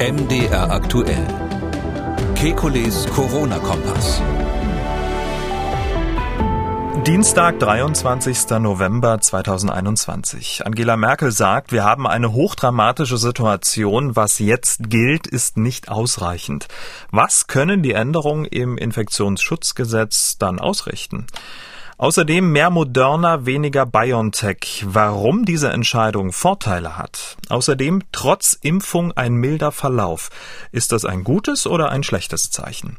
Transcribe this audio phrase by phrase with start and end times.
[0.00, 1.24] MDR aktuell.
[2.34, 4.20] Kekules Corona-Kompass.
[7.06, 8.58] Dienstag, 23.
[8.58, 10.66] November 2021.
[10.66, 14.16] Angela Merkel sagt, wir haben eine hochdramatische Situation.
[14.16, 16.66] Was jetzt gilt, ist nicht ausreichend.
[17.12, 21.28] Was können die Änderungen im Infektionsschutzgesetz dann ausrichten?
[21.96, 24.84] Außerdem mehr Moderna, weniger BioNTech.
[24.86, 27.36] Warum diese Entscheidung Vorteile hat.
[27.48, 30.30] Außerdem trotz Impfung ein milder Verlauf.
[30.72, 32.98] Ist das ein gutes oder ein schlechtes Zeichen?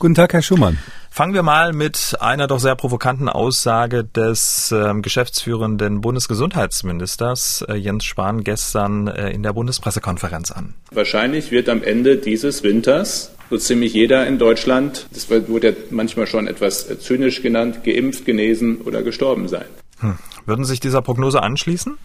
[0.00, 0.78] Guten Tag, Herr Schumann.
[1.10, 8.04] Fangen wir mal mit einer doch sehr provokanten Aussage des äh, geschäftsführenden Bundesgesundheitsministers äh, Jens
[8.04, 10.74] Spahn gestern äh, in der Bundespressekonferenz an.
[10.92, 16.28] Wahrscheinlich wird am Ende dieses Winters so ziemlich jeder in Deutschland, das wurde ja manchmal
[16.28, 19.64] schon etwas zynisch genannt, geimpft, genesen oder gestorben sein.
[19.98, 20.16] Hm.
[20.46, 21.98] Würden Sie sich dieser Prognose anschließen?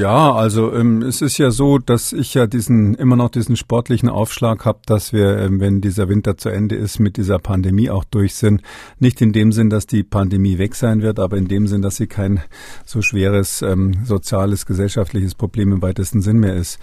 [0.00, 4.08] Ja, also ähm, es ist ja so, dass ich ja diesen immer noch diesen sportlichen
[4.08, 8.04] Aufschlag habe, dass wir, ähm, wenn dieser Winter zu Ende ist, mit dieser Pandemie auch
[8.04, 8.62] durch sind.
[9.00, 11.96] Nicht in dem Sinn, dass die Pandemie weg sein wird, aber in dem Sinn, dass
[11.96, 12.40] sie kein
[12.86, 16.78] so schweres ähm, soziales, gesellschaftliches Problem im weitesten Sinn mehr ist.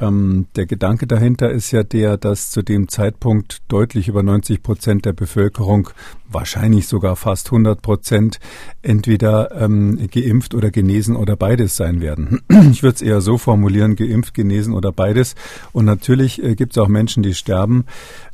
[0.00, 5.04] Ähm, der Gedanke dahinter ist ja der, dass zu dem Zeitpunkt deutlich über 90 Prozent
[5.04, 5.90] der Bevölkerung,
[6.28, 8.38] wahrscheinlich sogar fast 100 Prozent,
[8.82, 12.40] entweder ähm, geimpft oder genesen oder beides sein werden.
[12.70, 15.34] Ich würde es eher so formulieren, geimpft, genesen oder beides.
[15.72, 17.84] Und natürlich äh, gibt es auch Menschen, die sterben.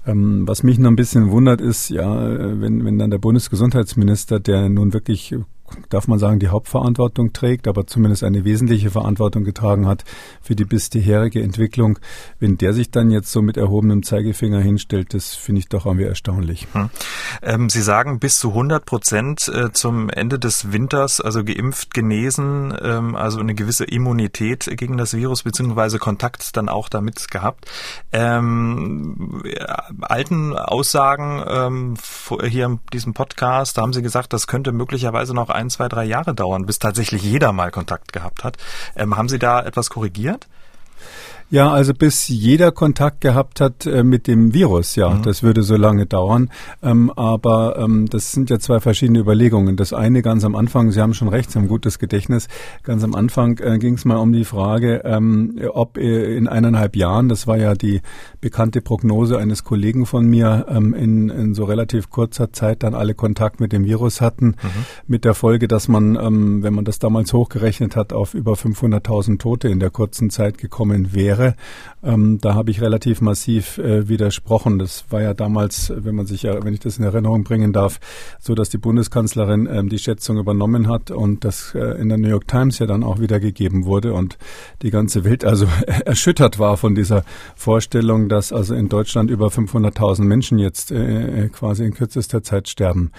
[0.06, 4.40] Ähm, was mich noch ein bisschen wundert ist, ja, äh, wenn, wenn dann der Bundesgesundheitsminister,
[4.40, 5.34] der nun wirklich
[5.88, 10.04] darf man sagen, die Hauptverantwortung trägt, aber zumindest eine wesentliche Verantwortung getragen hat
[10.40, 11.98] für die bisherige Entwicklung.
[12.38, 16.06] Wenn der sich dann jetzt so mit erhobenem Zeigefinger hinstellt, das finde ich doch irgendwie
[16.06, 16.66] erstaunlich.
[16.72, 16.90] Hm.
[17.42, 22.76] Ähm, Sie sagen bis zu 100 Prozent äh, zum Ende des Winters, also geimpft, genesen,
[22.80, 27.66] ähm, also eine gewisse Immunität gegen das Virus beziehungsweise Kontakt dann auch damit gehabt.
[28.12, 29.42] Ähm,
[30.00, 31.94] alten Aussagen ähm,
[32.44, 36.04] hier in diesem Podcast, da haben Sie gesagt, das könnte möglicherweise noch ein, zwei, drei
[36.04, 38.56] Jahre dauern, bis tatsächlich jeder mal Kontakt gehabt hat.
[38.94, 40.46] Ähm, haben Sie da etwas korrigiert?
[41.48, 45.22] Ja, also bis jeder Kontakt gehabt hat äh, mit dem Virus, ja, mhm.
[45.22, 46.50] das würde so lange dauern.
[46.82, 49.76] Ähm, aber ähm, das sind ja zwei verschiedene Überlegungen.
[49.76, 52.48] Das eine ganz am Anfang, Sie haben schon recht, Sie haben gutes Gedächtnis,
[52.82, 56.96] ganz am Anfang äh, ging es mal um die Frage, ähm, ob äh, in eineinhalb
[56.96, 58.00] Jahren, das war ja die
[58.46, 63.12] bekannte Prognose eines Kollegen von mir, ähm, in, in, so relativ kurzer Zeit dann alle
[63.12, 64.84] Kontakt mit dem Virus hatten, mhm.
[65.08, 69.40] mit der Folge, dass man, ähm, wenn man das damals hochgerechnet hat, auf über 500.000
[69.40, 71.56] Tote in der kurzen Zeit gekommen wäre.
[72.04, 74.78] Ähm, da habe ich relativ massiv äh, widersprochen.
[74.78, 77.98] Das war ja damals, wenn man sich ja, wenn ich das in Erinnerung bringen darf,
[78.38, 82.28] so, dass die Bundeskanzlerin ähm, die Schätzung übernommen hat und das äh, in der New
[82.28, 84.38] York Times ja dann auch wiedergegeben wurde und
[84.82, 85.66] die ganze Welt also
[86.04, 87.24] erschüttert war von dieser
[87.56, 92.68] Vorstellung, dass also in Deutschland über 500.000 Menschen jetzt äh, äh, quasi in kürzester Zeit
[92.68, 93.10] sterben.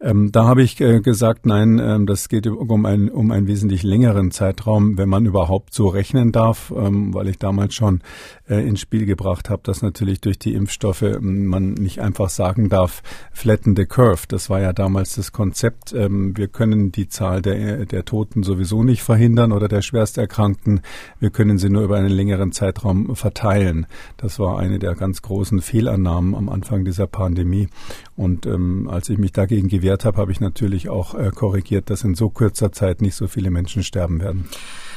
[0.00, 3.82] Ähm, da habe ich äh, gesagt, nein, ähm, das geht um, ein, um einen wesentlich
[3.82, 8.00] längeren Zeitraum, wenn man überhaupt so rechnen darf, ähm, weil ich damals schon
[8.48, 12.70] äh, ins Spiel gebracht habe, dass natürlich durch die Impfstoffe ähm, man nicht einfach sagen
[12.70, 14.22] darf, flatten the curve.
[14.26, 15.92] Das war ja damals das Konzept.
[15.92, 20.80] Ähm, wir können die Zahl der, der Toten sowieso nicht verhindern oder der Schwersterkrankten.
[21.20, 23.86] Wir können sie nur über einen längeren Zeitraum verteilen.
[24.16, 27.68] Das war eine der ganz großen Fehlannahmen am Anfang dieser Pandemie.
[28.16, 32.04] Und ähm, als ich mich dagegen gewehrt habe, habe ich natürlich auch äh, korrigiert, dass
[32.04, 34.48] in so kurzer Zeit nicht so viele Menschen sterben werden.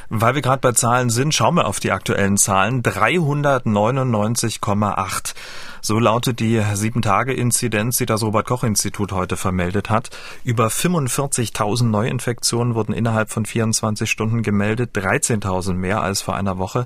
[0.10, 2.84] Weil wir gerade bei Zahlen sind, schauen wir auf die aktuellen Zahlen.
[2.84, 5.34] 399,8.
[5.82, 10.12] So lautet die 7-Tage-Inzidenz, die das Robert-Koch-Institut heute vermeldet hat.
[10.44, 16.86] Über 45.000 Neuinfektionen wurden innerhalb von 24 Stunden gemeldet, 13.000 mehr als vor einer Woche.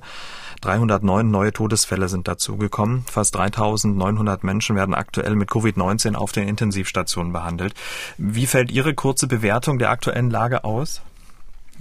[0.61, 3.03] 309 neue Todesfälle sind dazugekommen.
[3.09, 7.73] Fast 3.900 Menschen werden aktuell mit Covid-19 auf den Intensivstationen behandelt.
[8.17, 11.01] Wie fällt Ihre kurze Bewertung der aktuellen Lage aus?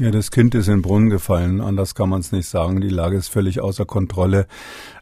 [0.01, 1.61] Ja, das Kind ist in den Brunnen gefallen.
[1.61, 2.81] Anders kann man es nicht sagen.
[2.81, 4.47] Die Lage ist völlig außer Kontrolle.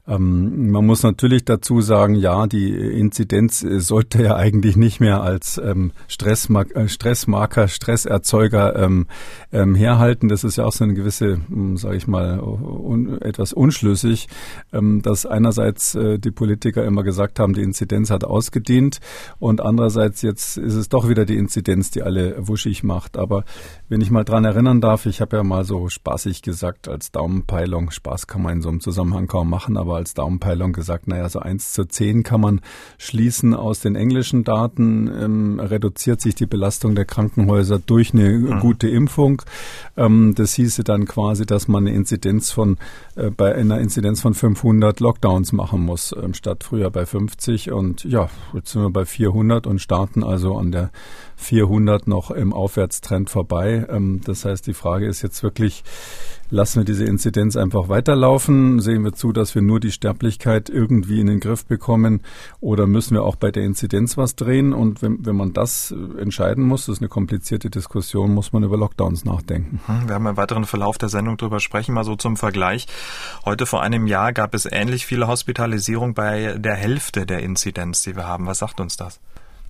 [0.09, 5.61] Ähm, man muss natürlich dazu sagen, ja, die Inzidenz sollte ja eigentlich nicht mehr als
[5.63, 9.07] ähm, Stressmark äh, Stressmarker, Stresserzeuger ähm,
[9.53, 10.29] ähm, herhalten.
[10.29, 14.29] Das ist ja auch so eine gewisse, hm, sage ich mal, un etwas unschlüssig,
[14.73, 19.01] ähm, dass einerseits äh, die Politiker immer gesagt haben, die Inzidenz hat ausgedient
[19.39, 23.17] und andererseits jetzt ist es doch wieder die Inzidenz, die alle wuschig macht.
[23.17, 23.45] Aber
[23.89, 27.91] wenn ich mal dran erinnern darf, ich habe ja mal so spaßig gesagt als Daumenpeilung,
[27.91, 31.41] Spaß kann man in so einem Zusammenhang kaum machen, aber als Daumenpeilung gesagt, naja, so
[31.41, 32.61] eins zu zehn kann man
[32.99, 38.61] schließen aus den englischen Daten, ähm, reduziert sich die Belastung der Krankenhäuser durch eine mhm.
[38.61, 39.43] gute Impfung.
[39.97, 42.79] Ähm, das hieße dann quasi, dass man eine Inzidenz von,
[43.17, 48.05] äh, bei einer Inzidenz von 500 Lockdowns machen muss, ähm, statt früher bei 50 und
[48.05, 50.91] ja, jetzt sind wir bei 400 und starten also an der
[51.37, 53.87] 400 noch im Aufwärtstrend vorbei.
[53.89, 55.85] Ähm, das heißt, die Frage ist jetzt wirklich,
[56.51, 58.81] lassen wir diese Inzidenz einfach weiterlaufen?
[58.81, 62.23] Sehen wir zu, dass wir nur die Sterblichkeit irgendwie in den Griff bekommen?
[62.61, 64.73] Oder müssen wir auch bei der Inzidenz was drehen?
[64.73, 68.77] Und wenn, wenn man das entscheiden muss, das ist eine komplizierte Diskussion, muss man über
[68.77, 69.81] Lockdowns nachdenken.
[69.87, 72.87] Hm, wir haben im weiteren Verlauf der Sendung darüber sprechen, mal so zum Vergleich.
[73.45, 78.17] Heute vor einem Jahr gab es ähnlich viele Hospitalisierungen bei der Hälfte der Inzidenz, die
[78.17, 78.47] wir haben.
[78.47, 79.21] Was sagt uns das?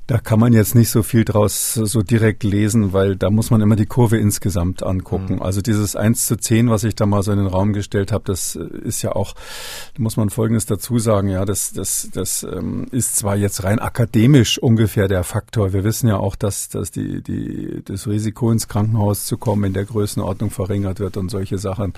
[0.07, 3.61] Da kann man jetzt nicht so viel draus so direkt lesen, weil da muss man
[3.61, 5.37] immer die Kurve insgesamt angucken.
[5.37, 5.43] Mhm.
[5.43, 8.23] Also dieses 1 zu 10, was ich da mal so in den Raum gestellt habe,
[8.25, 9.35] das ist ja auch,
[9.95, 13.81] da muss man Folgendes dazu sagen, ja, das, das, das ähm, ist zwar jetzt rein
[13.81, 15.73] akademisch ungefähr der Faktor.
[15.73, 19.73] Wir wissen ja auch, dass, dass die, die, das Risiko ins Krankenhaus zu kommen in
[19.73, 21.95] der Größenordnung verringert wird und solche Sachen.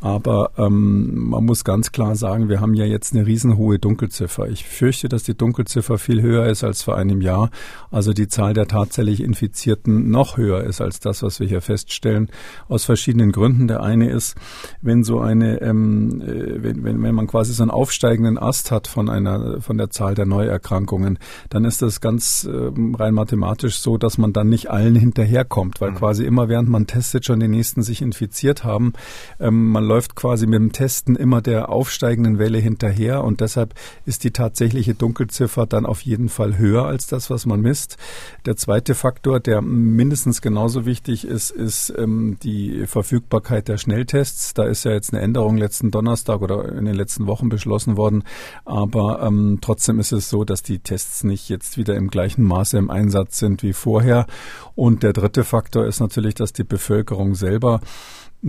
[0.00, 4.48] Aber ähm, man muss ganz klar sagen, wir haben ja jetzt eine riesenhohe Dunkelziffer.
[4.48, 7.47] Ich fürchte, dass die Dunkelziffer viel höher ist als vor einem Jahr
[7.90, 12.28] also die Zahl der tatsächlich Infizierten noch höher ist als das, was wir hier feststellen,
[12.68, 13.68] aus verschiedenen Gründen.
[13.68, 14.36] Der eine ist,
[14.82, 18.86] wenn so eine, ähm, äh, wenn, wenn, wenn man quasi so einen aufsteigenden Ast hat
[18.86, 21.18] von einer, von der Zahl der Neuerkrankungen,
[21.50, 25.92] dann ist das ganz äh, rein mathematisch so, dass man dann nicht allen hinterherkommt, weil
[25.92, 25.96] mhm.
[25.96, 28.92] quasi immer während man testet schon die nächsten sich infiziert haben.
[29.40, 33.74] Ähm, man läuft quasi mit dem Testen immer der aufsteigenden Welle hinterher und deshalb
[34.04, 37.98] ist die tatsächliche Dunkelziffer dann auf jeden Fall höher als das, was was man misst.
[38.46, 44.54] Der zweite Faktor, der mindestens genauso wichtig ist, ist ähm, die Verfügbarkeit der Schnelltests.
[44.54, 48.24] Da ist ja jetzt eine Änderung letzten Donnerstag oder in den letzten Wochen beschlossen worden.
[48.64, 52.76] Aber ähm, trotzdem ist es so, dass die Tests nicht jetzt wieder im gleichen Maße
[52.76, 54.26] im Einsatz sind wie vorher.
[54.74, 57.80] Und der dritte Faktor ist natürlich, dass die Bevölkerung selber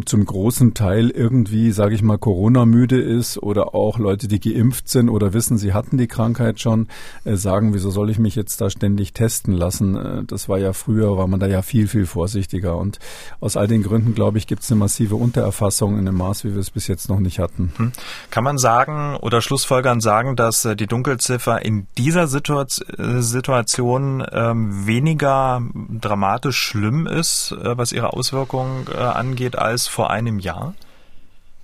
[0.05, 5.09] zum großen Teil irgendwie, sage ich mal, Corona-müde ist oder auch Leute, die geimpft sind
[5.09, 6.87] oder wissen, sie hatten die Krankheit schon,
[7.23, 9.95] äh, sagen, wieso soll ich mich jetzt da ständig testen lassen?
[9.95, 12.77] Äh, das war ja früher, war man da ja viel, viel vorsichtiger.
[12.77, 12.99] Und
[13.39, 16.53] aus all den Gründen, glaube ich, gibt es eine massive Untererfassung in einem Maß, wie
[16.53, 17.73] wir es bis jetzt noch nicht hatten.
[17.77, 17.91] Hm.
[18.29, 24.85] Kann man sagen oder Schlussfolgern sagen, dass äh, die Dunkelziffer in dieser Situation, Situation ähm,
[24.85, 25.63] weniger
[25.99, 30.73] dramatisch schlimm ist, äh, was ihre Auswirkungen äh, angeht, als als vor einem Jahr?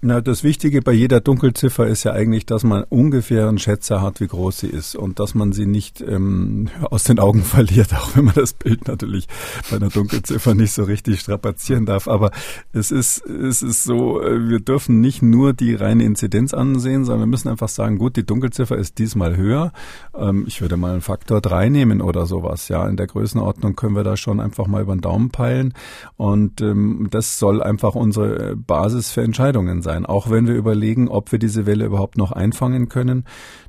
[0.02, 4.20] Na, das Wichtige bei jeder Dunkelziffer ist ja eigentlich, dass man ungefähr einen Schätzer hat,
[4.20, 8.16] wie groß sie ist und dass man sie nicht ähm, aus den Augen verliert, auch
[8.16, 9.28] wenn man das Bild natürlich
[9.72, 12.08] bei einer Dunkelziffer nicht so richtig strapazieren darf.
[12.08, 12.32] Aber
[12.74, 17.22] es ist, es ist so, äh, wir dürfen nicht nur die reine Inzidenz ansehen, sondern
[17.22, 19.72] wir müssen einfach sagen, gut, die Dunkelziffer ist diesmal höher.
[20.14, 22.68] Ähm, ich würde mal einen Faktor drei nehmen oder sowas.
[22.68, 25.74] Ja, in der Größenordnung können wir da schon einfach mal über den Daumen peilen.
[26.18, 31.08] Und ähm, das soll einfach unsere Basis für Entscheidungen sein sein, auch wenn wir überlegen,
[31.08, 33.24] ob wir diese Welle überhaupt noch einfangen können.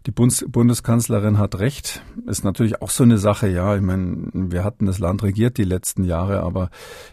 [0.06, 2.02] Die Bundes Bundeskanzlerin hat recht.
[2.26, 3.76] Ist natürlich auch so eine Sache, ja.
[3.76, 6.70] Ich meine, wir hatten das Land regiert die letzten Jahre, aber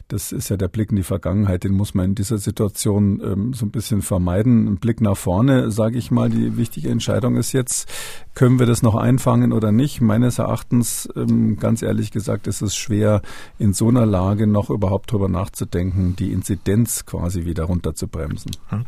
[0.07, 1.63] das ist ja der Blick in die Vergangenheit.
[1.63, 4.67] Den muss man in dieser Situation ähm, so ein bisschen vermeiden.
[4.67, 6.29] Ein Blick nach vorne, sage ich mal.
[6.29, 7.87] Die wichtige Entscheidung ist jetzt,
[8.35, 10.01] können wir das noch einfangen oder nicht?
[10.01, 13.21] Meines Erachtens, ähm, ganz ehrlich gesagt, ist es schwer,
[13.59, 18.51] in so einer Lage noch überhaupt drüber nachzudenken, die Inzidenz quasi wieder runterzubremsen.
[18.69, 18.85] Hm.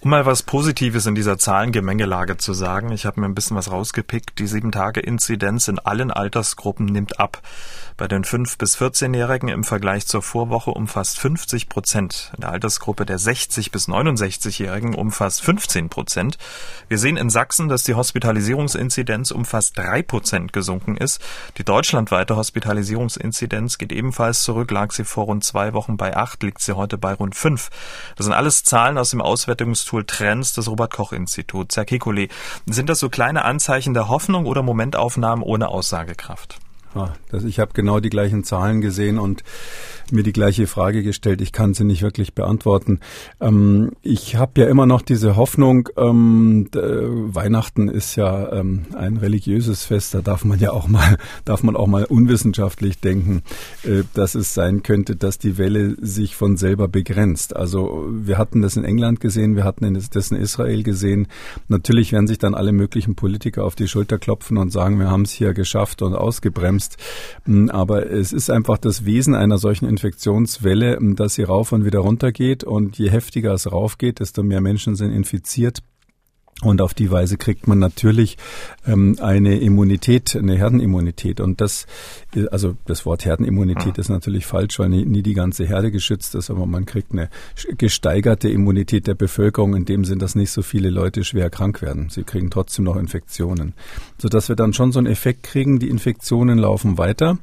[0.00, 3.72] Um mal was Positives in dieser Zahlengemengelage zu sagen, ich habe mir ein bisschen was
[3.72, 4.38] rausgepickt.
[4.38, 7.42] Die 7-Tage-Inzidenz in allen Altersgruppen nimmt ab.
[7.98, 12.30] Bei den 5- bis 14-Jährigen im Vergleich zur Vorwoche um fast 50 Prozent.
[12.36, 16.38] In der Altersgruppe der 60- bis 69-Jährigen um fast 15 Prozent.
[16.86, 21.20] Wir sehen in Sachsen, dass die Hospitalisierungsinzidenz um fast 3 Prozent gesunken ist.
[21.56, 24.70] Die deutschlandweite Hospitalisierungsinzidenz geht ebenfalls zurück.
[24.70, 27.68] Lag sie vor rund zwei Wochen bei 8, liegt sie heute bei rund 5.
[28.14, 31.76] Das sind alles Zahlen aus dem Auswertungstool Trends des Robert-Koch-Instituts.
[31.76, 32.30] Herr Kekulé,
[32.66, 36.60] sind das so kleine Anzeichen der Hoffnung oder Momentaufnahmen ohne Aussagekraft?
[36.94, 39.44] Ah, das, ich habe genau die gleichen Zahlen gesehen und
[40.12, 41.40] mir die gleiche Frage gestellt.
[41.40, 43.00] Ich kann sie nicht wirklich beantworten.
[43.40, 49.84] Ähm, ich habe ja immer noch diese Hoffnung, ähm, Weihnachten ist ja ähm, ein religiöses
[49.84, 53.42] Fest, da darf man ja auch mal, darf man auch mal unwissenschaftlich denken,
[53.84, 57.56] äh, dass es sein könnte, dass die Welle sich von selber begrenzt.
[57.56, 61.28] Also wir hatten das in England gesehen, wir hatten das in Israel gesehen.
[61.68, 65.22] Natürlich werden sich dann alle möglichen Politiker auf die Schulter klopfen und sagen, wir haben
[65.22, 66.77] es hier geschafft und ausgebremst.
[67.44, 72.00] Hm, aber es ist einfach das Wesen einer solchen Infektionswelle, dass sie rauf und wieder
[72.00, 72.64] runter geht.
[72.64, 75.80] Und je heftiger es raufgeht, desto mehr Menschen sind infiziert.
[76.62, 78.36] Und auf die Weise kriegt man natürlich
[78.84, 81.38] ähm, eine Immunität, eine Herdenimmunität.
[81.40, 81.86] Und das,
[82.50, 84.00] also das Wort Herdenimmunität ja.
[84.00, 87.30] ist natürlich falsch, weil nie, nie, die ganze Herde geschützt ist, aber man kriegt eine
[87.76, 92.08] gesteigerte Immunität der Bevölkerung in dem Sinn, dass nicht so viele Leute schwer krank werden.
[92.10, 93.74] Sie kriegen trotzdem noch Infektionen.
[94.20, 97.38] Sodass wir dann schon so einen Effekt kriegen, die Infektionen laufen weiter.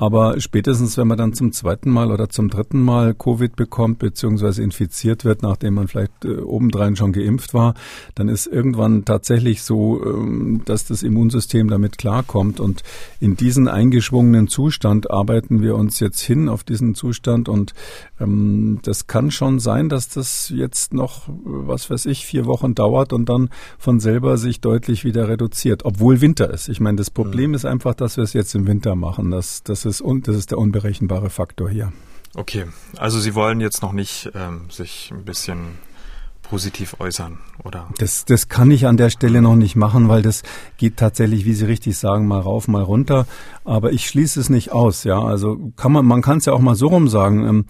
[0.00, 4.62] Aber spätestens, wenn man dann zum zweiten Mal oder zum dritten Mal Covid bekommt, beziehungsweise
[4.62, 7.74] infiziert wird, nachdem man vielleicht äh, obendrein schon geimpft war,
[8.14, 12.60] dann ist irgendwann tatsächlich so, ähm, dass das Immunsystem damit klarkommt.
[12.60, 12.84] Und
[13.18, 17.48] in diesen eingeschwungenen Zustand arbeiten wir uns jetzt hin auf diesen Zustand.
[17.48, 17.74] Und
[18.20, 23.12] ähm, das kann schon sein, dass das jetzt noch, was weiß ich, vier Wochen dauert
[23.12, 26.68] und dann von selber sich deutlich wieder reduziert, obwohl Winter ist.
[26.68, 27.56] Ich meine, das Problem ja.
[27.56, 29.32] ist einfach, dass wir es jetzt im Winter machen.
[29.32, 31.92] Das, das ist, das ist der unberechenbare Faktor hier.
[32.34, 32.66] Okay,
[32.96, 35.78] also Sie wollen jetzt noch nicht ähm, sich ein bisschen
[36.48, 37.88] positiv äußern, oder?
[37.98, 40.42] Das, das kann ich an der Stelle noch nicht machen, weil das
[40.76, 43.26] geht tatsächlich, wie Sie richtig sagen, mal rauf, mal runter.
[43.68, 45.20] Aber ich schließe es nicht aus, ja.
[45.20, 47.46] Also kann man, man kann es ja auch mal so rum sagen.
[47.46, 47.64] Ähm,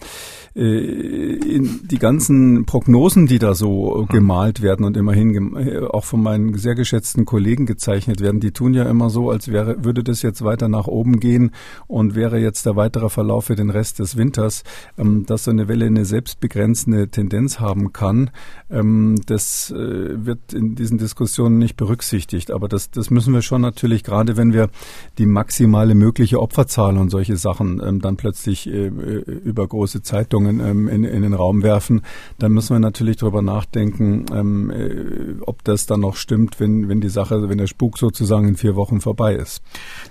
[0.55, 1.37] äh,
[1.83, 6.75] die ganzen Prognosen, die da so gemalt werden und immerhin äh, auch von meinen sehr
[6.75, 10.69] geschätzten Kollegen gezeichnet werden, die tun ja immer so, als wäre, würde das jetzt weiter
[10.69, 11.51] nach oben gehen
[11.87, 14.63] und wäre jetzt der weitere Verlauf für den Rest des Winters,
[14.97, 18.31] ähm, dass so eine Welle eine selbstbegrenzende Tendenz haben kann.
[18.71, 22.51] Ähm, das äh, wird in diesen Diskussionen nicht berücksichtigt.
[22.51, 24.69] Aber das, das müssen wir schon natürlich, gerade wenn wir
[25.17, 30.87] die maximale mögliche Opferzahl und solche Sachen ähm, dann plötzlich äh, über große Zeitungen ähm,
[30.87, 32.01] in, in den Raum werfen,
[32.37, 37.01] dann müssen wir natürlich darüber nachdenken, ähm, äh, ob das dann noch stimmt, wenn, wenn
[37.01, 39.61] die Sache, wenn der Spuk sozusagen in vier Wochen vorbei ist.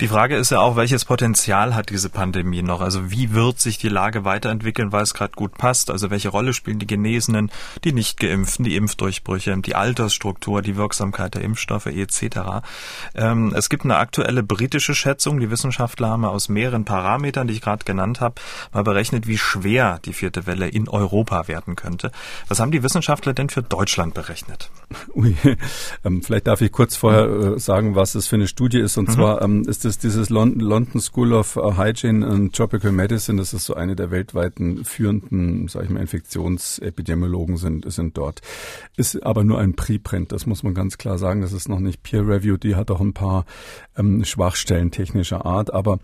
[0.00, 2.80] Die Frage ist ja auch, welches Potenzial hat diese Pandemie noch?
[2.80, 5.90] Also wie wird sich die Lage weiterentwickeln, weil es gerade gut passt?
[5.90, 7.50] Also welche Rolle spielen die Genesenen,
[7.84, 12.62] die nicht geimpft Impfen, die Impfdurchbrüche, die Altersstruktur, die Wirksamkeit der Impfstoffe etc.
[13.14, 17.60] Ähm, es gibt eine aktuelle britische Schätzung, die Wissenschaftler haben aus mehreren Parametern, die ich
[17.60, 18.36] gerade genannt habe,
[18.72, 22.10] mal berechnet, wie schwer die vierte Welle in Europa werden könnte.
[22.48, 24.70] Was haben die Wissenschaftler denn für Deutschland berechnet?
[25.14, 25.36] Ui,
[26.06, 28.96] ähm, vielleicht darf ich kurz vorher äh, sagen, was es für eine Studie ist.
[28.96, 29.12] Und mhm.
[29.12, 33.36] zwar ähm, ist es dieses London, London School of Hygiene and Tropical Medicine.
[33.36, 38.40] Das ist so eine der weltweiten führenden, sage ich mal, Infektionsepidemiologen sind, sind dort.
[38.96, 41.42] Ist aber nur ein Preprint, das muss man ganz klar sagen.
[41.42, 42.62] Das ist noch nicht peer-reviewed.
[42.62, 43.44] Die hat auch ein paar
[43.98, 45.57] ähm, Schwachstellen technischer Art.
[45.58, 45.98] Aber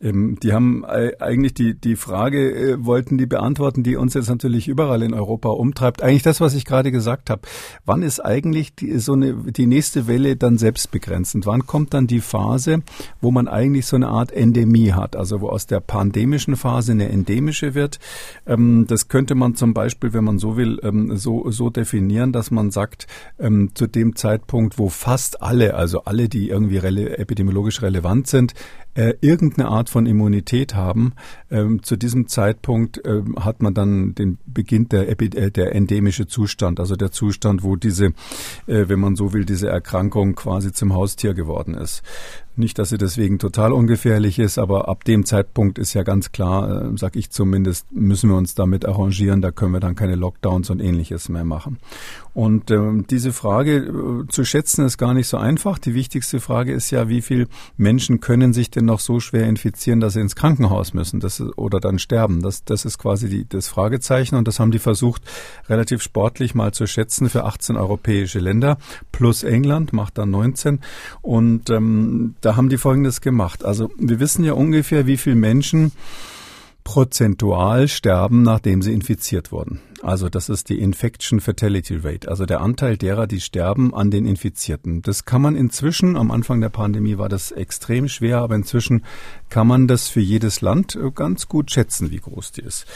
[0.00, 4.68] ähm, die haben eigentlich die, die Frage, äh, wollten die beantworten, die uns jetzt natürlich
[4.68, 6.02] überall in Europa umtreibt.
[6.02, 7.42] Eigentlich das, was ich gerade gesagt habe.
[7.84, 11.46] Wann ist eigentlich die, so eine, die nächste Welle dann selbstbegrenzend?
[11.46, 12.82] Wann kommt dann die Phase,
[13.20, 15.16] wo man eigentlich so eine Art Endemie hat?
[15.16, 17.98] Also wo aus der pandemischen Phase eine endemische wird.
[18.46, 22.50] Ähm, das könnte man zum Beispiel, wenn man so will, ähm, so, so definieren, dass
[22.50, 23.06] man sagt,
[23.38, 28.54] ähm, zu dem Zeitpunkt, wo fast alle, also alle, die irgendwie rele epidemiologisch relevant sind,
[28.94, 31.14] äh, irgendeine Art von Immunität haben,
[31.50, 36.80] ähm, zu diesem Zeitpunkt ähm, hat man dann den Beginn der, äh, der endemische Zustand,
[36.80, 38.06] also der Zustand, wo diese,
[38.66, 42.02] äh, wenn man so will, diese Erkrankung quasi zum Haustier geworden ist.
[42.60, 46.92] Nicht, dass sie deswegen total ungefährlich ist, aber ab dem Zeitpunkt ist ja ganz klar,
[46.92, 49.40] äh, sag ich zumindest, müssen wir uns damit arrangieren.
[49.40, 51.78] Da können wir dann keine Lockdowns und ähnliches mehr machen.
[52.34, 55.78] Und ähm, diese Frage äh, zu schätzen ist gar nicht so einfach.
[55.78, 57.48] Die wichtigste Frage ist ja, wie viele
[57.78, 61.80] Menschen können sich denn noch so schwer infizieren, dass sie ins Krankenhaus müssen das, oder
[61.80, 62.42] dann sterben?
[62.42, 65.22] Das, das ist quasi die, das Fragezeichen und das haben die versucht,
[65.68, 68.76] relativ sportlich mal zu schätzen für 18 europäische Länder
[69.20, 70.80] plus England macht dann 19.
[71.20, 73.64] Und ähm, da haben die Folgendes gemacht.
[73.64, 75.92] Also wir wissen ja ungefähr, wie viele Menschen
[76.84, 79.80] prozentual sterben, nachdem sie infiziert wurden.
[80.02, 84.24] Also das ist die Infection Fatality Rate, also der Anteil derer, die sterben an den
[84.24, 85.02] Infizierten.
[85.02, 89.04] Das kann man inzwischen, am Anfang der Pandemie war das extrem schwer, aber inzwischen
[89.50, 92.86] kann man das für jedes Land äh, ganz gut schätzen, wie groß die ist.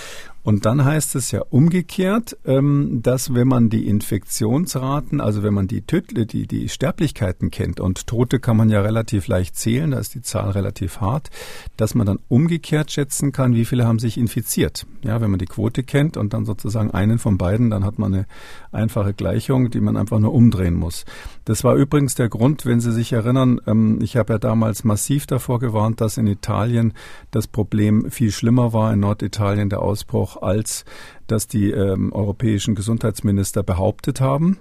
[0.45, 5.69] Und dann heißt es ja umgekehrt, ähm, dass wenn man die Infektionsraten, also wenn man
[5.69, 9.99] die, Töt die, die Sterblichkeiten kennt und Tote kann man ja relativ leicht zählen, da
[9.99, 11.31] ist die Zahl relativ hart,
[11.79, 14.87] dass man dann umgekehrt schätzen kann, wie viele haben sich infiziert.
[15.03, 18.13] Ja, wenn man die Quote kennt und dann sozusagen einen von beiden, dann hat man
[18.13, 18.27] eine
[18.71, 21.07] einfache Gleichung, die man einfach nur umdrehen muss.
[21.47, 25.27] Das war übrigens der Grund, wenn Sie sich erinnern, ähm, ich habe ja damals massiv
[25.27, 26.93] davor gewarnt, dass in Italien
[27.31, 30.85] das Problem viel schlimmer war, in Norditalien der Ausbruch als
[31.27, 34.59] das die ähm, europäischen Gesundheitsminister behauptet haben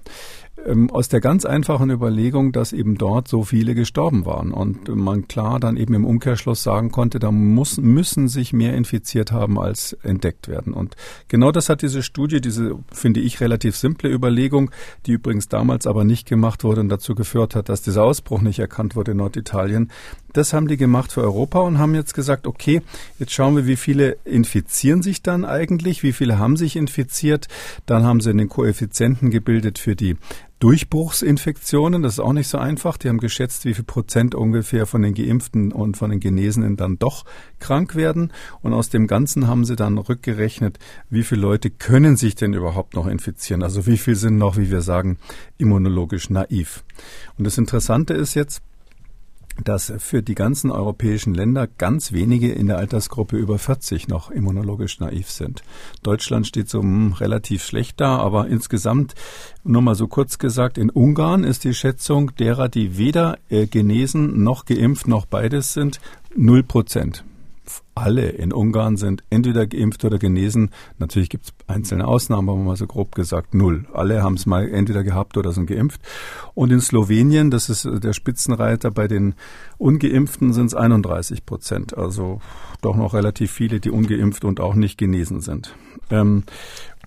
[0.66, 5.28] ähm, aus der ganz einfachen Überlegung, dass eben dort so viele gestorben waren und man
[5.28, 9.94] klar dann eben im Umkehrschluss sagen konnte, da muss, müssen sich mehr infiziert haben, als
[10.04, 10.74] entdeckt werden.
[10.74, 10.96] Und
[11.28, 14.72] genau das hat diese Studie, diese, finde ich, relativ simple Überlegung,
[15.06, 18.60] die übrigens damals aber nicht gemacht wurde und dazu geführt hat, dass dieser Ausbruch nicht
[18.60, 19.92] erkannt wurde in Norditalien.
[20.34, 22.82] Das haben die gemacht für Europa und haben jetzt gesagt, okay,
[23.20, 27.48] jetzt schauen wir, wie viele infizieren sich dann eigentlich, wie viele haben sich infiziert.
[27.86, 30.18] Dann haben sie einen Koeffizienten gebildet für die
[30.64, 32.04] Durchbruchsinfektionen.
[32.04, 32.96] Das ist auch nicht so einfach.
[32.96, 36.98] Die haben geschätzt, wie viel Prozent ungefähr von den Geimpften und von den Genesenen dann
[36.98, 37.26] doch
[37.60, 38.32] krank werden.
[38.62, 40.80] Und aus dem Ganzen haben sie dann rückgerechnet,
[41.10, 43.62] wie viele Leute können sich denn überhaupt noch infizieren.
[43.62, 45.18] Also wie viel sind noch, wie wir sagen,
[45.58, 46.86] immunologisch naiv.
[47.38, 48.62] Und das Interessante ist jetzt,
[49.64, 55.00] dass für die ganzen europäischen Länder ganz wenige in der Altersgruppe über 40 noch immunologisch
[55.00, 55.64] naiv sind.
[56.02, 59.16] Deutschland steht so hm, relativ schlecht da, aber insgesamt,
[59.64, 64.44] nur mal so kurz gesagt, in Ungarn ist die Schätzung derer, die weder äh, genesen
[64.44, 66.00] noch geimpft noch beides sind,
[66.36, 67.24] null Prozent
[67.96, 70.72] alle in Ungarn sind entweder geimpft oder genesen.
[70.98, 73.86] Natürlich gibt es einzelne Ausnahmen, aber mal so grob gesagt null.
[73.94, 76.02] Alle haben es mal entweder gehabt oder sind geimpft.
[76.54, 79.36] Und in Slowenien, das ist der Spitzenreiter, bei den
[79.78, 81.98] Ungeimpften sind es 31 Prozent.
[81.98, 82.42] Also
[82.82, 85.76] doch noch relativ viele, die ungeimpft und auch nicht genesen sind.
[86.10, 86.44] Ähm,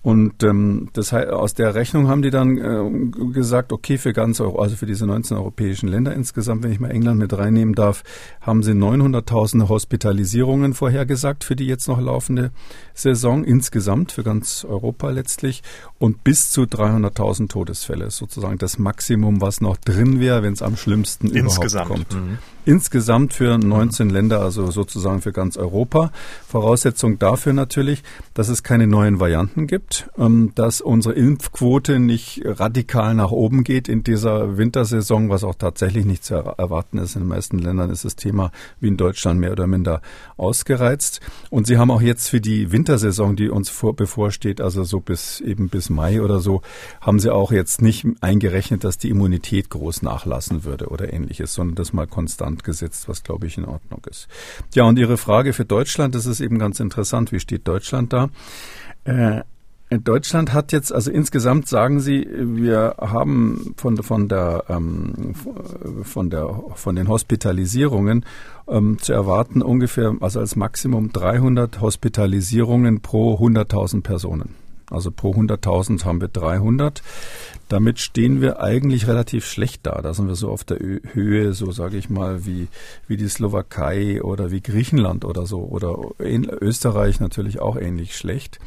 [0.07, 4.61] und ähm, das aus der Rechnung haben die dann äh, gesagt, okay, für ganz Euro,
[4.61, 8.05] also für diese 19 europäischen Länder insgesamt, wenn ich mal England mit reinnehmen darf,
[8.39, 12.51] haben sie 900.000 Hospitalisierungen vorhergesagt für die jetzt noch laufende
[12.93, 15.61] Saison insgesamt für ganz Europa letztlich
[15.99, 20.77] und bis zu 300.000 Todesfälle sozusagen das Maximum, was noch drin wäre, wenn es am
[20.77, 21.89] schlimmsten insgesamt.
[21.89, 22.23] überhaupt kommt.
[22.29, 22.37] Mhm.
[22.67, 26.11] Insgesamt für 19 Länder, also sozusagen für ganz Europa.
[26.49, 33.13] Voraussetzung dafür natürlich, dass es keine neuen Varianten gibt, ähm, dass unsere Impfquote nicht radikal
[33.13, 37.15] nach oben geht in dieser Wintersaison, was auch tatsächlich nicht zu erwarten ist.
[37.15, 40.01] In den meisten Ländern ist das Thema wie in Deutschland mehr oder minder
[40.35, 41.21] ausgereizt.
[41.49, 45.39] Und sie haben auch jetzt für die Wintersaison, die uns vor, bevorsteht, also so bis
[45.39, 46.61] eben bis Mai oder so,
[46.99, 51.75] haben sie auch jetzt nicht eingerechnet, dass die Immunität groß nachlassen würde oder ähnliches, sondern
[51.75, 54.27] das mal konstant Gesetzt, was glaube ich in Ordnung ist.
[54.73, 57.31] Ja, und Ihre Frage für Deutschland, das ist eben ganz interessant.
[57.31, 58.29] Wie steht Deutschland da?
[59.03, 59.41] Äh,
[59.89, 65.33] Deutschland hat jetzt, also insgesamt sagen Sie, wir haben von, von der, ähm,
[66.03, 68.25] von der, von den Hospitalisierungen
[68.67, 74.66] ähm, zu erwarten ungefähr, also als Maximum 300 Hospitalisierungen pro 100.000 Personen.
[74.89, 77.01] Also pro 100.000 haben wir 300.
[77.67, 80.01] Damit stehen wir eigentlich relativ schlecht da.
[80.01, 82.69] Da sind wir so auf der Höhe, so sage ich mal, wie,
[83.07, 85.59] wie die Slowakei oder wie Griechenland oder so.
[85.59, 88.59] Oder Österreich natürlich auch ähnlich schlecht.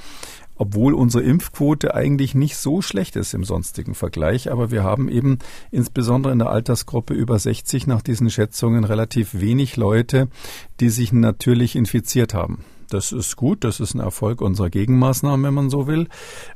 [0.57, 4.53] Obwohl unsere Impfquote eigentlich nicht so schlecht ist im sonstigen Vergleich.
[4.53, 5.39] Aber wir haben eben
[5.71, 10.29] insbesondere in der Altersgruppe über 60 nach diesen Schätzungen relativ wenig Leute,
[10.81, 12.63] die sich natürlich infiziert haben.
[12.91, 16.09] Das ist gut, das ist ein Erfolg unserer Gegenmaßnahmen, wenn man so will.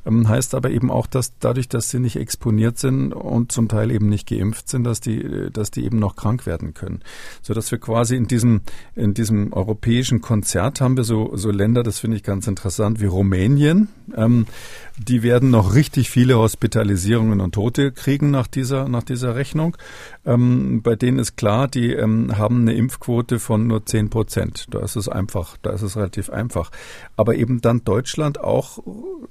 [0.05, 3.90] Ähm, heißt aber eben auch, dass dadurch, dass sie nicht exponiert sind und zum Teil
[3.90, 7.01] eben nicht geimpft sind, dass die, dass die eben noch krank werden können.
[7.42, 8.62] So dass wir quasi in diesem,
[8.94, 13.07] in diesem europäischen Konzert haben wir so, so Länder, das finde ich ganz interessant, wie
[13.07, 13.88] Rumänien.
[14.16, 14.47] Ähm,
[14.96, 19.76] die werden noch richtig viele Hospitalisierungen und Tote kriegen nach dieser, nach dieser Rechnung.
[20.24, 24.66] Ähm, bei denen ist klar, die ähm, haben eine Impfquote von nur 10 Prozent.
[24.70, 26.70] Da ist es einfach, da ist es relativ einfach.
[27.16, 28.78] Aber eben dann Deutschland auch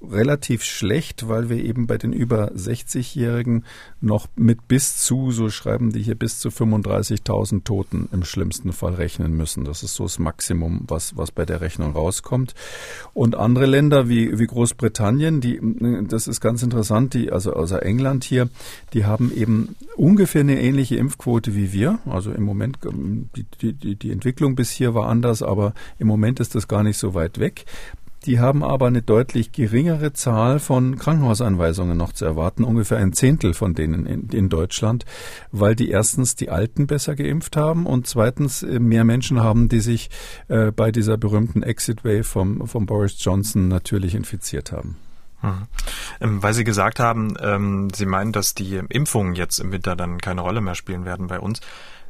[0.01, 3.63] relativ schlecht, weil wir eben bei den über 60-Jährigen
[4.01, 8.95] noch mit bis zu, so schreiben die hier, bis zu 35.000 Toten im schlimmsten Fall
[8.95, 9.63] rechnen müssen.
[9.63, 12.53] Das ist so das Maximum, was, was bei der Rechnung rauskommt.
[13.13, 18.23] Und andere Länder wie, wie Großbritannien, die das ist ganz interessant, die, also außer England
[18.23, 18.49] hier,
[18.93, 21.99] die haben eben ungefähr eine ähnliche Impfquote wie wir.
[22.05, 26.39] Also im Moment, ähm, die, die, die Entwicklung bis hier war anders, aber im Moment
[26.39, 27.65] ist das gar nicht so weit weg.
[28.25, 33.53] Die haben aber eine deutlich geringere Zahl von Krankenhauseinweisungen noch zu erwarten, ungefähr ein Zehntel
[33.53, 35.03] von denen in, in Deutschland,
[35.51, 39.81] weil die erstens die Alten besser geimpft haben und zweitens äh, mehr Menschen haben, die
[39.81, 40.09] sich
[40.47, 44.95] äh, bei dieser berühmten Exit Wave vom, vom Boris Johnson natürlich infiziert haben.
[45.43, 45.67] Hm.
[46.21, 50.19] Ähm, weil Sie gesagt haben, ähm, Sie meinen, dass die Impfungen jetzt im Winter dann
[50.19, 51.59] keine Rolle mehr spielen werden bei uns.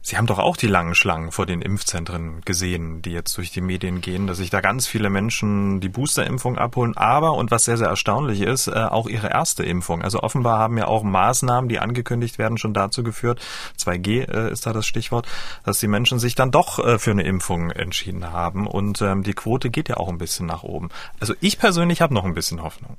[0.05, 3.61] Sie haben doch auch die langen Schlangen vor den Impfzentren gesehen, die jetzt durch die
[3.61, 7.77] Medien gehen, dass sich da ganz viele Menschen die Boosterimpfung abholen, aber, und was sehr,
[7.77, 10.01] sehr erstaunlich ist, äh, auch ihre erste Impfung.
[10.01, 13.39] Also offenbar haben ja auch Maßnahmen, die angekündigt werden, schon dazu geführt,
[13.79, 15.25] 2G äh, ist da das Stichwort,
[15.63, 19.33] dass die Menschen sich dann doch äh, für eine Impfung entschieden haben und ähm, die
[19.33, 20.89] Quote geht ja auch ein bisschen nach oben.
[21.21, 22.97] Also ich persönlich habe noch ein bisschen Hoffnung.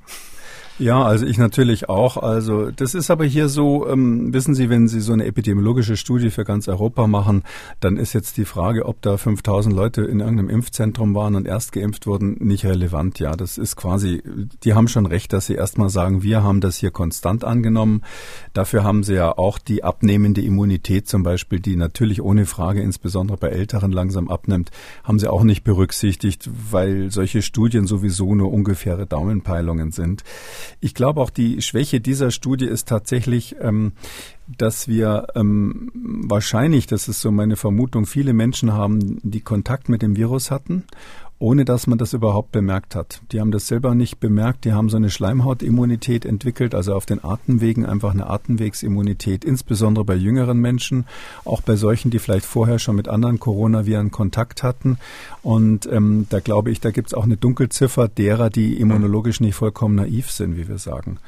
[0.77, 2.17] Ja, also ich natürlich auch.
[2.17, 6.31] Also das ist aber hier so, ähm, wissen Sie, wenn Sie so eine epidemiologische Studie
[6.31, 7.43] für ganz Europa machen,
[7.79, 11.71] dann ist jetzt die Frage, ob da 5000 Leute in irgendeinem Impfzentrum waren und erst
[11.71, 13.19] geimpft wurden, nicht relevant.
[13.19, 14.21] Ja, das ist quasi,
[14.65, 18.01] die haben schon recht, dass sie erstmal sagen, wir haben das hier konstant angenommen.
[18.51, 23.37] Dafür haben sie ja auch die abnehmende Immunität zum Beispiel, die natürlich ohne Frage insbesondere
[23.37, 24.71] bei Älteren langsam abnimmt,
[25.05, 30.25] haben sie auch nicht berücksichtigt, weil solche Studien sowieso nur ungefähre Daumenpeilungen sind.
[30.79, 33.93] Ich glaube auch die Schwäche dieser Studie ist tatsächlich, ähm,
[34.47, 40.01] dass wir ähm, wahrscheinlich, das ist so meine Vermutung, viele Menschen haben, die Kontakt mit
[40.01, 40.83] dem Virus hatten
[41.37, 43.21] ohne dass man das überhaupt bemerkt hat.
[43.31, 47.23] Die haben das selber nicht bemerkt, die haben so eine Schleimhautimmunität entwickelt, also auf den
[47.23, 51.05] Atemwegen einfach eine Atemwegsimmunität, insbesondere bei jüngeren Menschen,
[51.43, 54.97] auch bei solchen, die vielleicht vorher schon mit anderen Coronaviren Kontakt hatten.
[55.45, 59.53] Und ähm, da glaube ich, da gibt es auch eine Dunkelziffer derer, die immunologisch nicht
[59.53, 61.19] vollkommen naiv sind, wie wir sagen.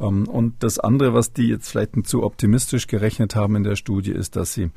[0.00, 4.12] Ähm, und das andere, was die jetzt vielleicht zu optimistisch gerechnet haben in der Studie,
[4.12, 4.70] ist, dass sie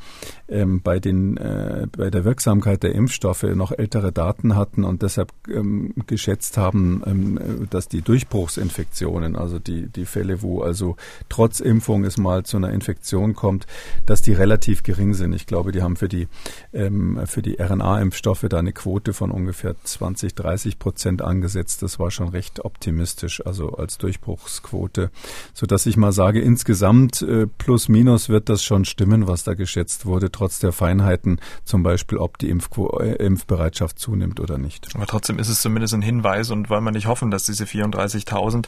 [0.50, 5.32] ähm, bei den äh, bei der Wirksamkeit der Impfstoffe noch ältere Daten hatten und deshalb
[5.50, 10.98] ähm, geschätzt haben, dass die Durchbruchsinfektionen, also die die Fälle, wo also
[11.30, 13.66] trotz Impfung es mal zu einer Infektion kommt,
[14.06, 15.32] dass die relativ gering sind.
[15.32, 16.28] Ich glaube, die haben für die
[16.72, 21.82] für die RNA-Impfstoffe da eine Quote von ungefähr 20, 30 Prozent angesetzt.
[21.82, 25.12] Das war schon recht optimistisch, also als Durchbruchsquote
[25.54, 29.54] so dass ich mal sage, insgesamt äh, plus minus wird das schon stimmen, was da
[29.54, 34.88] geschätzt wurde, trotz der Feinheiten, zum Beispiel, ob die Impfquo äh, Impfbereitschaft zunimmt oder nicht.
[34.96, 38.66] Aber trotzdem ist es zumindest ein Hinweis und wollen wir nicht hoffen, dass diese 34.000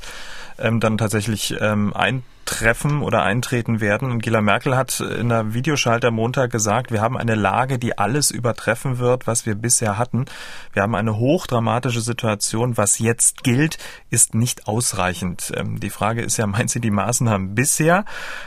[0.60, 4.12] ähm, dann tatsächlich ähm, ein treffen oder eintreten werden.
[4.12, 8.30] Angela Merkel hat in der Videoschalte am Montag gesagt, wir haben eine Lage, die alles
[8.30, 10.26] übertreffen wird, was wir bisher hatten.
[10.74, 12.76] Wir haben eine hochdramatische Situation.
[12.76, 13.78] Was jetzt gilt,
[14.10, 15.54] ist nicht ausreichend.
[15.56, 18.04] Ähm, die Frage ist ja, meint sie die Maßnahmen bisher?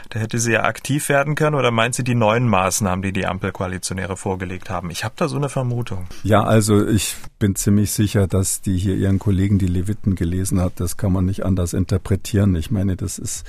[0.09, 3.25] Da hätte sie ja aktiv werden können oder meint sie die neuen Maßnahmen, die die
[3.25, 4.91] Ampelkoalitionäre vorgelegt haben?
[4.91, 6.05] Ich habe da so eine Vermutung.
[6.21, 10.73] Ja, also ich bin ziemlich sicher, dass die hier ihren Kollegen die Leviten gelesen hat.
[10.75, 12.55] Das kann man nicht anders interpretieren.
[12.55, 13.45] Ich meine, das ist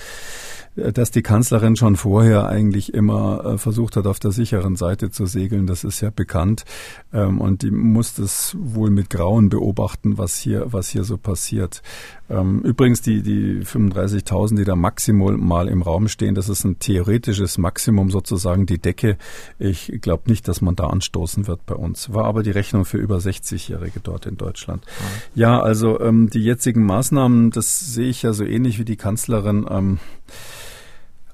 [0.75, 5.27] dass die Kanzlerin schon vorher eigentlich immer äh, versucht hat, auf der sicheren Seite zu
[5.27, 5.67] segeln.
[5.67, 6.65] Das ist ja bekannt.
[7.13, 11.83] Ähm, und die muss das wohl mit Grauen beobachten, was hier, was hier so passiert.
[12.29, 16.79] Ähm, übrigens, die, die 35.000, die da maximal mal im Raum stehen, das ist ein
[16.79, 19.17] theoretisches Maximum sozusagen, die Decke.
[19.59, 22.13] Ich glaube nicht, dass man da anstoßen wird bei uns.
[22.13, 24.85] War aber die Rechnung für über 60-Jährige dort in Deutschland.
[24.85, 25.41] Mhm.
[25.41, 29.67] Ja, also ähm, die jetzigen Maßnahmen, das sehe ich ja so ähnlich wie die Kanzlerin.
[29.71, 29.99] Ähm,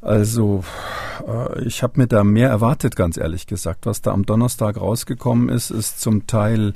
[0.03, 0.65] also
[1.27, 3.87] äh, ich habe mir da mehr erwartet, ganz ehrlich gesagt.
[3.87, 6.75] Was da am Donnerstag rausgekommen ist, ist zum Teil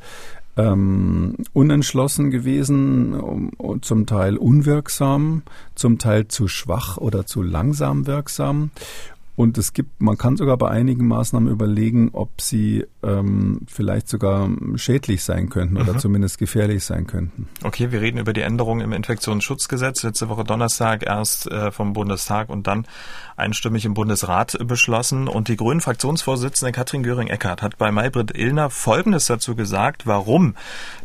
[0.57, 5.43] ähm, unentschlossen gewesen, um, zum Teil unwirksam,
[5.75, 8.71] zum Teil zu schwach oder zu langsam wirksam.
[9.37, 14.49] Und es gibt, man kann sogar bei einigen Maßnahmen überlegen, ob sie ähm, vielleicht sogar
[14.77, 15.99] schädlich sein könnten oder mhm.
[15.99, 17.47] zumindest gefährlich sein könnten.
[17.63, 20.03] Okay, wir reden über die Änderungen im Infektionsschutzgesetz.
[20.05, 22.87] Letzte Woche Donnerstag erst äh, vom Bundestag und dann
[23.37, 25.29] einstimmig im Bundesrat beschlossen.
[25.29, 30.57] Und die Grünen Fraktionsvorsitzende Katrin Göring-Eckardt hat bei Maybrit Illner Folgendes dazu gesagt, warum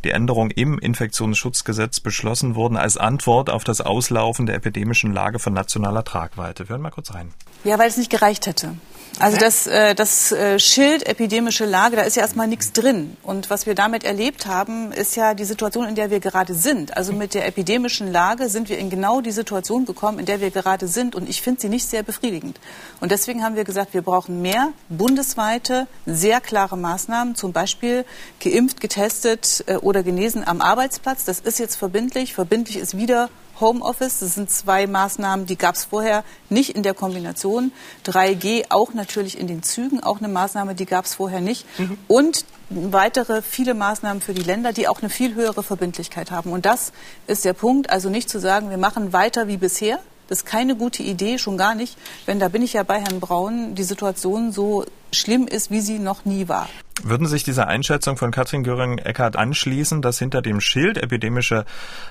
[0.04, 5.54] die Änderungen im Infektionsschutzgesetz beschlossen wurden als Antwort auf das Auslaufen der epidemischen Lage von
[5.54, 6.68] nationaler Tragweite.
[6.68, 7.34] Wir hören mal kurz rein.
[7.64, 8.76] Ja, weil es nicht gereicht hätte.
[9.20, 13.18] Also das, äh, das äh, Schild epidemische Lage, da ist ja erstmal nichts drin.
[13.24, 16.96] Und was wir damit erlebt haben, ist ja die Situation, in der wir gerade sind.
[16.98, 20.50] Also mit der epidemischen Lage sind wir in genau die Situation gekommen, in der wir
[20.50, 21.14] gerade sind.
[21.14, 22.60] Und ich finde sie nicht sehr befriedigend.
[23.00, 27.36] Und deswegen haben wir gesagt, wir brauchen mehr bundesweite, sehr klare Maßnahmen.
[27.36, 28.06] Zum Beispiel
[28.40, 31.26] geimpft, getestet äh, oder genesen am Arbeitsplatz.
[31.26, 32.34] Das ist jetzt verbindlich.
[32.34, 33.30] Verbindlich ist wieder
[33.62, 34.20] Homeoffice.
[34.20, 37.72] Das sind zwei Maßnahmen, die gab es vorher nicht in der Kombination.
[38.06, 41.66] 3G auch natürlich in den Zügen, auch eine Maßnahme, die gab es vorher nicht.
[41.80, 41.98] Mhm.
[42.08, 46.52] Und weitere viele Maßnahmen für die Länder, die auch eine viel höhere Verbindlichkeit haben.
[46.52, 46.92] Und das
[47.28, 47.90] ist der Punkt.
[47.90, 50.00] Also nicht zu sagen, wir machen weiter wie bisher.
[50.28, 53.20] Das ist keine gute Idee, schon gar nicht, wenn, da bin ich ja bei Herrn
[53.20, 56.70] Braun, die Situation so schlimm ist, wie sie noch nie war.
[57.04, 61.66] Würden sich dieser Einschätzung von Katrin Göring-Eckardt anschließen, dass hinter dem Schild epidemische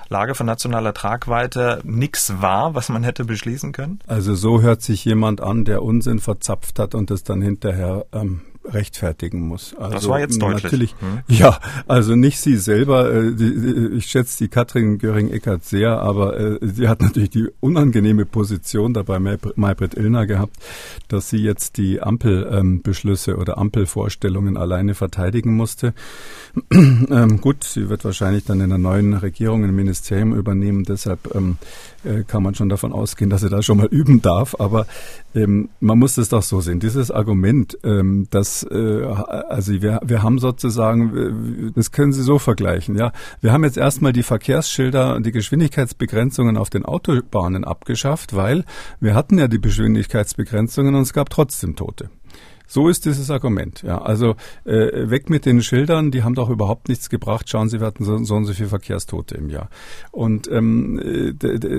[0.09, 3.99] Lage von nationaler Tragweite nichts war, was man hätte beschließen können?
[4.07, 8.41] Also so hört sich jemand an, der Unsinn verzapft hat und es dann hinterher ähm,
[8.65, 9.75] rechtfertigen muss.
[9.75, 10.63] Also das war jetzt deutlich.
[10.63, 11.19] Natürlich, hm.
[11.27, 13.13] Ja, also nicht sie selber.
[13.13, 18.25] Äh, die, ich schätze die Katrin Göring-Eckert sehr, aber äh, sie hat natürlich die unangenehme
[18.25, 20.57] Position dabei Maybrit Illner gehabt,
[21.07, 25.93] dass sie jetzt die Ampelbeschlüsse ähm, oder Ampelvorstellungen alleine verteidigen musste.
[26.71, 30.83] ähm, gut, sie wird wahrscheinlich dann in der neuen Regierung ein Ministerium übernehmen.
[30.83, 31.57] Deshalb ähm,
[32.03, 34.55] äh, kann man schon davon ausgehen, dass sie da schon mal üben darf.
[34.59, 34.85] Aber
[35.35, 36.79] ähm, man muss es doch so sehen.
[36.79, 42.95] Dieses Argument, ähm, dass äh, also wir, wir haben sozusagen, das können Sie so vergleichen,
[42.95, 43.11] ja.
[43.41, 48.65] Wir haben jetzt erstmal die Verkehrsschilder und die Geschwindigkeitsbegrenzungen auf den Autobahnen abgeschafft, weil
[48.99, 52.09] wir hatten ja die Geschwindigkeitsbegrenzungen und es gab trotzdem Tote.
[52.71, 53.81] So ist dieses Argument.
[53.81, 57.49] Ja, also äh, weg mit den Schildern, die haben doch überhaupt nichts gebracht.
[57.49, 59.69] Schauen Sie, wir hatten so, so und so viele Verkehrstote im Jahr.
[60.11, 61.35] Und ähm,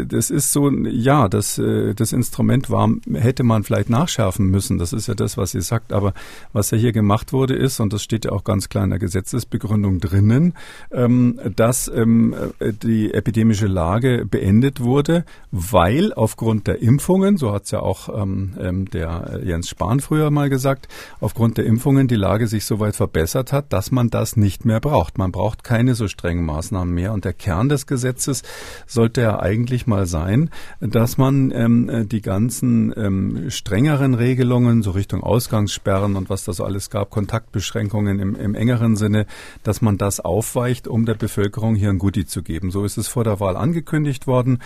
[0.07, 4.76] das ist so, ja, das, äh, das Instrument war, hätte man vielleicht nachschärfen müssen.
[4.76, 5.94] Das ist ja das, was sie sagt.
[5.94, 6.12] Aber
[6.52, 8.98] was ja hier gemacht wurde, ist, und das steht ja auch ganz klar in der
[8.98, 10.52] Gesetzesbegründung drinnen,
[10.90, 17.70] ähm, dass ähm, die epidemische Lage beendet wurde, weil aufgrund der Impfungen, so hat es
[17.70, 20.88] ja auch ähm, ähm der Jens Spahn früher mal gesagt, gesagt,
[21.21, 24.81] aufgrund der Impfungen die Lage sich so weit verbessert hat, dass man das nicht mehr
[24.81, 25.18] braucht.
[25.18, 27.12] Man braucht keine so strengen Maßnahmen mehr.
[27.12, 28.42] Und der Kern des Gesetzes
[28.87, 35.23] sollte ja eigentlich mal sein, dass man ähm, die ganzen ähm, strengeren Regelungen, so Richtung
[35.23, 39.27] Ausgangssperren und was da so alles gab, Kontaktbeschränkungen im, im engeren Sinne,
[39.62, 42.71] dass man das aufweicht, um der Bevölkerung hier ein Goodie zu geben.
[42.71, 44.59] So ist es vor der Wahl angekündigt worden.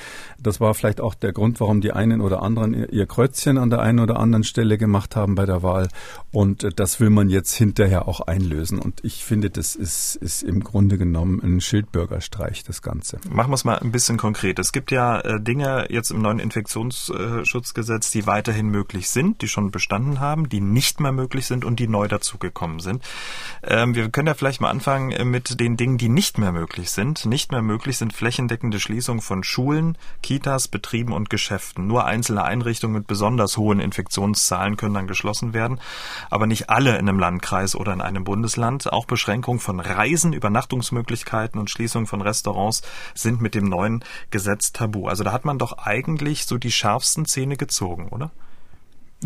[0.43, 3.81] Das war vielleicht auch der Grund, warum die einen oder anderen ihr Kreuzchen an der
[3.81, 5.89] einen oder anderen Stelle gemacht haben bei der Wahl.
[6.33, 8.79] Und äh, das will man jetzt hinterher auch einlösen.
[8.79, 13.19] Und ich finde, das ist, ist im Grunde genommen ein Schildbürgerstreich, das Ganze.
[13.31, 14.59] Machen wir es mal ein bisschen konkret.
[14.59, 19.71] Es gibt ja äh, Dinge jetzt im neuen Infektionsschutzgesetz, die weiterhin möglich sind, die schon
[19.71, 23.03] bestanden haben, die nicht mehr möglich sind und die neu dazugekommen sind.
[23.63, 26.91] Ähm, wir können ja vielleicht mal anfangen äh, mit den Dingen, die nicht mehr möglich
[26.91, 27.25] sind.
[27.25, 31.87] Nicht mehr möglich sind flächendeckende Schließungen von Schulen, Kitas, Betrieben und Geschäften.
[31.87, 35.81] Nur einzelne Einrichtungen mit besonders hohen Infektionszahlen können dann geschlossen werden
[36.31, 38.93] aber nicht alle in einem Landkreis oder in einem Bundesland.
[38.93, 42.83] Auch Beschränkungen von Reisen, Übernachtungsmöglichkeiten und Schließung von Restaurants
[43.15, 45.09] sind mit dem neuen Gesetz tabu.
[45.09, 48.31] Also da hat man doch eigentlich so die schärfsten Zähne gezogen, oder?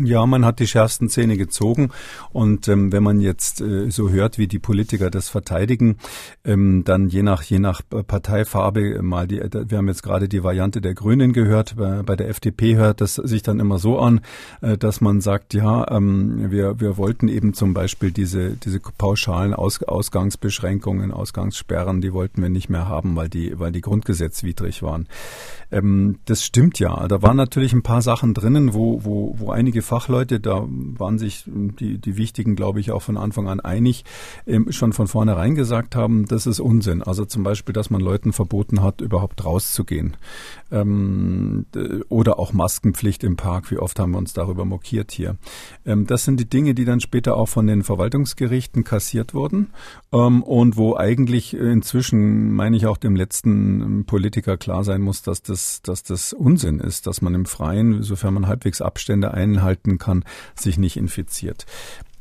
[0.03, 1.89] Ja, man hat die schärfsten Zähne gezogen.
[2.31, 5.97] Und ähm, wenn man jetzt äh, so hört, wie die Politiker das verteidigen,
[6.43, 9.39] ähm, dann je nach je nach Parteifarbe mal die.
[9.39, 11.75] Wir haben jetzt gerade die Variante der Grünen gehört.
[11.75, 14.21] Bei, bei der FDP hört das sich dann immer so an,
[14.61, 19.53] äh, dass man sagt, ja, ähm, wir wir wollten eben zum Beispiel diese diese pauschalen
[19.53, 25.07] Aus, Ausgangsbeschränkungen, Ausgangssperren, die wollten wir nicht mehr haben, weil die weil die grundgesetzwidrig waren.
[25.71, 27.07] Ähm, das stimmt ja.
[27.07, 31.43] Da waren natürlich ein paar Sachen drinnen, wo wo wo einige Fachleute, da waren sich
[31.45, 34.05] die, die wichtigen, glaube ich, auch von Anfang an einig,
[34.47, 37.03] ähm, schon von vornherein gesagt haben, das ist Unsinn.
[37.03, 40.15] Also zum Beispiel, dass man Leuten verboten hat, überhaupt rauszugehen.
[40.71, 41.65] Ähm,
[42.09, 43.71] oder auch Maskenpflicht im Park.
[43.71, 45.35] Wie oft haben wir uns darüber mokiert hier?
[45.85, 49.71] Ähm, das sind die Dinge, die dann später auch von den Verwaltungsgerichten kassiert wurden
[50.13, 55.41] ähm, und wo eigentlich inzwischen, meine ich, auch dem letzten Politiker klar sein muss, dass
[55.41, 59.97] das, dass das Unsinn ist, dass man im Freien, sofern man halbwegs Abstände einhalten, halten
[59.97, 60.23] kann,
[60.55, 61.65] sich nicht infiziert.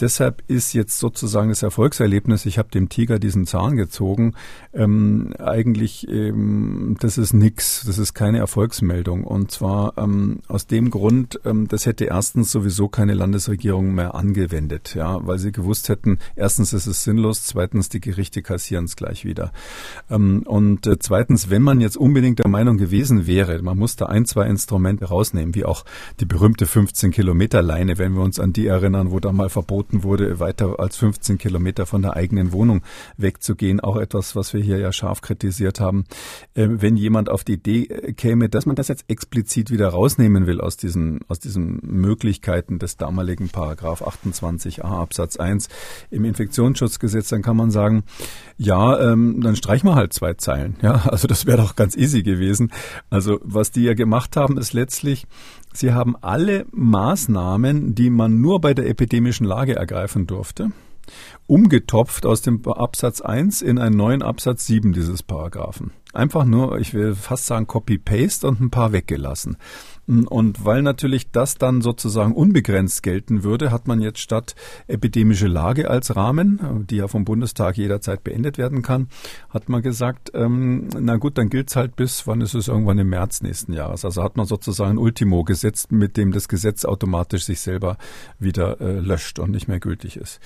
[0.00, 4.34] Deshalb ist jetzt sozusagen das Erfolgserlebnis, ich habe dem Tiger diesen Zahn gezogen,
[4.72, 9.24] ähm, eigentlich, ähm, das ist nix, das ist keine Erfolgsmeldung.
[9.24, 14.94] Und zwar ähm, aus dem Grund, ähm, das hätte erstens sowieso keine Landesregierung mehr angewendet,
[14.94, 19.24] ja, weil sie gewusst hätten, erstens ist es sinnlos, zweitens die Gerichte kassieren es gleich
[19.24, 19.52] wieder.
[20.10, 24.06] Ähm, und äh, zweitens, wenn man jetzt unbedingt der Meinung gewesen wäre, man muss da
[24.06, 25.84] ein, zwei Instrumente rausnehmen, wie auch
[26.20, 29.89] die berühmte 15 Kilometer Leine, wenn wir uns an die erinnern, wo da mal verboten
[29.92, 32.82] wurde, weiter als 15 Kilometer von der eigenen Wohnung
[33.16, 33.80] wegzugehen.
[33.80, 36.04] Auch etwas, was wir hier ja scharf kritisiert haben.
[36.54, 40.46] Äh, wenn jemand auf die Idee äh, käme, dass man das jetzt explizit wieder rausnehmen
[40.46, 45.68] will aus diesen, aus diesen Möglichkeiten des damaligen Paragraph 28a Absatz 1
[46.10, 48.04] im Infektionsschutzgesetz, dann kann man sagen,
[48.56, 50.76] ja, ähm, dann streichen wir halt zwei Zeilen.
[50.82, 52.72] Ja, also das wäre doch ganz easy gewesen.
[53.08, 55.26] Also was die ja gemacht haben, ist letztlich,
[55.72, 60.68] sie haben alle Maßnahmen, die man nur bei der epidemischen Lage ergreifen durfte,
[61.46, 65.92] umgetopft aus dem Absatz 1 in einen neuen Absatz 7 dieses Paragraphen.
[66.12, 69.56] Einfach nur, ich will fast sagen, Copy-Paste und ein paar weggelassen.
[70.06, 74.56] Und weil natürlich das dann sozusagen unbegrenzt gelten würde, hat man jetzt statt
[74.88, 79.08] epidemische Lage als Rahmen, die ja vom Bundestag jederzeit beendet werden kann,
[79.50, 83.08] hat man gesagt, ähm, na gut, dann gilt's halt bis, wann ist es irgendwann im
[83.08, 84.04] März nächsten Jahres.
[84.04, 87.96] Also hat man sozusagen ein Ultimo gesetzt, mit dem das Gesetz automatisch sich selber
[88.40, 90.40] wieder äh, löscht und nicht mehr gültig ist.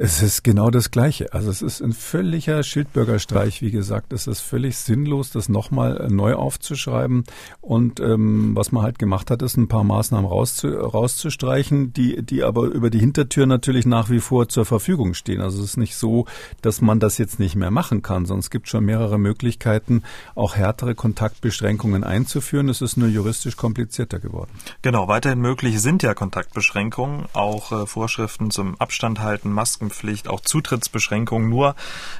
[0.00, 1.32] Es ist genau das Gleiche.
[1.32, 4.12] Also es ist ein völliger Schildbürgerstreich, wie gesagt.
[4.12, 7.24] Es ist völlig sinnlos, das nochmal neu aufzuschreiben.
[7.60, 12.44] Und ähm, was man halt gemacht hat, ist ein paar Maßnahmen rauszu rauszustreichen, die, die
[12.44, 15.40] aber über die Hintertür natürlich nach wie vor zur Verfügung stehen.
[15.40, 16.26] Also es ist nicht so,
[16.62, 20.04] dass man das jetzt nicht mehr machen kann, sondern es gibt schon mehrere Möglichkeiten,
[20.36, 22.68] auch härtere Kontaktbeschränkungen einzuführen.
[22.68, 24.52] Es ist nur juristisch komplizierter geworden.
[24.80, 30.40] Genau, weiterhin möglich sind ja Kontaktbeschränkungen, auch äh, Vorschriften zum Abstand halten, Masken Maskenpflicht, auch
[30.40, 31.74] Zutrittsbeschränkungen nur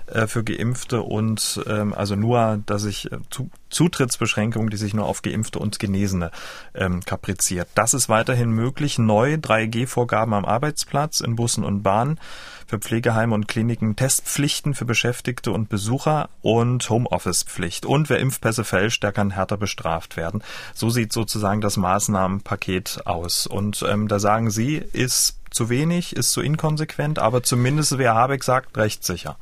[0.06, 5.06] äh, für Geimpfte und ähm, also nur, dass ich äh, zu, Zutrittsbeschränkungen, die sich nur
[5.06, 6.30] auf Geimpfte und Genesene
[6.74, 7.68] ähm, kapriziert.
[7.74, 8.98] Das ist weiterhin möglich.
[8.98, 12.18] Neu 3G-Vorgaben am Arbeitsplatz in Bussen und Bahnen
[12.68, 17.86] für Pflegeheime und Kliniken Testpflichten für Beschäftigte und Besucher und Homeoffice-Pflicht.
[17.86, 20.42] Und wer Impfpässe fälscht, der kann härter bestraft werden.
[20.74, 23.46] So sieht sozusagen das Maßnahmenpaket aus.
[23.46, 28.44] Und ähm, da sagen Sie, ist zu wenig, ist zu inkonsequent, aber zumindest, wer Habeck
[28.44, 29.38] sagt, rechtssicher.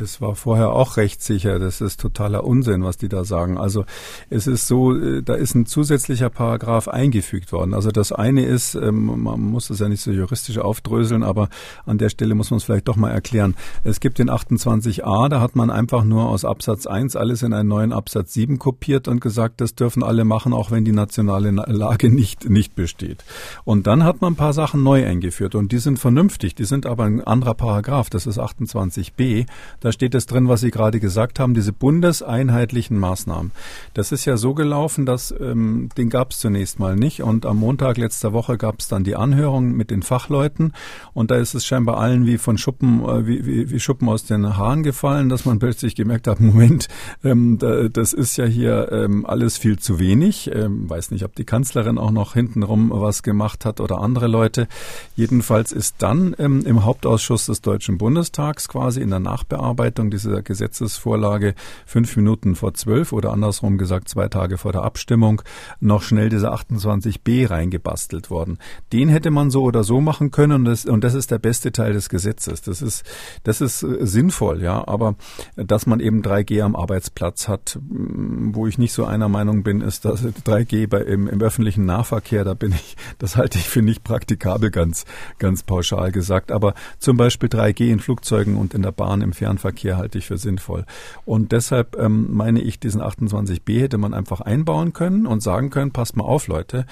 [0.00, 1.58] Das war vorher auch rechtssicher.
[1.58, 3.58] Das ist totaler Unsinn, was die da sagen.
[3.58, 3.84] Also
[4.30, 7.74] es ist so, äh, da ist ein zusätzlicher Paragraph eingefügt worden.
[7.74, 11.48] Also das eine ist, ähm, man muss es ja nicht so juristisch aufdröseln, aber
[11.86, 13.56] an der Stelle muss man es vielleicht doch mal erklären.
[13.82, 17.68] Es gibt den 28a, da hat man einfach nur aus Absatz 1 alles in einen
[17.68, 22.08] neuen Absatz 7 kopiert und gesagt, das dürfen alle machen, auch wenn die nationale Lage
[22.10, 23.24] nicht, nicht besteht.
[23.64, 26.54] Und dann hat man ein paar Sachen neu eingeführt und die sind vernünftig.
[26.54, 28.10] Die sind aber ein anderer Paragraph.
[28.10, 29.46] Das ist 28b.
[29.80, 33.52] Da da steht es drin, was Sie gerade gesagt haben, diese bundeseinheitlichen Maßnahmen.
[33.94, 37.22] Das ist ja so gelaufen, dass ähm, den gab es zunächst mal nicht.
[37.22, 40.74] Und am Montag letzter Woche gab es dann die Anhörung mit den Fachleuten.
[41.14, 44.26] Und da ist es scheinbar allen wie von Schuppen, äh, wie, wie, wie Schuppen aus
[44.26, 46.88] den Haaren gefallen, dass man plötzlich gemerkt hat, Moment,
[47.24, 50.50] ähm, da, das ist ja hier ähm, alles viel zu wenig.
[50.52, 54.68] Ähm, weiß nicht, ob die Kanzlerin auch noch hintenrum was gemacht hat oder andere Leute.
[55.16, 60.42] Jedenfalls ist dann ähm, im Hauptausschuss des Deutschen Bundestags quasi in der Nachbearbeitung Bearbeitung dieser
[60.42, 61.54] Gesetzesvorlage
[61.86, 65.40] fünf Minuten vor zwölf oder andersrum gesagt zwei Tage vor der Abstimmung
[65.78, 68.58] noch schnell dieser 28b reingebastelt worden.
[68.92, 71.70] Den hätte man so oder so machen können und das, und das ist der beste
[71.70, 72.60] Teil des Gesetzes.
[72.62, 73.04] Das ist,
[73.44, 75.14] das ist äh, sinnvoll, ja, aber
[75.54, 79.80] dass man eben 3G am Arbeitsplatz hat, mm, wo ich nicht so einer Meinung bin,
[79.80, 83.82] ist, dass 3G bei, im, im öffentlichen Nahverkehr, da bin ich, das halte ich für
[83.82, 85.04] nicht praktikabel, ganz,
[85.38, 86.50] ganz pauschal gesagt.
[86.50, 90.26] Aber zum Beispiel 3G in Flugzeugen und in der Bahn im Fernverkehr Verkehr halte ich
[90.26, 90.86] für sinnvoll.
[91.26, 95.92] Und deshalb ähm, meine ich, diesen 28b hätte man einfach einbauen können und sagen können,
[95.92, 96.86] passt mal auf, Leute,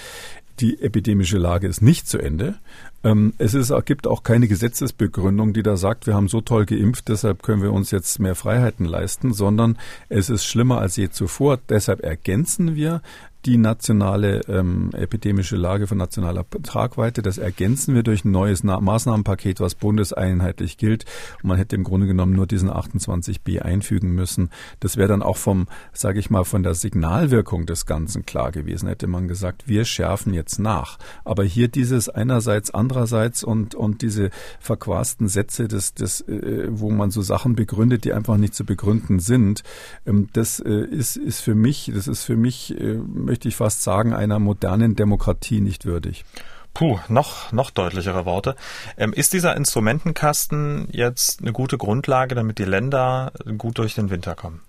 [0.61, 2.57] die epidemische Lage ist nicht zu Ende.
[3.03, 7.09] Ähm, es ist, gibt auch keine Gesetzesbegründung, die da sagt, wir haben so toll geimpft,
[7.09, 9.79] deshalb können wir uns jetzt mehr Freiheiten leisten, sondern
[10.11, 11.59] es ist schlimmer als je zuvor.
[11.69, 13.01] Deshalb ergänzen wir
[13.47, 17.23] die nationale ähm, epidemische Lage von nationaler Tragweite.
[17.23, 21.05] Das ergänzen wir durch ein neues Na Maßnahmenpaket, was bundeseinheitlich gilt.
[21.43, 24.51] Und man hätte im Grunde genommen nur diesen 28b einfügen müssen.
[24.81, 28.89] Das wäre dann auch vom, sage ich mal, von der Signalwirkung des Ganzen klar gewesen.
[28.89, 30.99] Hätte man gesagt, wir schärfen jetzt nach.
[31.25, 37.13] Aber hier dieses einerseits, andererseits und, und diese verquasten Sätze, des, des, äh, wo man
[37.13, 39.63] so Sachen begründet, die einfach nicht zu begründen sind,
[40.05, 42.99] ähm, das äh, ist, ist für mich, das ist für mich, äh,
[43.37, 46.25] möchte ich fast sagen, einer modernen Demokratie nicht würdig.
[46.72, 48.57] Puh, noch, noch deutlichere Worte.
[48.96, 54.35] Ähm, ist dieser Instrumentenkasten jetzt eine gute Grundlage, damit die Länder gut durch den Winter
[54.35, 54.62] kommen?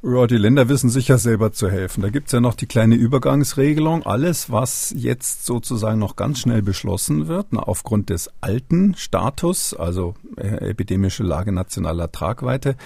[0.00, 2.02] Ja, die Länder wissen sicher selber zu helfen.
[2.02, 4.06] Da gibt's ja noch die kleine Übergangsregelung.
[4.06, 10.14] Alles, was jetzt sozusagen noch ganz schnell beschlossen wird, na, aufgrund des alten Status, also
[10.36, 12.76] äh, epidemische Lage nationaler Tragweite,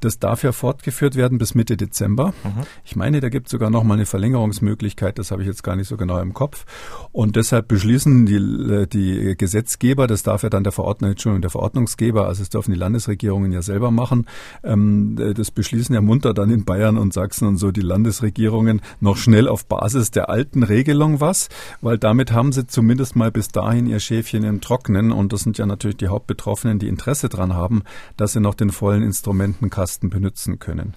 [0.00, 2.28] das darf ja fortgeführt werden bis Mitte Dezember.
[2.42, 2.62] Mhm.
[2.84, 5.76] Ich meine, da gibt es sogar noch mal eine Verlängerungsmöglichkeit, das habe ich jetzt gar
[5.76, 6.66] nicht so genau im Kopf.
[7.12, 11.50] Und deshalb beschließen die, äh, die Gesetzgeber, das darf ja dann der Verordnung, Entschuldigung, der
[11.50, 14.26] Verordnungsgeber, also es dürfen die Landesregierungen ja selber machen,
[14.64, 19.16] ähm, das beschließen ja munter dann in Bayern und Sachsen und so die Landesregierungen noch
[19.16, 21.48] schnell auf Basis der alten Regelung was,
[21.80, 25.58] weil damit haben sie zumindest mal bis dahin ihr Schäfchen im Trocknen und das sind
[25.58, 27.82] ja natürlich die Hauptbetroffenen, die Interesse dran haben,
[28.16, 30.94] dass sie noch den vollen Instrumentenkasten Kasten benutzen können.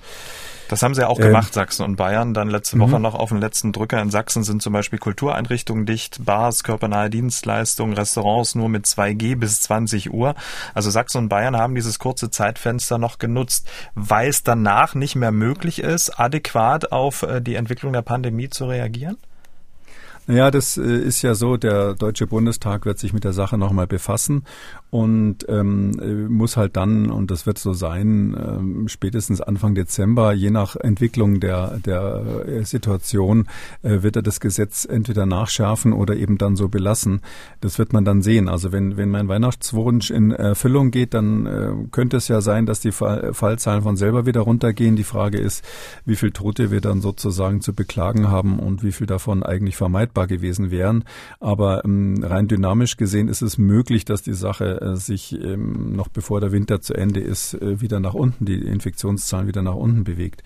[0.72, 2.34] Das haben sie auch ähm, gemacht, Sachsen und Bayern.
[2.34, 3.02] Dann letzte Woche mhm.
[3.02, 4.02] noch auf den letzten Drücker.
[4.02, 9.62] In Sachsen sind zum Beispiel Kultureinrichtungen dicht, Bars, körpernahe Dienstleistungen, Restaurants nur mit 2G bis
[9.64, 10.34] 20 Uhr.
[10.74, 15.34] Also Sachsen und Bayern haben dieses kurze Zeitfenster noch genutzt, weil es danach nicht mehr
[15.42, 19.18] möglich ist, adäquat auf äh, die Entwicklung der Pandemie zu reagieren?
[20.28, 23.88] Ja, das äh, ist ja so, der Deutsche Bundestag wird sich mit der Sache nochmal
[23.88, 24.46] befassen
[24.92, 30.34] und ähm, äh, muss halt dann, und das wird so sein, ähm, spätestens Anfang Dezember,
[30.34, 33.48] je nach Entwicklung der, der äh, Situation,
[33.84, 37.22] äh, wird er das Gesetz entweder nachschärfen oder eben dann so belassen.
[37.62, 38.50] Das wird man dann sehen.
[38.50, 42.82] Also wenn, wenn mein Weihnachtswunsch in Erfüllung geht, dann äh, könnte es ja sein, dass
[42.82, 44.98] die Fall, Fallzahlen von selber wieder runtergehen.
[44.98, 45.64] Die Frage ist,
[46.04, 50.28] wie viel Tote wir dann sozusagen zu beklagen haben und wie viel davon eigentlich vermeidbar
[50.28, 51.06] gewesen wären.
[51.40, 56.08] Aber ähm, rein dynamisch gesehen ist es möglich, dass die Sache äh, sich ähm, noch
[56.08, 60.04] bevor der Winter zu Ende ist, äh, wieder nach unten, die Infektionszahlen wieder nach unten
[60.04, 60.44] bewegt.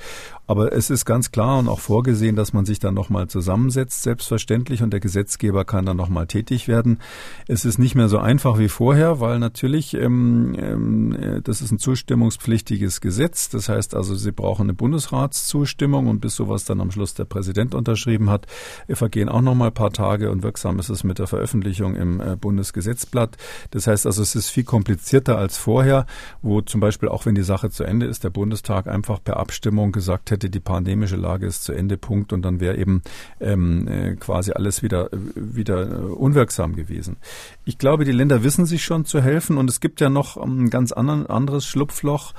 [0.48, 4.84] Aber es ist ganz klar und auch vorgesehen, dass man sich dann nochmal zusammensetzt, selbstverständlich,
[4.84, 7.00] und der Gesetzgeber kann dann nochmal tätig werden.
[7.48, 11.72] Es ist nicht mehr so einfach wie vorher, weil natürlich, ähm, ähm, äh, das ist
[11.72, 13.50] ein zustimmungspflichtiges Gesetz.
[13.50, 17.74] Das heißt also, Sie brauchen eine Bundesratszustimmung und bis sowas dann am Schluss der Präsident
[17.74, 18.46] unterschrieben hat,
[18.90, 22.36] vergehen auch nochmal ein paar Tage und wirksam ist es mit der Veröffentlichung im äh,
[22.36, 23.38] Bundesgesetzblatt.
[23.72, 26.06] Das heißt also, es ist viel komplizierter als vorher,
[26.42, 29.92] wo zum Beispiel auch wenn die Sache zu Ende ist, der Bundestag einfach per Abstimmung
[29.92, 33.04] gesagt hätte, die pandemische Lage ist zu Ende, Punkt, und dann wäre eben
[33.40, 37.18] ähm, äh, quasi alles wieder, wieder unwirksam gewesen.
[37.66, 40.70] Ich glaube, die Länder wissen sich schon zu helfen und es gibt ja noch ein
[40.70, 42.34] ganz anderes Schlupfloch.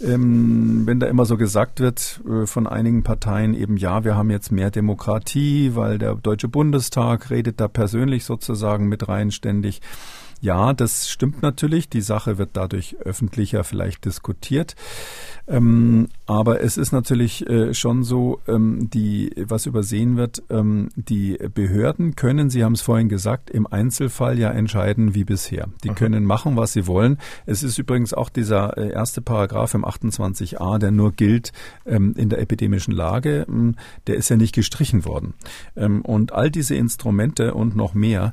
[0.00, 4.30] Ähm, wenn da immer so gesagt wird äh, von einigen Parteien eben, ja, wir haben
[4.30, 9.80] jetzt mehr Demokratie, weil der Deutsche Bundestag redet da persönlich sozusagen mit rein ständig.
[10.42, 11.88] Ja, das stimmt natürlich.
[11.88, 14.74] Die Sache wird dadurch öffentlicher vielleicht diskutiert.
[15.46, 21.38] Ähm, aber es ist natürlich äh, schon so, ähm, die, was übersehen wird, ähm, die
[21.54, 25.68] Behörden können, Sie haben es vorhin gesagt, im Einzelfall ja entscheiden wie bisher.
[25.84, 25.94] Die mhm.
[25.94, 27.18] können machen, was sie wollen.
[27.46, 31.52] Es ist übrigens auch dieser äh, erste Paragraph im 28a, der nur gilt
[31.86, 33.76] ähm, in der epidemischen Lage, ähm,
[34.08, 35.34] der ist ja nicht gestrichen worden.
[35.76, 38.32] Ähm, und all diese Instrumente und noch mehr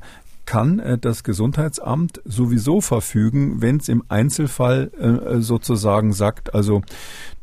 [0.50, 6.82] kann äh, das Gesundheitsamt sowieso verfügen, wenn es im Einzelfall äh, sozusagen sagt, also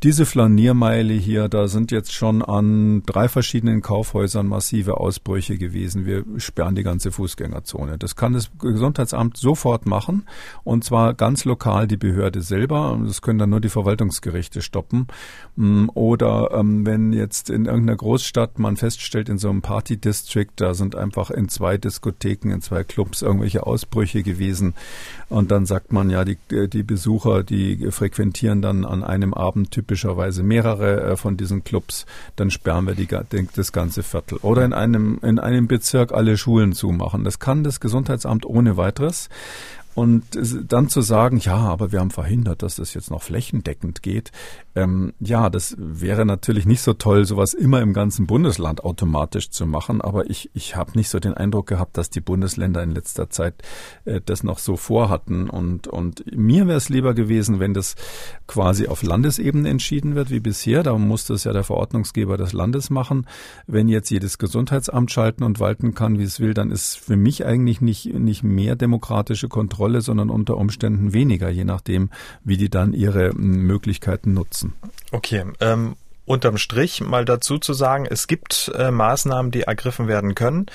[0.02, 6.04] diese Flaniermeile hier, da sind jetzt schon an drei verschiedenen Kaufhäusern massive Ausbrüche gewesen.
[6.04, 7.96] Wir sperren die ganze Fußgängerzone.
[7.96, 10.24] Das kann das Gesundheitsamt sofort machen
[10.64, 13.00] und zwar ganz lokal die Behörde selber.
[13.06, 15.06] Das können dann nur die Verwaltungsgerichte stoppen.
[15.54, 20.74] Mm, oder ähm, wenn jetzt in irgendeiner Großstadt man feststellt, in so einem Party-District, da
[20.74, 24.74] sind einfach in zwei Diskotheken, in zwei Clubs irgendwelche Ausbrüche gewesen.
[25.28, 30.42] Und dann sagt man ja, die, die Besucher, die frequentieren dann an einem Abend typischerweise
[30.42, 33.08] mehrere äh, von diesen Clubs, dann sperren wir die,
[33.54, 34.38] das ganze Viertel.
[34.42, 37.24] Oder in einem, in einem Bezirk alle Schulen zumachen.
[37.24, 39.28] Das kann das Gesundheitsamt ohne weiteres.
[39.96, 40.24] Und
[40.70, 44.30] dann zu sagen, ja, aber wir haben verhindert, dass das jetzt noch flächendeckend geht,
[44.74, 49.64] ähm, ja, das wäre natürlich nicht so toll, sowas immer im ganzen Bundesland automatisch zu
[49.64, 50.02] machen.
[50.02, 53.54] Aber ich, ich habe nicht so den Eindruck gehabt, dass die Bundesländer in letzter Zeit
[54.04, 55.48] äh, das noch so vorhatten.
[55.48, 57.94] Und, und mir wäre es lieber gewesen, wenn das
[58.46, 60.82] quasi auf Landesebene entschieden wird, wie bisher.
[60.82, 63.26] Da muss das ja der Verordnungsgeber des Landes machen.
[63.66, 67.46] Wenn jetzt jedes Gesundheitsamt schalten und walten kann, wie es will, dann ist für mich
[67.46, 72.10] eigentlich nicht, nicht mehr demokratische Kontrolle Kontrolle, sondern unter Umständen weniger, je nachdem,
[72.44, 74.72] wie die dann ihre Möglichkeiten nutzen.
[75.12, 75.44] Okay.
[75.60, 75.96] Ähm
[76.28, 80.66] unterm Strich mal dazu zu sagen, es gibt äh, Maßnahmen, die ergriffen werden können.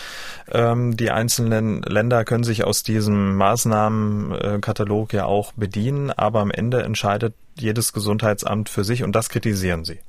[0.49, 6.83] Ähm, die einzelnen Länder können sich aus diesem Maßnahmenkatalog ja auch bedienen, aber am Ende
[6.83, 9.99] entscheidet jedes Gesundheitsamt für sich und das kritisieren sie.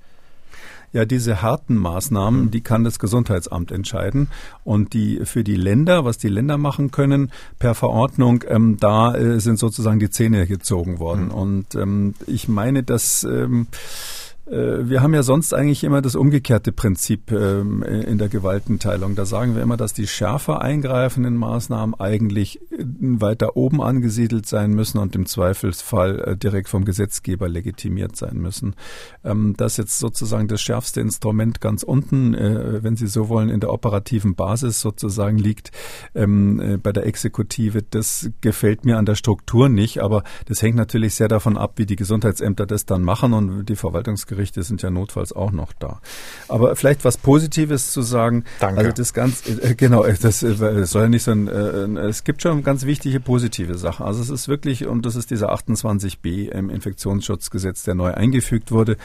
[0.93, 4.29] Ja, diese harten Maßnahmen, die kann das Gesundheitsamt entscheiden.
[4.65, 9.41] Und die für die Länder, was die Länder machen können per Verordnung, ähm, da äh,
[9.41, 11.27] sind sozusagen die Zähne gezogen worden.
[11.27, 11.31] Mhm.
[11.31, 16.73] Und ähm, ich meine, dass ähm, Äh, wir haben ja sonst eigentlich immer das umgekehrte
[16.73, 19.15] Prinzip ähm, in der Gewaltenteilung.
[19.15, 24.73] Da sagen wir immer, dass die schärfer eingreifenden Maßnahmen eigentlich äh, weiter oben angesiedelt sein
[24.73, 28.75] müssen und im Zweifelsfall äh, direkt vom Gesetzgeber legitimiert sein müssen.
[29.23, 33.73] Ähm, dass jetzt sozusagen das schärfste Instrument ganz unten, wenn Sie so wollen, in der
[33.73, 35.71] operativen Basis sozusagen liegt,
[36.15, 41.15] ähm, bei der Exekutive, das gefällt mir an der Struktur nicht, aber das hängt natürlich
[41.15, 44.91] sehr davon ab, wie die Gesundheitsämter das dann machen und die Verwaltungsgerichte Gerichte sind ja
[44.91, 46.01] notfalls auch noch da.
[46.49, 48.45] Aber vielleicht was Positives zu sagen.
[48.61, 48.81] Danke.
[48.81, 52.25] Also das ganz, äh, genau, das, äh, das soll ja nicht so ein, äh, es
[52.25, 54.07] gibt schon ganz wichtige positive Sachen.
[54.07, 58.97] Also es ist wirklich, und das ist dieser 28b im Infektionsschutzgesetz, der neu eingefügt wurde.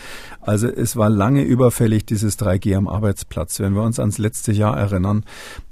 [0.41, 3.59] Also es war lange überfällig, dieses 3G am Arbeitsplatz.
[3.59, 5.25] Wenn wir uns ans letzte Jahr erinnern,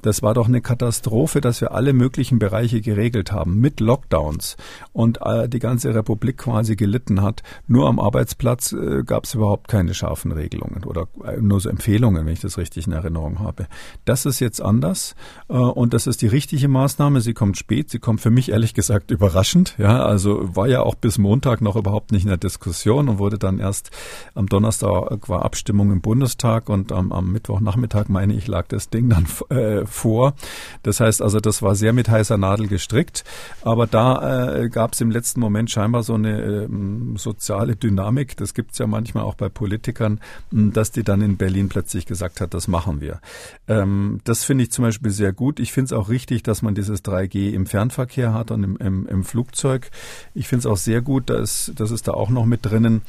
[0.05, 4.55] das war doch eine Katastrophe, dass wir alle möglichen Bereiche geregelt haben mit Lockdowns
[4.93, 7.41] und äh, die ganze Republik quasi gelitten hat.
[7.67, 11.07] Nur am Arbeitsplatz äh, gab es überhaupt keine scharfen Regelungen oder
[11.39, 13.67] nur so Empfehlungen, wenn ich das richtig in Erinnerung habe.
[14.05, 15.15] Das ist jetzt anders
[15.49, 17.21] äh, und das ist die richtige Maßnahme.
[17.21, 19.75] Sie kommt spät, sie kommt für mich ehrlich gesagt überraschend.
[19.77, 23.39] Ja, also war ja auch bis Montag noch überhaupt nicht in der Diskussion und wurde
[23.39, 23.89] dann erst
[24.35, 29.09] am Donnerstag war Abstimmung im Bundestag und am, am Mittwochnachmittag meine ich lag das Ding
[29.09, 30.35] dann äh, vor.
[30.83, 33.23] Das heißt also, das war sehr mit heißer Nadel gestrickt,
[33.61, 36.67] aber da äh, gab es im letzten Moment scheinbar so eine äh,
[37.15, 38.37] soziale Dynamik.
[38.37, 40.19] Das gibt es ja manchmal auch bei Politikern,
[40.51, 43.19] dass die dann in Berlin plötzlich gesagt hat, das machen wir.
[43.67, 45.59] Ähm, das finde ich zum Beispiel sehr gut.
[45.59, 49.07] Ich finde es auch richtig, dass man dieses 3G im Fernverkehr hat und im, im,
[49.07, 49.89] im Flugzeug.
[50.33, 53.01] Ich finde es auch sehr gut, dass, das ist da auch noch mit drinnen,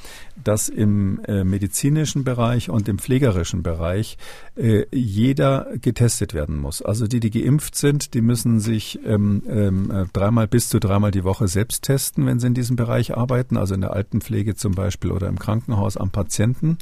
[0.43, 4.19] dass im äh, medizinischen Bereich und im pflegerischen Bereich
[4.57, 6.76] äh, jeder getestet werden muss.
[6.83, 11.11] Also die, die geimpft sind, die müssen sich ähm, ähm, äh, dreimal bis zu dreimal
[11.11, 14.75] die Woche selbst testen, wenn sie in diesem Bereich arbeiten, also in der Altenpflege zum
[14.75, 16.79] Beispiel oder im Krankenhaus am Patienten.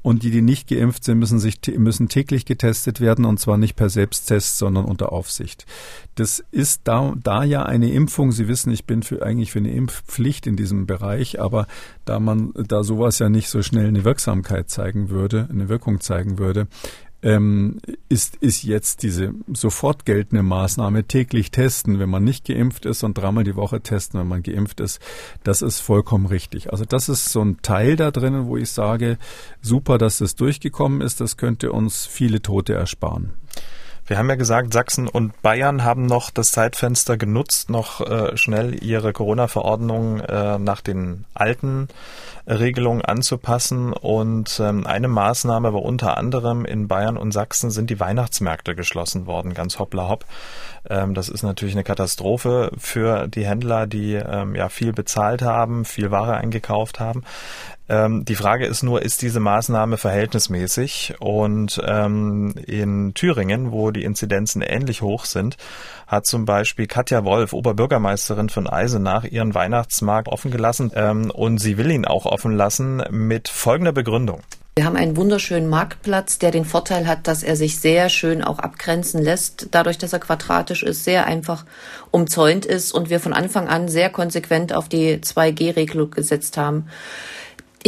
[0.00, 3.74] Und die, die nicht geimpft sind, müssen sich müssen täglich getestet werden und zwar nicht
[3.74, 5.66] per Selbsttest, sondern unter Aufsicht.
[6.14, 8.30] Das ist da, da ja eine Impfung.
[8.30, 11.66] Sie wissen, ich bin für, eigentlich für eine Impfpflicht in diesem Bereich, aber
[12.04, 16.38] da man, da sowas ja nicht so schnell eine Wirksamkeit zeigen würde, eine Wirkung zeigen
[16.38, 16.68] würde,
[17.22, 23.02] ähm, ist, ist jetzt diese sofort geltende Maßnahme täglich testen, wenn man nicht geimpft ist
[23.02, 25.00] und dreimal die Woche testen, wenn man geimpft ist.
[25.42, 26.70] Das ist vollkommen richtig.
[26.70, 29.18] Also das ist so ein Teil da drinnen, wo ich sage,
[29.62, 31.20] super, dass das durchgekommen ist.
[31.20, 33.32] Das könnte uns viele Tote ersparen.
[34.08, 38.82] Wir haben ja gesagt, Sachsen und Bayern haben noch das Zeitfenster genutzt, noch äh, schnell
[38.82, 41.88] ihre Corona-Verordnung äh, nach den alten
[42.46, 43.92] Regelungen anzupassen.
[43.92, 49.26] Und ähm, eine Maßnahme war unter anderem in Bayern und Sachsen sind die Weihnachtsmärkte geschlossen
[49.26, 50.24] worden, ganz hoppla hopp.
[50.88, 55.84] Ähm, das ist natürlich eine Katastrophe für die Händler, die ähm, ja viel bezahlt haben,
[55.84, 57.24] viel Ware eingekauft haben.
[57.88, 61.14] Ähm, die Frage ist nur, ist diese Maßnahme verhältnismäßig?
[61.20, 65.56] Und ähm, in Thüringen, wo die Inzidenzen ähnlich hoch sind,
[66.06, 71.78] hat zum Beispiel Katja Wolf, Oberbürgermeisterin von Eisenach, ihren Weihnachtsmarkt offen gelassen ähm, und sie
[71.78, 74.42] will ihn auch offen lassen mit folgender Begründung.
[74.78, 78.60] Wir haben einen wunderschönen Marktplatz, der den Vorteil hat, dass er sich sehr schön auch
[78.60, 81.64] abgrenzen lässt, dadurch, dass er quadratisch ist, sehr einfach
[82.12, 86.86] umzäunt ist und wir von Anfang an sehr konsequent auf die 2G-Regelung gesetzt haben.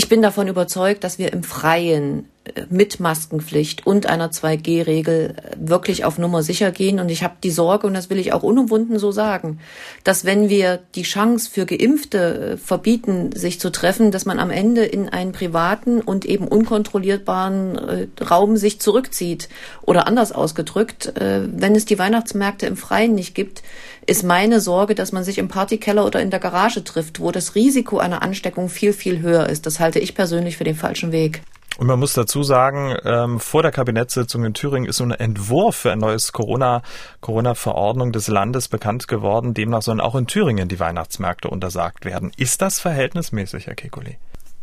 [0.01, 5.57] Ich bin davon überzeugt, dass wir im Freien äh, mit Maskenpflicht und einer 2G-Regel äh,
[5.59, 7.01] wirklich auf Nummer sicher gehen.
[7.01, 9.61] Und ich habe die Sorge, und das will ich auch unumwunden so sagen,
[10.03, 14.49] dass wenn wir die Chance für Geimpfte äh, verbieten, sich zu treffen, dass man am
[14.49, 19.51] Ende in einen privaten und eben unkontrollierbaren Raum sich zurückzieht.
[19.83, 23.63] Oder anders ausgedrückt, wenn es die Weihnachtsmärkte im Freien nicht gibt,
[24.11, 27.55] ist meine Sorge, dass man sich im Partykeller oder in der Garage trifft, wo das
[27.55, 29.67] Risiko einer Ansteckung viel, viel höher ist.
[29.67, 31.43] Das halte ich persönlich für den falschen Weg.
[31.79, 35.77] Und man muss dazu sagen, ähm, vor der Kabinettssitzung in Thüringen ist so ein Entwurf
[35.77, 36.83] für ein neues Corona,
[37.21, 39.55] Corona-Verordnung des Landes bekannt geworden.
[39.55, 42.33] Demnach sollen auch in Thüringen die Weihnachtsmärkte untersagt werden.
[42.37, 44.17] Ist das verhältnismäßig, Herr Kekulé?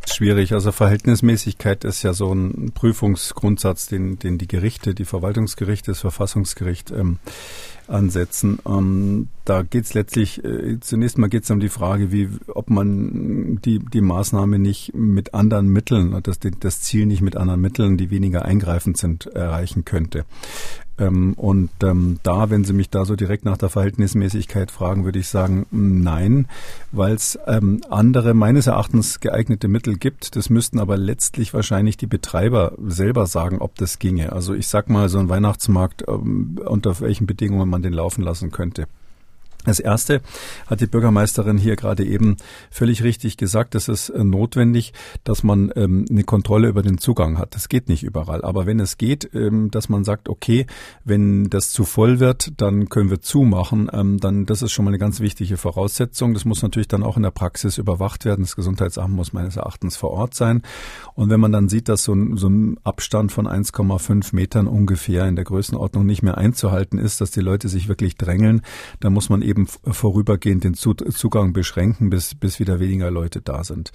[0.06, 0.52] Schwierig.
[0.52, 6.90] Also Verhältnismäßigkeit ist ja so ein Prüfungsgrundsatz, den, den die Gerichte, die Verwaltungsgerichte, das Verfassungsgericht
[6.90, 7.18] ähm,
[7.88, 8.58] ansetzen.
[8.66, 12.70] Ähm, da geht es letztlich, äh, zunächst mal geht es um die Frage, wie, ob
[12.70, 17.96] man die, die Maßnahme nicht mit anderen Mitteln, das, das Ziel nicht mit anderen Mitteln,
[17.96, 20.24] die weniger eingreifend sind, erreichen könnte.
[20.98, 25.18] Ähm, und ähm, da, wenn Sie mich da so direkt nach der Verhältnismäßigkeit fragen, würde
[25.18, 26.46] ich sagen, nein,
[26.92, 30.36] weil es ähm, andere meines Erachtens geeignete Mittel gibt.
[30.36, 34.32] Das müssten aber letztlich wahrscheinlich die Betreiber selber sagen, ob das ginge.
[34.32, 38.50] Also ich sag mal, so ein Weihnachtsmarkt, ähm, unter welchen Bedingungen man den laufen lassen
[38.50, 38.86] könnte.
[39.64, 40.22] Das erste
[40.66, 42.36] hat die Bürgermeisterin hier gerade eben
[42.70, 43.74] völlig richtig gesagt.
[43.74, 44.92] Es ist äh, notwendig,
[45.24, 47.54] dass man ähm, eine Kontrolle über den Zugang hat.
[47.54, 48.44] Das geht nicht überall.
[48.44, 50.66] Aber wenn es geht, ähm, dass man sagt, okay,
[51.04, 53.90] wenn das zu voll wird, dann können wir zumachen.
[53.92, 56.34] Ähm, dann, das ist schon mal eine ganz wichtige Voraussetzung.
[56.34, 58.42] Das muss natürlich dann auch in der Praxis überwacht werden.
[58.42, 60.62] Das Gesundheitsamt muss meines Erachtens vor Ort sein.
[61.14, 65.26] Und wenn man dann sieht, dass so ein, so ein Abstand von 1,5 Metern ungefähr
[65.26, 68.62] in der Größenordnung nicht mehr einzuhalten ist, dass die Leute sich wirklich drängeln,
[69.00, 73.92] dann muss man eben vorübergehend den Zugang beschränken, bis, bis wieder weniger Leute da sind.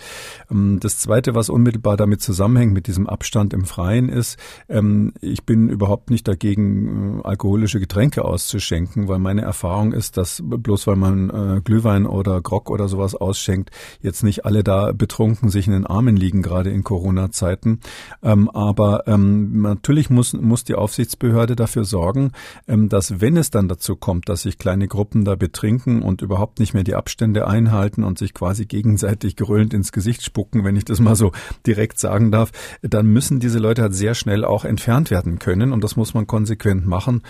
[0.52, 4.38] Ähm, das Zweite, was unmittelbar damit zusammenhängt, mit diesem Abstand im Freien ist,
[4.70, 10.42] ähm, ich bin überhaupt nicht dagegen, äh, alkoholische Getränke auszuschenken, weil meine Erfahrung ist, dass
[10.44, 15.50] bloß weil man äh, Glühwein oder Grog oder sowas ausschenkt, jetzt nicht alle da betrunken
[15.50, 17.80] sich in den Armen liegen, gerade in Corona-Zeiten.
[18.22, 22.32] Ähm, aber natürlich muss, muss die Aufsichtsbehörde dafür sorgen,
[22.68, 26.74] dass wenn es dann dazu kommt, dass sich kleine Gruppen da betrinken und überhaupt nicht
[26.74, 31.02] mehr die Abstände einhalten und sich quasi gegenseitig grölend ins Gesicht spucken, wenn ich das
[31.02, 31.34] mal so
[31.68, 35.84] direkt sagen darf, dann müssen diese Leute halt sehr schnell auch entfernt werden können und
[35.84, 37.24] das muss man konsequent machen.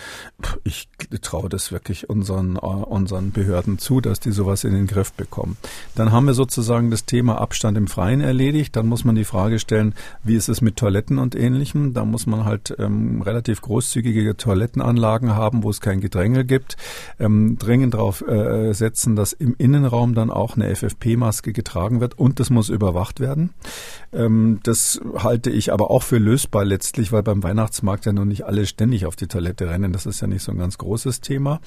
[0.62, 0.88] Ich
[1.22, 5.56] traue das wirklich unseren, äh, unseren Behörden zu, dass die sowas in den Griff bekommen.
[5.96, 8.76] Dann haben wir sozusagen das Thema Abstand im Freien erledigt.
[8.76, 9.92] Dann muss man die Frage stellen,
[10.22, 11.94] wie ist es mit Toiletten und Ähnlichem?
[11.94, 16.76] Da muss man halt ähm, relativ großzügige Toilettenanlagen haben, wo es kein Gedränge gibt.
[17.18, 22.38] Ähm, dringend darauf äh, setzen, dass im Innenraum dann auch eine FFP-Maske getragen wird und
[22.38, 23.50] das muss überwacht werden.
[24.12, 28.44] Ähm, das halte ich aber auch für lösbar letztlich, weil beim Weihnachtsmarkt ja noch nicht
[28.44, 29.92] alle ständig auf die Toilette rennen.
[29.92, 31.60] Das ist ja nicht so ein ganz großes Thema.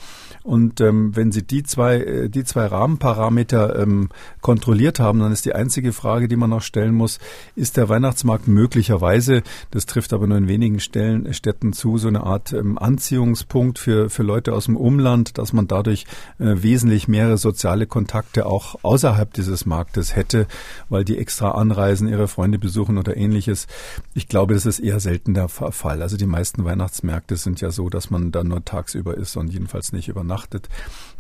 [0.44, 4.10] Und ähm, wenn Sie die zwei, äh, die zwei Rahmenparameter ähm,
[4.42, 7.20] kontrolliert haben, dann ist die einzige Frage, die man noch stellen muss,
[7.56, 12.24] ist der Weihnachtsmarkt möglicherweise, das trifft aber nur in wenigen Stellen, Städten zu, so eine
[12.24, 16.06] Art ähm, Anziehungspunkt für, für Leute aus dem Umland, dass man dadurch
[16.38, 20.48] wesentlich mehrere soziale Kontakte auch außerhalb dieses Marktes hätte,
[20.90, 23.68] weil die extra anreisen, ihre Freunde besuchen oder ähnliches.
[24.14, 26.02] Ich glaube, das ist eher selten der Fall.
[26.02, 29.92] Also die meisten Weihnachtsmärkte sind ja so, dass man da nur tagsüber ist und jedenfalls
[29.92, 30.70] nicht übernachtet.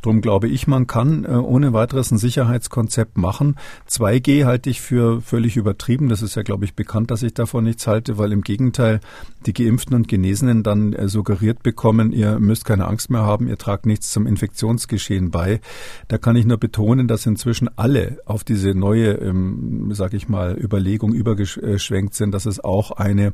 [0.01, 3.55] Drum glaube ich, man kann äh, ohne weiteres ein Sicherheitskonzept machen.
[3.89, 6.09] 2G halte ich für völlig übertrieben.
[6.09, 8.99] Das ist ja, glaube ich, bekannt, dass ich davon nichts halte, weil im Gegenteil
[9.45, 13.57] die Geimpften und Genesenen dann äh, suggeriert bekommen, ihr müsst keine Angst mehr haben, ihr
[13.57, 15.61] tragt nichts zum Infektionsgeschehen bei.
[16.07, 20.57] Da kann ich nur betonen, dass inzwischen alle auf diese neue, ähm, sage ich mal,
[20.57, 23.33] Überlegung übergeschwenkt sind, dass es auch eine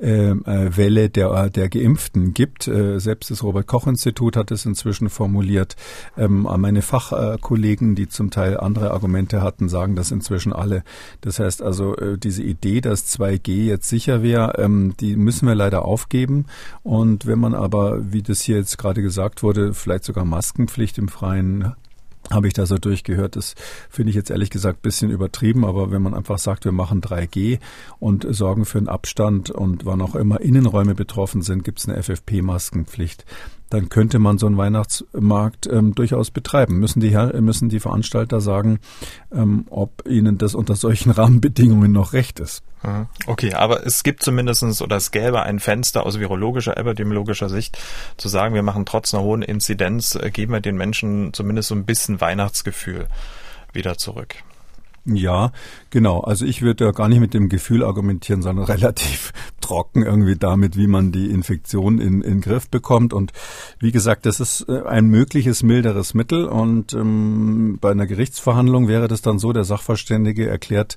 [0.00, 2.68] ähm, äh, Welle der, der Geimpften gibt.
[2.68, 5.76] Äh, selbst das Robert-Koch-Institut hat es inzwischen formuliert.
[6.16, 10.82] Ähm, meine Fachkollegen, die zum Teil andere Argumente hatten, sagen das inzwischen alle.
[11.20, 15.54] Das heißt also, äh, diese Idee, dass 2G jetzt sicher wäre, ähm, die müssen wir
[15.54, 16.46] leider aufgeben.
[16.82, 21.08] Und wenn man aber, wie das hier jetzt gerade gesagt wurde, vielleicht sogar Maskenpflicht im
[21.08, 21.74] Freien
[22.30, 23.36] habe ich da so durchgehört.
[23.36, 23.54] Das
[23.90, 27.58] finde ich jetzt ehrlich gesagt bisschen übertrieben, aber wenn man einfach sagt, wir machen 3G
[27.98, 32.02] und sorgen für einen Abstand und wann auch immer Innenräume betroffen sind, gibt es eine
[32.02, 33.24] FFP-Maskenpflicht
[33.70, 36.78] dann könnte man so einen Weihnachtsmarkt ähm, durchaus betreiben.
[36.78, 37.10] Müssen die,
[37.40, 38.78] müssen die Veranstalter sagen,
[39.32, 42.62] ähm, ob ihnen das unter solchen Rahmenbedingungen noch recht ist.
[42.82, 43.06] Mhm.
[43.26, 47.78] Okay, aber es gibt zumindestens oder es gäbe ein Fenster aus virologischer, epidemiologischer Sicht
[48.16, 51.74] zu sagen, wir machen trotz einer hohen Inzidenz, äh, geben wir den Menschen zumindest so
[51.74, 53.08] ein bisschen Weihnachtsgefühl
[53.72, 54.36] wieder zurück.
[55.06, 55.52] Ja,
[55.94, 56.20] genau.
[56.20, 60.76] Also ich würde ja gar nicht mit dem Gefühl argumentieren, sondern relativ trocken irgendwie damit,
[60.76, 63.14] wie man die Infektion in, in Griff bekommt.
[63.14, 63.32] Und
[63.78, 66.46] wie gesagt, das ist äh, ein mögliches milderes Mittel.
[66.46, 70.96] Und ähm, bei einer Gerichtsverhandlung wäre das dann so, der Sachverständige erklärt,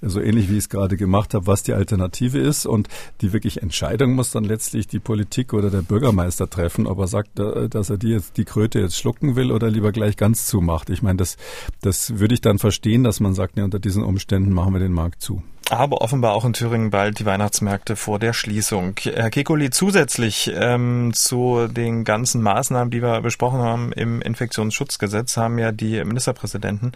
[0.00, 2.66] so ähnlich wie ich es gerade gemacht habe, was die Alternative ist.
[2.66, 2.88] Und
[3.20, 7.38] die wirklich Entscheidung muss dann letztlich die Politik oder der Bürgermeister treffen, ob er sagt,
[7.38, 10.88] äh, dass er die jetzt die Kröte jetzt schlucken will oder lieber gleich ganz zumacht.
[10.88, 11.36] Ich meine, das,
[11.82, 14.92] das würde ich dann verstehen, dass man sagt, ja, unter diesen Umständen machen wir den
[14.92, 15.42] Markt zu.
[15.70, 18.94] Aber offenbar auch in Thüringen bald die Weihnachtsmärkte vor der Schließung.
[19.02, 25.58] Herr Kekuli, zusätzlich ähm, zu den ganzen Maßnahmen, die wir besprochen haben im Infektionsschutzgesetz, haben
[25.58, 26.92] ja die Ministerpräsidenten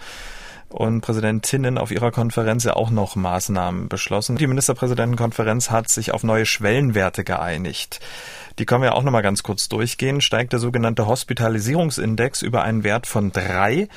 [0.72, 4.36] und Präsidentinnen auf ihrer Konferenz ja auch noch Maßnahmen beschlossen.
[4.36, 8.00] Die Ministerpräsidentenkonferenz hat sich auf neue Schwellenwerte geeinigt.
[8.58, 10.20] Die können wir auch noch mal ganz kurz durchgehen.
[10.20, 13.88] Steigt der sogenannte Hospitalisierungsindex über einen Wert von drei,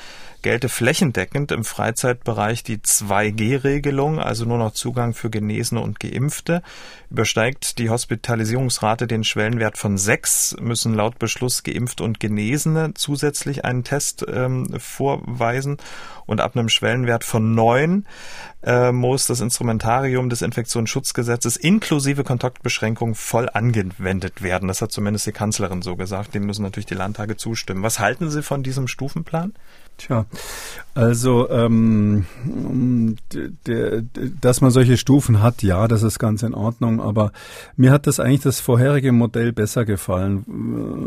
[0.46, 6.62] gelte flächendeckend im Freizeitbereich die 2G-Regelung, also nur noch Zugang für Genesene und Geimpfte.
[7.10, 13.82] Übersteigt die Hospitalisierungsrate den Schwellenwert von sechs, müssen laut Beschluss Geimpft und Genesene zusätzlich einen
[13.82, 15.78] Test ähm, vorweisen.
[16.26, 18.06] Und ab einem Schwellenwert von neun
[18.62, 24.68] äh, muss das Instrumentarium des Infektionsschutzgesetzes inklusive Kontaktbeschränkung voll angewendet werden.
[24.68, 26.34] Das hat zumindest die Kanzlerin so gesagt.
[26.34, 27.82] Dem müssen natürlich die Landtage zustimmen.
[27.82, 29.52] Was halten Sie von diesem Stufenplan?
[29.98, 30.26] Tja,
[30.96, 32.24] also ähm,
[33.66, 34.02] der,
[34.40, 37.02] dass man solche Stufen hat, ja, das ist ganz in Ordnung.
[37.02, 37.32] Aber
[37.76, 40.44] mir hat das eigentlich das vorherige Modell besser gefallen.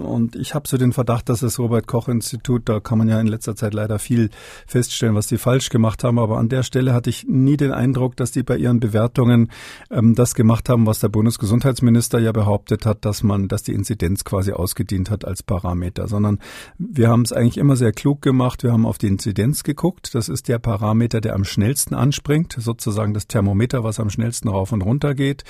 [0.03, 3.19] Und ich habe so den Verdacht, dass das Robert Koch Institut, da kann man ja
[3.19, 4.29] in letzter Zeit leider viel
[4.67, 6.19] feststellen, was die falsch gemacht haben.
[6.19, 9.49] Aber an der Stelle hatte ich nie den Eindruck, dass die bei ihren Bewertungen
[9.89, 14.23] ähm, das gemacht haben, was der Bundesgesundheitsminister ja behauptet hat, dass man, dass die Inzidenz
[14.23, 16.37] quasi ausgedient hat als Parameter, sondern
[16.77, 18.61] wir haben es eigentlich immer sehr klug gemacht.
[18.61, 20.13] Wir haben auf die Inzidenz geguckt.
[20.15, 24.71] Das ist der Parameter, der am schnellsten anspringt, sozusagen das Thermometer, was am schnellsten rauf
[24.71, 25.43] und runter geht.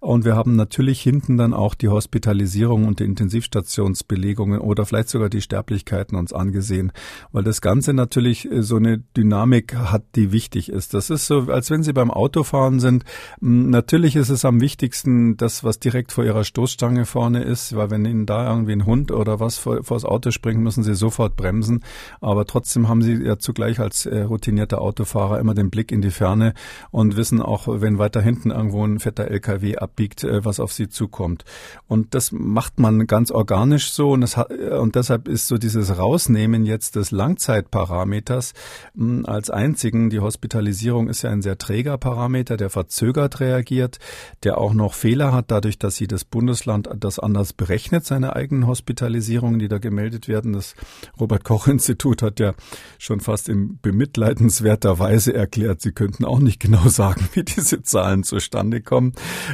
[0.00, 5.28] Und wir haben natürlich hinten dann auch die Hospitalisierung und die Intensivstationsbelegungen oder vielleicht sogar
[5.28, 6.92] die Sterblichkeiten uns angesehen,
[7.32, 10.94] weil das Ganze natürlich äh, so eine Dynamik hat, die wichtig ist.
[10.94, 13.04] Das ist so, als wenn Sie beim Autofahren sind.
[13.40, 18.04] Natürlich ist es am wichtigsten, das, was direkt vor Ihrer Stoßstange vorne ist, weil wenn
[18.04, 21.36] Ihnen da irgendwie ein Hund oder was vor, vor das Auto springt, müssen Sie sofort
[21.36, 21.84] bremsen.
[22.20, 26.10] Aber trotzdem haben Sie ja zugleich als äh, routinierter Autofahrer immer den Blick in die
[26.10, 26.54] Ferne
[26.90, 30.88] und wissen auch, wenn weiter hinten irgendwo ein fetter LKW abbiegt, äh, was auf Sie
[30.88, 31.44] zukommt.
[31.88, 36.66] Und das macht man ganz organisch so und, das und deshalb ist so dieses Rausnehmen
[36.66, 38.52] jetzt des Langzeitparameters
[38.94, 43.98] mh, hm, als einzigen, die Hospitalisierung ist ja ein sehr träger Parameter, der verzögert reagiert,
[44.42, 48.66] der auch noch Fehler hat, dadurch, dass sie das Bundesland das anders berechnet, seine eigenen
[48.66, 50.52] Hospitalisierungen, die da gemeldet werden.
[50.52, 50.74] Das
[51.18, 52.54] Robert Koch Institut hat ja
[52.98, 58.22] schon fast in bemitleidenswerter Weise erklärt, sie könnten auch nicht genau sagen, wie diese Zahlen
[58.22, 59.12] zustande kommen.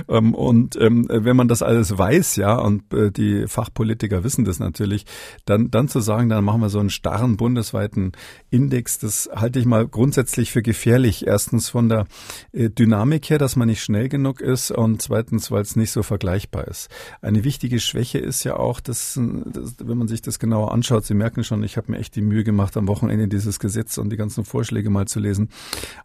[0.08, 4.58] Ähm, und ähm, wenn man das alles weiß, ja, und äh, die Fachpolitiker wissen das
[4.58, 5.06] natürlich,
[5.44, 8.12] dann, dann zu sagen, dann machen wir so einen starren bundesweiten
[8.50, 11.26] Index, das halte ich mal grundsätzlich für gefährlich.
[11.26, 12.06] Erstens von der
[12.52, 16.02] äh, Dynamik her, dass man nicht schnell genug ist und zweitens, weil es nicht so
[16.02, 16.88] vergleichbar ist.
[17.20, 21.14] Eine wichtige Schwäche ist ja auch, dass, dass wenn man sich das genauer anschaut, Sie
[21.14, 24.16] merken schon, ich habe mir echt die Mühe gemacht, am Wochenende dieses Gesetz und die
[24.16, 25.48] ganzen Vorschläge mal zu lesen.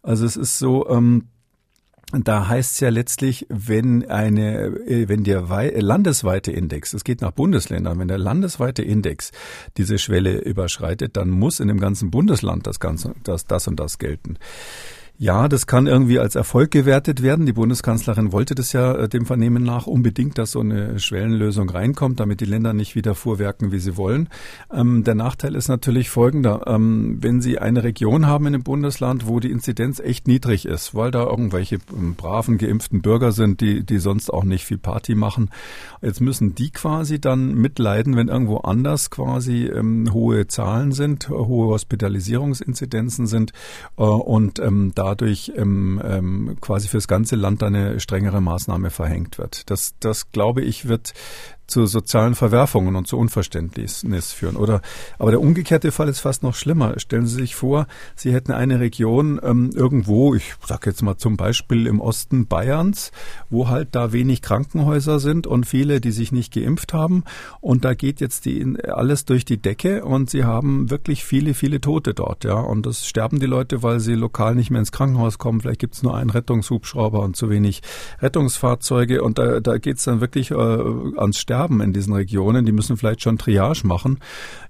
[0.01, 1.29] Also es ist so, ähm,
[2.13, 7.31] da heißt es ja letztlich, wenn eine, äh, wenn der landesweite Index, es geht nach
[7.31, 9.31] Bundesländern, wenn der landesweite Index
[9.75, 13.97] diese Schwelle überschreitet, dann muss in dem ganzen Bundesland das Ganze, das, das und das
[13.97, 14.37] gelten.
[15.19, 17.47] Ja, das kann irgendwie als Erfolg gewertet werden.
[17.47, 22.19] Die Bundeskanzlerin wollte das ja äh, dem Vernehmen nach unbedingt, dass so eine Schwellenlösung reinkommt,
[22.19, 24.29] damit die Länder nicht wieder vorwerken, wie sie wollen.
[24.71, 26.67] Ähm, der Nachteil ist natürlich folgender.
[26.67, 30.93] Ähm, wenn Sie eine Region haben in einem Bundesland, wo die Inzidenz echt niedrig ist,
[30.93, 35.15] weil da irgendwelche ähm, braven, geimpften Bürger sind, die, die sonst auch nicht viel Party
[35.15, 35.49] machen,
[36.03, 41.69] jetzt müssen die quasi dann mitleiden, wenn irgendwo anders quasi ähm, hohe Zahlen sind, hohe
[41.69, 43.51] Hospitalisierungsinzidenzen sind
[43.97, 49.37] äh, und ähm, da dadurch ähm, ähm, quasi fürs ganze Land eine strengere Maßnahme verhängt
[49.37, 49.69] wird.
[49.69, 51.13] Das, das glaube ich, wird
[51.67, 54.55] zu sozialen Verwerfungen und zu Unverständnis führen.
[54.55, 54.81] Oder
[55.19, 56.97] aber der umgekehrte Fall ist fast noch schlimmer.
[56.97, 61.35] Stellen Sie sich vor, Sie hätten eine Region ähm, irgendwo, ich sage jetzt mal zum
[61.35, 63.11] Beispiel im Osten Bayerns,
[63.49, 67.25] wo halt da wenig Krankenhäuser sind und viele, die sich nicht geimpft haben.
[67.59, 71.81] Und da geht jetzt die, alles durch die Decke und Sie haben wirklich viele, viele
[71.81, 72.45] Tote dort.
[72.45, 75.59] Ja, und das sterben die Leute, weil sie lokal nicht mehr ins Krankenhaus kommen.
[75.59, 77.81] Vielleicht gibt es nur einen Rettungshubschrauber und zu wenig
[78.21, 79.21] Rettungsfahrzeuge.
[79.21, 82.71] Und da, da geht es dann wirklich äh, ans Sterben sterben in diesen Regionen, die
[82.71, 84.19] müssen vielleicht schon Triage machen.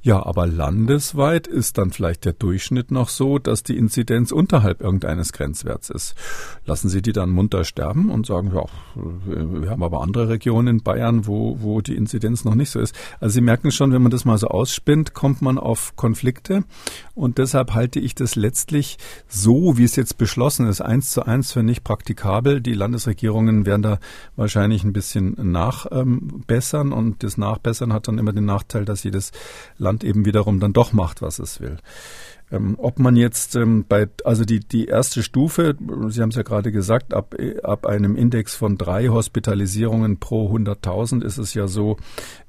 [0.01, 5.33] Ja, aber landesweit ist dann vielleicht der Durchschnitt noch so, dass die Inzidenz unterhalb irgendeines
[5.33, 6.15] Grenzwerts ist.
[6.65, 8.63] Lassen Sie die dann munter sterben und sagen, ja,
[9.25, 12.95] wir haben aber andere Regionen in Bayern, wo, wo die Inzidenz noch nicht so ist.
[13.19, 16.63] Also Sie merken schon, wenn man das mal so ausspinnt, kommt man auf Konflikte.
[17.15, 21.51] Und deshalb halte ich das letztlich so, wie es jetzt beschlossen ist, eins zu eins
[21.51, 22.61] für nicht praktikabel.
[22.61, 23.99] Die Landesregierungen werden da
[24.37, 25.95] wahrscheinlich ein bisschen nachbessern.
[26.01, 26.47] Ähm,
[26.81, 29.31] und das Nachbessern hat dann immer den Nachteil, dass jedes
[29.77, 31.77] Land eben wiederum dann doch macht, was es will.
[32.49, 35.75] Ähm, ob man jetzt ähm, bei, also die, die erste Stufe,
[36.07, 41.23] Sie haben es ja gerade gesagt, ab, ab einem Index von drei Hospitalisierungen pro 100.000
[41.25, 41.97] ist es ja so,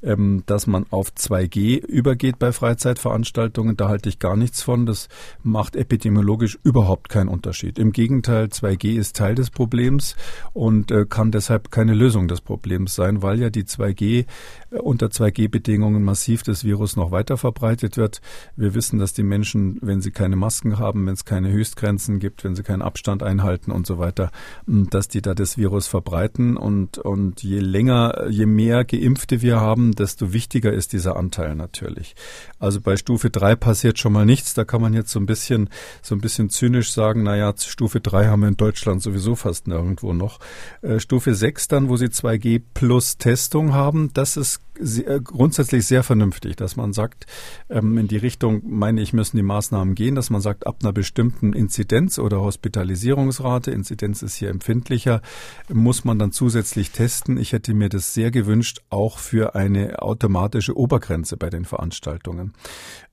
[0.03, 3.77] ähm, dass man auf 2G übergeht bei Freizeitveranstaltungen.
[3.77, 4.87] Da halte ich gar nichts von.
[4.87, 5.09] Das
[5.43, 7.79] macht epidemiologisch überhaupt keinen Unterschied.
[7.79, 10.15] Im Gegenteil, 2G ist Teil des Problems
[10.53, 14.27] und äh, kann deshalb keine Lösung des Problems sein, weil ja die 2G
[14.71, 18.21] äh, unter 2G-Bedingungen massiv das Virus noch weiter verbreitet wird.
[18.55, 22.45] Wir wissen, dass die Menschen wenn sie keine Masken haben, wenn es keine Höchstgrenzen gibt,
[22.45, 24.30] wenn sie keinen Abstand einhalten und so weiter,
[24.66, 26.57] dass die da das Virus verbreiten.
[26.57, 32.14] Und, und je länger, je mehr Geimpfte wir haben, desto wichtiger ist dieser Anteil natürlich.
[32.61, 34.55] Also bei Stufe 3 passiert schon mal nichts.
[34.55, 35.70] Da kann man jetzt so ein bisschen,
[36.03, 40.12] so ein bisschen zynisch sagen, naja, Stufe 3 haben wir in Deutschland sowieso fast nirgendwo
[40.12, 40.39] noch.
[40.82, 46.03] Äh, Stufe 6 dann, wo sie 2G plus Testung haben, das ist sehr, grundsätzlich sehr
[46.03, 47.26] vernünftig, dass man sagt,
[47.68, 50.93] ähm, in die Richtung, meine ich, müssen die Maßnahmen gehen, dass man sagt, ab einer
[50.93, 55.22] bestimmten Inzidenz oder Hospitalisierungsrate, Inzidenz ist hier empfindlicher,
[55.68, 57.37] muss man dann zusätzlich testen.
[57.39, 62.53] Ich hätte mir das sehr gewünscht, auch für eine automatische Obergrenze bei den Veranstaltungen.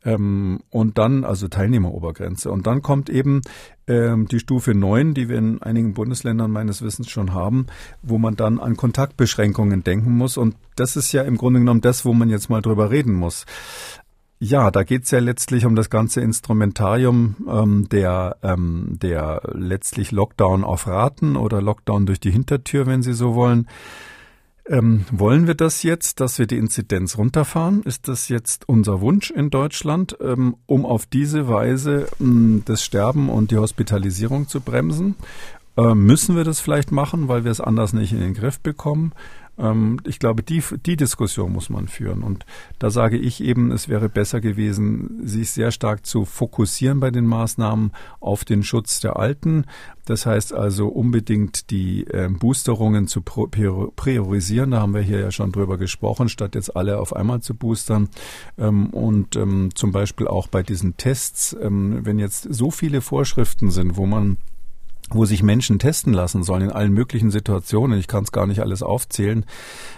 [0.03, 2.51] Ähm, und dann, also Teilnehmerobergrenze.
[2.51, 3.41] Und dann kommt eben
[3.88, 7.68] ähm, die Stufe 9, die wir in einigen Bundesländern meines Wissens schon haben,
[8.02, 10.38] wo man dann an Kontaktbeschränkungen denken muss.
[10.38, 13.46] Und das ist ja im Grunde genommen das, wo man jetzt mal drüber reden muss.
[14.40, 20.64] Ja, da geht's ja letztlich um das ganze Instrumentarium ähm, der, ähm, der letztlich Lockdown
[20.64, 23.68] auf Raten oder Lockdown durch die Hintertür, wenn Sie so wollen.
[24.68, 27.84] Ähm, wollen wir das jetzt, dass wir die Inzidenz runterfahren?
[27.84, 33.30] Ist das jetzt unser Wunsch in Deutschland, ähm, um auf diese Weise ähm, das Sterben
[33.30, 35.16] und die Hospitalisierung zu bremsen?
[35.78, 39.13] Äh, müssen wir das vielleicht machen, weil wir es anders nicht in den Griff bekommen?
[39.58, 42.24] Ähm, ich glaube, die, die Diskussion muss man führen.
[42.24, 42.45] Und
[42.80, 47.26] da sage ich eben, es wäre besser gewesen, sich sehr stark zu fokussieren bei den
[47.26, 49.66] Maßnahmen auf den Schutz der Alten.
[50.06, 54.72] Das heißt also unbedingt die äh, Boosterungen zu priorisieren.
[54.72, 58.10] Da haben wir hier ja schon drüber gesprochen, statt jetzt alle auf einmal zu boostern.
[58.58, 63.72] Ähm, und ähm, zum Beispiel auch bei diesen Tests, ähm, wenn jetzt so viele Vorschriften
[63.72, 64.38] sind, wo man
[65.12, 67.99] wo sich Menschen testen lassen sollen in allen möglichen Situationen.
[67.99, 69.45] Ich kann es gar nicht alles aufzählen.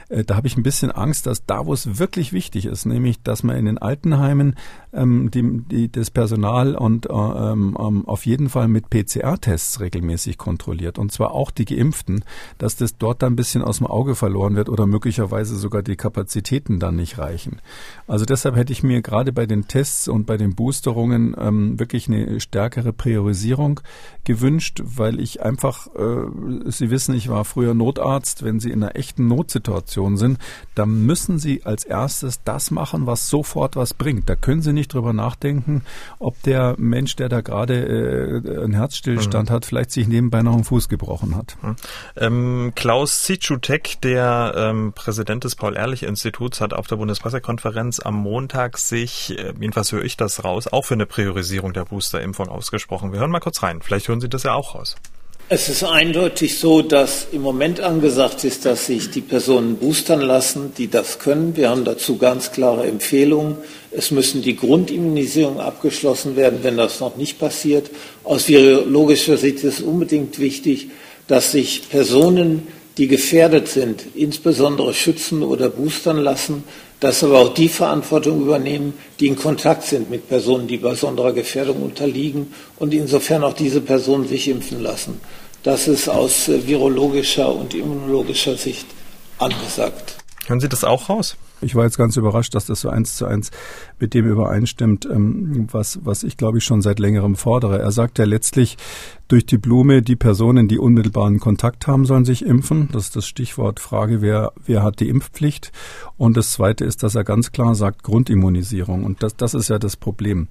[0.09, 3.21] Äh, da habe ich ein bisschen Angst, dass da, wo es wirklich wichtig ist, nämlich,
[3.21, 4.55] dass man in den Altenheimen
[4.93, 10.37] ähm, die, die, das Personal und äh, ähm, ähm auf jeden Fall mit PCR-Tests regelmäßig
[10.37, 10.97] kontrolliert.
[10.97, 12.23] Und zwar auch die Geimpften,
[12.57, 15.95] dass das dort dann ein bisschen aus dem Auge verloren wird oder möglicherweise sogar die
[15.95, 17.61] Kapazitäten dann nicht reichen.
[18.07, 22.07] Also deshalb hätte ich mir gerade bei den Tests und bei den Boosterungen ähm, wirklich
[22.07, 23.81] eine stärkere Priorisierung
[24.23, 28.95] gewünscht, weil ich einfach, äh, Sie wissen, ich war früher Notarzt, wenn Sie in einer
[28.95, 30.39] echten Notsituation sind,
[30.75, 34.29] dann müssen Sie als erstes das machen, was sofort was bringt.
[34.29, 35.83] Da können Sie nicht drüber nachdenken,
[36.19, 39.53] ob der Mensch, der da gerade äh, einen Herzstillstand mhm.
[39.53, 41.57] hat, vielleicht sich nebenbei noch einen Fuß gebrochen hat.
[41.61, 41.75] Mhm.
[42.15, 49.37] Ähm, Klaus Zitschutek, der ähm, Präsident des Paul-Ehrlich-Instituts, hat auf der Bundespressekonferenz am Montag sich,
[49.37, 53.11] äh, jedenfalls höre ich das raus, auch für eine Priorisierung der Boosterimpfung ausgesprochen.
[53.11, 53.81] Wir hören mal kurz rein.
[53.81, 54.86] Vielleicht hören Sie das ja auch raus.
[55.49, 60.73] Es ist eindeutig so, dass im Moment angesagt ist, dass sich die Personen boostern lassen,
[60.77, 61.55] die das können.
[61.55, 63.55] Wir haben dazu ganz klare Empfehlungen.
[63.91, 67.89] Es müssen die Grundimmunisierungen abgeschlossen werden, wenn das noch nicht passiert.
[68.25, 70.89] Aus virologischer Sicht ist es unbedingt wichtig,
[71.27, 72.67] dass sich Personen,
[72.97, 76.63] die gefährdet sind, insbesondere schützen oder boostern lassen,
[76.99, 81.83] dass aber auch die Verantwortung übernehmen, die in Kontakt sind mit Personen, die besonderer Gefährdung
[81.83, 85.21] unterliegen und insofern auch diese Personen sich impfen lassen.
[85.61, 88.87] Das ist aus äh, virologischer und immunologischer Sicht
[89.37, 90.17] angesagt.
[90.47, 91.35] Hören Sie das auch raus?
[91.61, 93.49] Ich war jetzt ganz überrascht, dass das so eins zu eins
[93.99, 97.79] mit dem übereinstimmt, ähm, was, was ich glaube ich schon seit längerem fordere.
[97.79, 98.77] Er sagt ja letztlich,
[99.27, 102.89] durch die Blume, die Personen, die unmittelbaren Kontakt haben, sollen sich impfen.
[102.91, 105.71] Das ist das Stichwort Frage, wer, wer hat die Impfpflicht?
[106.17, 109.03] Und das Zweite ist, dass er ganz klar sagt, Grundimmunisierung.
[109.03, 110.47] Und das, das ist ja das Problem.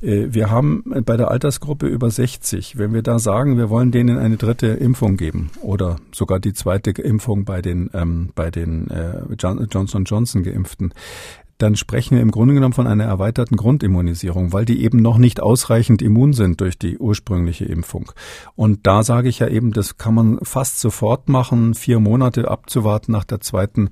[0.00, 4.18] Äh, wir haben bei der Altersgruppe über 60, wenn wir da sagen, wir wollen denen
[4.18, 9.22] eine dritte Impfung geben oder sogar die zweite Impfung bei den, ähm, bei den äh,
[9.36, 10.94] Johnson Johnson Geimpften,
[11.62, 15.40] dann sprechen wir im Grunde genommen von einer erweiterten Grundimmunisierung, weil die eben noch nicht
[15.40, 18.10] ausreichend immun sind durch die ursprüngliche Impfung.
[18.56, 21.74] Und da sage ich ja eben, das kann man fast sofort machen.
[21.74, 23.90] Vier Monate abzuwarten nach der zweiten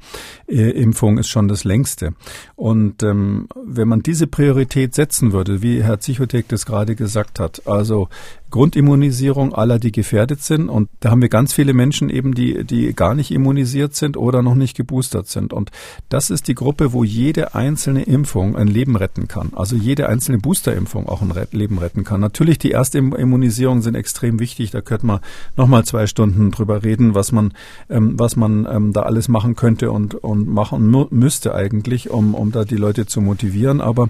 [0.49, 2.15] äh, Impfung ist schon das längste.
[2.57, 7.67] Und ähm, wenn man diese Priorität setzen würde, wie Herr Zichotek das gerade gesagt hat,
[7.67, 8.09] also
[8.51, 10.69] Grundimmunisierung aller, die gefährdet sind.
[10.69, 14.43] Und da haben wir ganz viele Menschen eben, die, die gar nicht immunisiert sind oder
[14.43, 15.53] noch nicht geboostert sind.
[15.53, 15.71] Und
[16.09, 19.53] das ist die Gruppe, wo jede einzelne Impfung ein Leben retten kann.
[19.55, 22.21] Also jede einzelne Boosterimpfung auch ein Leben retten kann.
[22.21, 24.71] Natürlich die Erstimmunisierungen sind extrem wichtig.
[24.73, 25.21] Da könnte man
[25.57, 27.53] nochmal zwei Stunden drüber reden, was man,
[27.89, 32.51] ähm, was man ähm, da alles machen könnte und, und machen müsste eigentlich, um, um
[32.51, 33.81] da die Leute zu motivieren.
[33.81, 34.09] Aber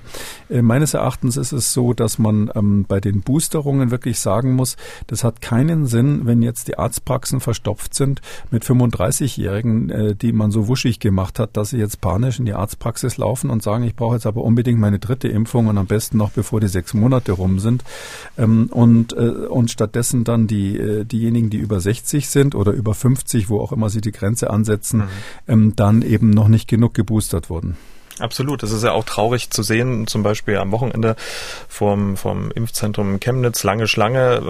[0.49, 4.53] äh, meines Erachtens ist es so, dass man ähm, bei den Boosterungen wirklich sagt, sagen
[4.53, 4.77] muss,
[5.09, 8.21] das hat keinen Sinn, wenn jetzt die Arztpraxen verstopft sind
[8.53, 12.55] mit 35-Jährigen, äh, die man so wuschig gemacht hat, dass sie jetzt panisch in die
[12.55, 16.17] Arztpraxis laufen und sagen, ich brauche jetzt aber unbedingt meine dritte Impfung und am besten
[16.17, 17.83] noch bevor die sechs Monate rum sind.
[18.39, 22.95] Ähm, und, äh, und stattdessen dann die, äh, diejenigen, die über 60 sind oder über
[22.95, 25.09] 50, wo auch immer sie die Grenze ansetzen, mhm.
[25.49, 27.77] ähm, dann eben noch nicht genug geboostert wurden.
[28.21, 28.63] Absolut.
[28.63, 31.17] Es ist ja auch traurig zu sehen, zum Beispiel am Wochenende
[31.69, 34.43] vom, vom Impfzentrum Chemnitz, lange Schlange.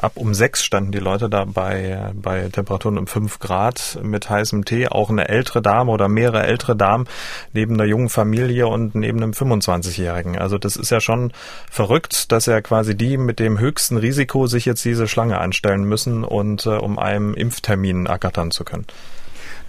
[0.00, 4.64] Ab um sechs standen die Leute da bei, bei Temperaturen um fünf Grad mit heißem
[4.64, 4.88] Tee.
[4.88, 7.06] Auch eine ältere Dame oder mehrere ältere Damen
[7.52, 10.38] neben einer jungen Familie und neben einem 25-Jährigen.
[10.38, 11.32] Also das ist ja schon
[11.70, 16.24] verrückt, dass ja quasi die mit dem höchsten Risiko sich jetzt diese Schlange anstellen müssen
[16.24, 18.86] und äh, um einen Impftermin ergattern zu können.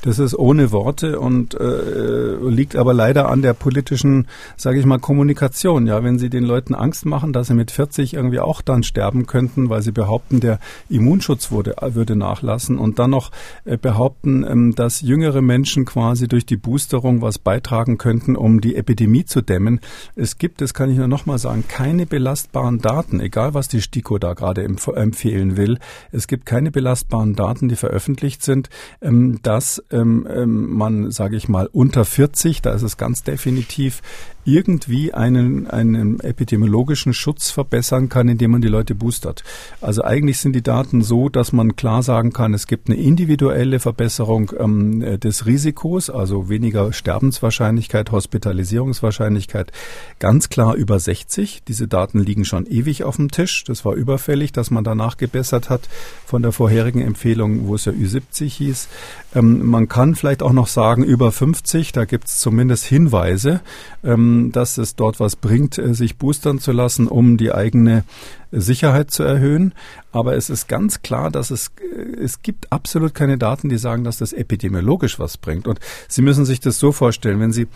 [0.05, 4.99] Das ist ohne Worte und äh, liegt aber leider an der politischen, sage ich mal,
[4.99, 5.87] Kommunikation.
[5.87, 9.25] Ja, wenn Sie den Leuten Angst machen, dass sie mit 40 irgendwie auch dann sterben
[9.25, 13.31] könnten, weil sie behaupten, der Immunschutz würde, würde nachlassen und dann noch
[13.63, 18.75] äh, behaupten, ähm, dass jüngere Menschen quasi durch die Boosterung was beitragen könnten, um die
[18.75, 19.79] Epidemie zu dämmen.
[20.15, 23.81] Es gibt, das kann ich nur noch mal sagen, keine belastbaren Daten, egal was die
[23.81, 25.79] STIKO da gerade empf empfehlen will.
[26.11, 28.69] Es gibt keine belastbaren Daten, die veröffentlicht sind,
[29.01, 34.01] ähm, dass ähm, ähm, man, sage ich mal, unter 40, da ist es ganz definitiv
[34.45, 39.43] irgendwie einen, einen epidemiologischen Schutz verbessern kann, indem man die Leute boostert.
[39.81, 43.79] Also eigentlich sind die Daten so, dass man klar sagen kann, es gibt eine individuelle
[43.79, 49.71] Verbesserung ähm, des Risikos, also weniger Sterbenswahrscheinlichkeit, Hospitalisierungswahrscheinlichkeit,
[50.19, 51.63] ganz klar über 60.
[51.67, 53.63] Diese Daten liegen schon ewig auf dem Tisch.
[53.63, 55.89] Das war überfällig, dass man danach gebessert hat
[56.25, 58.87] von der vorherigen Empfehlung, wo es ja Ü70 hieß.
[59.33, 63.61] Ähm, man kann vielleicht auch noch sagen, über 50, da gibt es zumindest Hinweise.
[64.03, 68.03] Ähm, dass es dort was bringt, äh, sich boostern zu lassen, um die eigene
[68.51, 69.73] Sicherheit zu erhöhen.
[70.11, 74.03] Aber es ist ganz klar, dass es, äh, es gibt absolut keine Daten, die sagen,
[74.03, 75.67] dass das epidemiologisch was bringt.
[75.67, 77.67] Und Sie müssen sich das so vorstellen, wenn Sie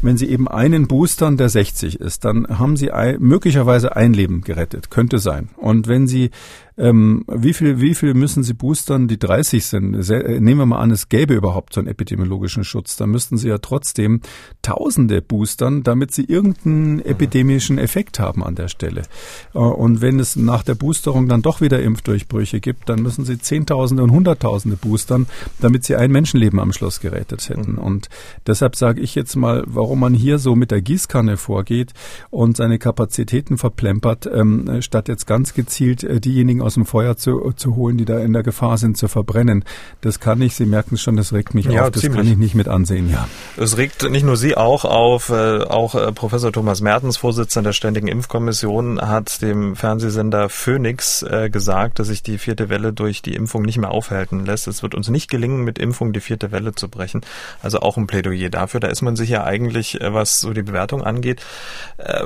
[0.00, 4.90] wenn Sie eben einen boostern, der 60 ist, dann haben Sie möglicherweise ein Leben gerettet.
[4.90, 5.50] Könnte sein.
[5.56, 6.30] Und wenn Sie
[6.78, 9.94] ähm, wie viel, wie viel müssen Sie boostern, die 30 sind?
[10.08, 12.96] Äh, nehmen wir mal an, es gäbe überhaupt so einen epidemiologischen Schutz.
[12.96, 14.20] Da müssten Sie ja trotzdem
[14.62, 19.02] Tausende boostern, damit Sie irgendeinen epidemischen Effekt haben an der Stelle.
[19.54, 23.38] Äh, und wenn es nach der Boosterung dann doch wieder Impfdurchbrüche gibt, dann müssen Sie
[23.38, 25.26] Zehntausende und Hunderttausende boostern,
[25.60, 27.76] damit Sie ein Menschenleben am Schluss gerettet hätten.
[27.76, 28.08] Und
[28.46, 31.92] deshalb sage ich jetzt mal, warum man hier so mit der Gießkanne vorgeht
[32.30, 37.52] und seine Kapazitäten verplempert, ähm, statt jetzt ganz gezielt äh, diejenigen aus dem Feuer zu,
[37.56, 39.64] zu holen, die da in der Gefahr sind, zu verbrennen.
[40.00, 42.18] Das kann ich, Sie merken es schon, das regt mich ja, auf, das ziemlich.
[42.18, 43.28] kann ich nicht mit ansehen, ja.
[43.56, 47.72] Es regt nicht nur Sie auch auf, äh, auch äh, Professor Thomas Mertens, Vorsitzender der
[47.72, 53.34] Ständigen Impfkommission, hat dem Fernsehsender Phoenix äh, gesagt, dass sich die vierte Welle durch die
[53.34, 54.66] Impfung nicht mehr aufhalten lässt.
[54.68, 57.22] Es wird uns nicht gelingen, mit Impfung die vierte Welle zu brechen.
[57.62, 58.80] Also auch ein Plädoyer dafür.
[58.80, 61.40] Da ist man sich ja eigentlich, was so die Bewertung angeht,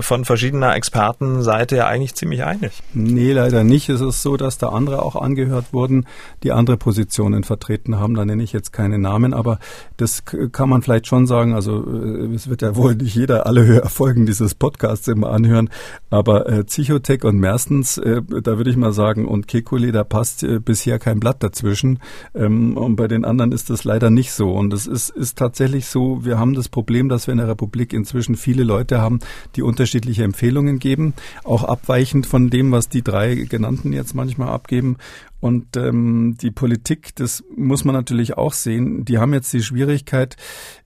[0.01, 2.72] von verschiedener Expertenseite ja eigentlich ziemlich einig.
[2.95, 3.89] Nee, leider nicht.
[3.89, 6.05] Es ist so, dass da andere auch angehört wurden,
[6.43, 8.14] die andere Positionen vertreten haben.
[8.14, 9.61] Da nenne ich jetzt keine Namen, aber
[9.99, 11.55] das kann man vielleicht schon sagen.
[11.55, 15.70] Also äh, es wird ja wohl nicht jeder alle Hörerfolgen dieses Podcasts immer anhören,
[16.11, 20.43] aber äh, Psychotech und Merstens, äh, da würde ich mal sagen, und Kekulé, da passt
[20.43, 22.01] äh, bisher kein Blatt dazwischen.
[22.35, 24.51] Ähm, und bei den anderen ist das leider nicht so.
[24.51, 27.93] Und es ist, ist tatsächlich so, wir haben das Problem, dass wir in der Republik
[27.93, 29.20] inzwischen viele Leute haben,
[29.55, 31.14] die unterschiedliche Empfehlungen geben,
[31.45, 34.96] auch abweichend von dem, was die drei genannten jetzt manchmal abgeben.
[35.38, 40.36] Und ähm, die Politik, das muss man natürlich auch sehen, die haben jetzt die Schwierigkeit,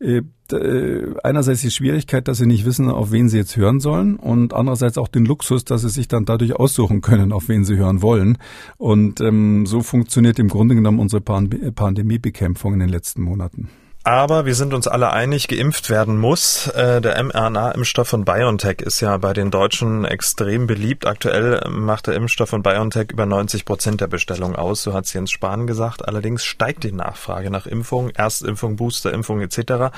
[0.01, 0.23] äh,
[0.53, 4.53] äh, einerseits die Schwierigkeit, dass sie nicht wissen, auf wen sie jetzt hören sollen und
[4.53, 8.03] andererseits auch den Luxus, dass sie sich dann dadurch aussuchen können, auf wen sie hören
[8.03, 8.37] wollen.
[8.77, 13.71] Und ähm, so funktioniert im Grunde genommen unsere Pandemiebekämpfung in den letzten Monaten.
[14.03, 16.69] Aber wir sind uns alle einig, geimpft werden muss.
[16.69, 21.07] Äh, der mRNA-Impfstoff von BioNTech ist ja bei den Deutschen extrem beliebt.
[21.07, 25.31] Aktuell macht der Impfstoff von BioNTech über 90 Prozent der Bestellung aus, so hat Jens
[25.31, 26.09] Spahn gesagt.
[26.09, 29.95] Allerdings steigt die Nachfrage nach Impfung, Erstimpfung, Boosterimpfung etc.,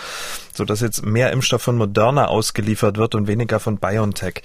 [0.53, 4.43] sodass jetzt mehr Impfstoff von Moderna ausgeliefert wird und weniger von BioNTech.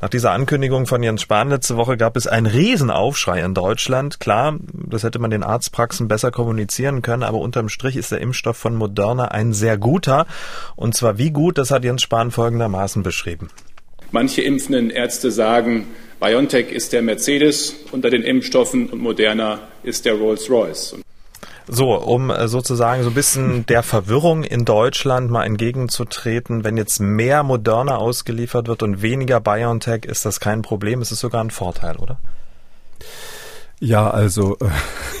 [0.00, 4.18] Nach dieser Ankündigung von Jens Spahn letzte Woche gab es einen Riesenaufschrei in Deutschland.
[4.18, 8.56] Klar, das hätte man den Arztpraxen besser kommunizieren können, aber unterm Strich ist der Impfstoff
[8.56, 10.26] von Moderna Moderna ein sehr guter.
[10.76, 13.48] Und zwar wie gut, das hat Jens Spahn folgendermaßen beschrieben.
[14.12, 15.88] Manche impfenden Ärzte sagen,
[16.20, 20.96] BioNTech ist der Mercedes unter den Impfstoffen und Moderna ist der Rolls-Royce.
[21.66, 27.00] So, um äh, sozusagen so ein bisschen der Verwirrung in Deutschland mal entgegenzutreten, wenn jetzt
[27.00, 31.50] mehr Moderna ausgeliefert wird und weniger BioNTech, ist das kein Problem, es ist sogar ein
[31.50, 32.18] Vorteil, oder?
[33.84, 34.70] Ja, also äh,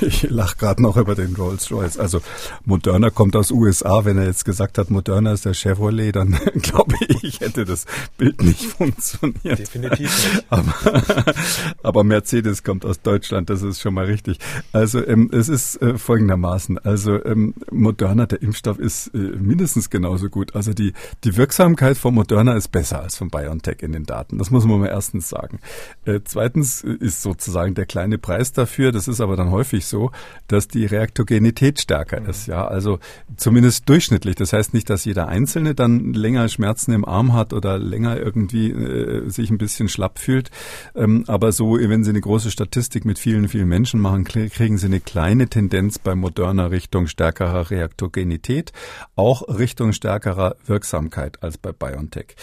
[0.06, 1.98] ich lache gerade noch über den Rolls-Royce.
[1.98, 2.22] Also
[2.64, 4.06] Moderna kommt aus USA.
[4.06, 6.30] Wenn er jetzt gesagt hat, Moderna ist der Chevrolet, dann
[6.62, 7.84] glaube ich, hätte das
[8.16, 9.58] Bild nicht funktioniert.
[9.58, 10.00] Definitiv
[10.32, 10.46] nicht.
[10.48, 10.72] Aber,
[11.82, 14.38] aber Mercedes kommt aus Deutschland, das ist schon mal richtig.
[14.72, 16.78] Also ähm, es ist äh, folgendermaßen.
[16.78, 20.56] Also ähm, Moderna, der Impfstoff ist äh, mindestens genauso gut.
[20.56, 20.94] Also die,
[21.24, 24.38] die Wirksamkeit von Moderna ist besser als von BioNTech in den Daten.
[24.38, 25.60] Das muss man mal erstens sagen.
[26.06, 30.10] Äh, zweitens ist sozusagen der kleine Preis dafür, das ist aber dann häufig so,
[30.48, 32.28] dass die Reaktogenität stärker mhm.
[32.30, 32.46] ist.
[32.46, 32.98] Ja, also
[33.36, 34.36] zumindest durchschnittlich.
[34.36, 38.70] Das heißt nicht, dass jeder Einzelne dann länger Schmerzen im Arm hat oder länger irgendwie
[38.70, 40.50] äh, sich ein bisschen schlapp fühlt.
[40.94, 44.86] Ähm, aber so, wenn Sie eine große Statistik mit vielen, vielen Menschen machen, kriegen Sie
[44.86, 48.72] eine kleine Tendenz bei moderner Richtung stärkerer Reaktogenität,
[49.16, 52.36] auch Richtung stärkerer Wirksamkeit als bei BioNTech,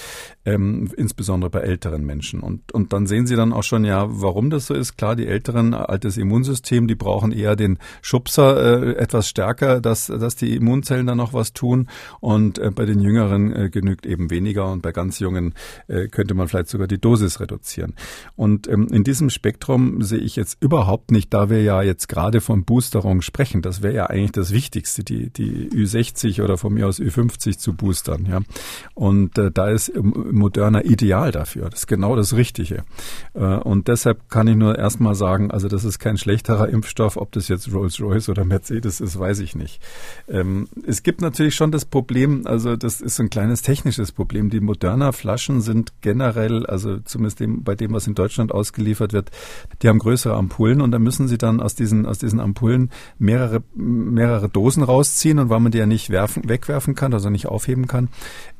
[0.45, 2.41] ähm, insbesondere bei älteren Menschen.
[2.41, 4.97] Und, und dann sehen Sie dann auch schon, ja, warum das so ist.
[4.97, 10.35] Klar, die Älteren, altes Immunsystem, die brauchen eher den Schubser äh, etwas stärker, dass, dass
[10.35, 11.87] die Immunzellen dann noch was tun.
[12.19, 14.71] Und äh, bei den Jüngeren äh, genügt eben weniger.
[14.71, 15.53] Und bei ganz Jungen
[15.87, 17.93] äh, könnte man vielleicht sogar die Dosis reduzieren.
[18.35, 22.41] Und ähm, in diesem Spektrum sehe ich jetzt überhaupt nicht, da wir ja jetzt gerade
[22.41, 26.87] von Boosterung sprechen, das wäre ja eigentlich das Wichtigste, die, die Ü60 oder von mir
[26.87, 28.25] aus Ü50 zu boostern.
[28.25, 28.39] Ja.
[28.95, 31.69] Und äh, da ist Moderna ideal dafür.
[31.69, 32.83] Das ist genau das Richtige.
[33.35, 37.31] Äh, und deshalb kann ich nur erstmal sagen, also das ist kein schlechterer Impfstoff, ob
[37.31, 39.81] das jetzt Rolls-Royce oder Mercedes ist, weiß ich nicht.
[40.27, 44.49] Ähm, es gibt natürlich schon das Problem, also das ist ein kleines technisches Problem.
[44.49, 49.31] Die moderner Flaschen sind generell, also zumindest dem, bei dem, was in Deutschland ausgeliefert wird,
[49.81, 53.63] die haben größere Ampullen und da müssen sie dann aus diesen, aus diesen Ampullen mehrere,
[53.75, 57.87] mehrere Dosen rausziehen und weil man die ja nicht werfen, wegwerfen kann, also nicht aufheben
[57.87, 58.09] kann,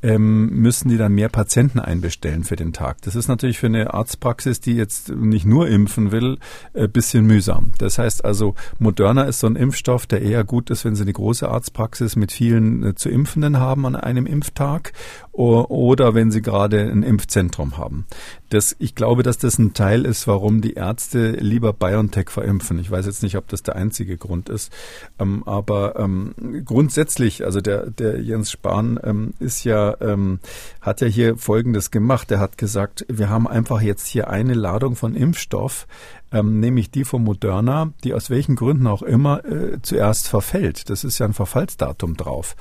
[0.04, 3.02] ähm, müssen die dann mehr Patienten einbestellen für den Tag.
[3.04, 6.38] Das ist natürlich für eine Arztpraxis, die jetzt nicht nur impfen will,
[6.74, 7.74] ein äh, bisschen mühsam.
[7.78, 11.14] Das heißt also, Moderna ist so ein Impfstoff, der eher gut ist, wenn Sie eine
[11.14, 14.94] große Arztpraxis mit vielen äh, zu Impfenden haben an einem Impftag
[15.34, 18.06] oder wenn Sie gerade ein Impfzentrum haben.
[18.50, 22.80] Das, ich glaube, dass das ein Teil ist, warum die Ärzte lieber BioNTech verimpfen.
[22.80, 24.74] Ich weiß jetzt nicht, ob das der einzige Grund ist.
[25.20, 26.34] Ähm, aber ähm,
[26.66, 30.40] grundsätzlich, also der, der Jens Spahn ähm, ist ja, ähm,
[30.82, 32.30] hat ja hier Folgendes gemacht.
[32.32, 35.88] Er hat gesagt, wir haben einfach jetzt hier eine Ladung von Impfstoff,
[36.32, 40.90] ähm, nämlich die von Moderna, die aus welchen Gründen auch immer äh, zuerst verfällt.
[40.90, 42.56] Das ist ja ein Verfallsdatum drauf.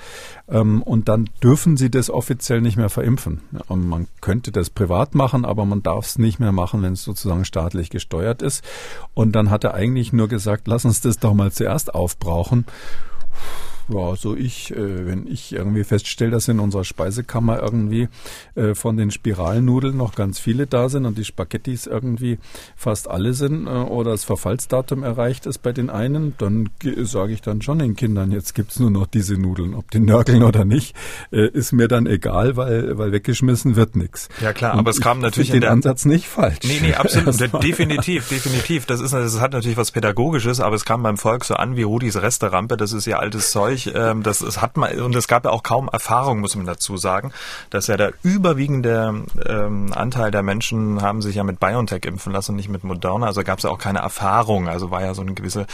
[0.49, 3.41] Ähm, und dann dürfen sie das offiziell nicht mehr verimpfen.
[3.69, 7.05] Und man könnte das privat machen, aber man darf es nicht mehr machen, wenn es
[7.05, 8.65] sozusagen staatlich gesteuert ist.
[9.15, 12.65] Und dann hat er eigentlich nur gesagt, lass uns das doch mal zuerst aufbrauchen.
[13.93, 18.09] Ja, so ich, äh, wenn ich irgendwie feststelle, dass in unserer Speisekammer irgendwie
[18.55, 22.39] äh, von den Spiralnudeln noch ganz viele da sind und die Spaghettis irgendwie
[22.77, 26.71] fast alle sind äh, oder das Verfallsdatum erreicht ist bei den einen, dann
[27.03, 29.75] sage ich dann schon den Kindern, jetzt gibt's nur noch diese Nudeln.
[29.75, 30.95] Ob die nörgeln oder nicht,
[31.33, 34.29] äh, ist mir dann egal, weil, weil weggeschmissen wird nichts.
[34.41, 36.61] Ja klar, aber es kam natürlich den Ansatz nicht falsch.
[36.65, 37.31] Nee, nee, absolut.
[37.63, 38.87] definitiv, definitiv.
[38.87, 41.83] Das ist, das hat natürlich was Pädagogisches, aber es kam beim Volk so an wie
[41.83, 45.29] Rudis Resterampe, das ist ja altes Zeug natürlich, ähm, das, das hat man, und es
[45.29, 47.33] gab ja auch kaum Erfahrung, muss man dazu sagen,
[47.71, 52.57] dass ja der überwiegende ähm, Anteil der Menschen haben sich ja mit BioNTech impfen lassen
[52.57, 55.35] nicht mit Moderna, also gab es ja auch keine Erfahrung, also war ja so ein
[55.35, 55.67] gewisser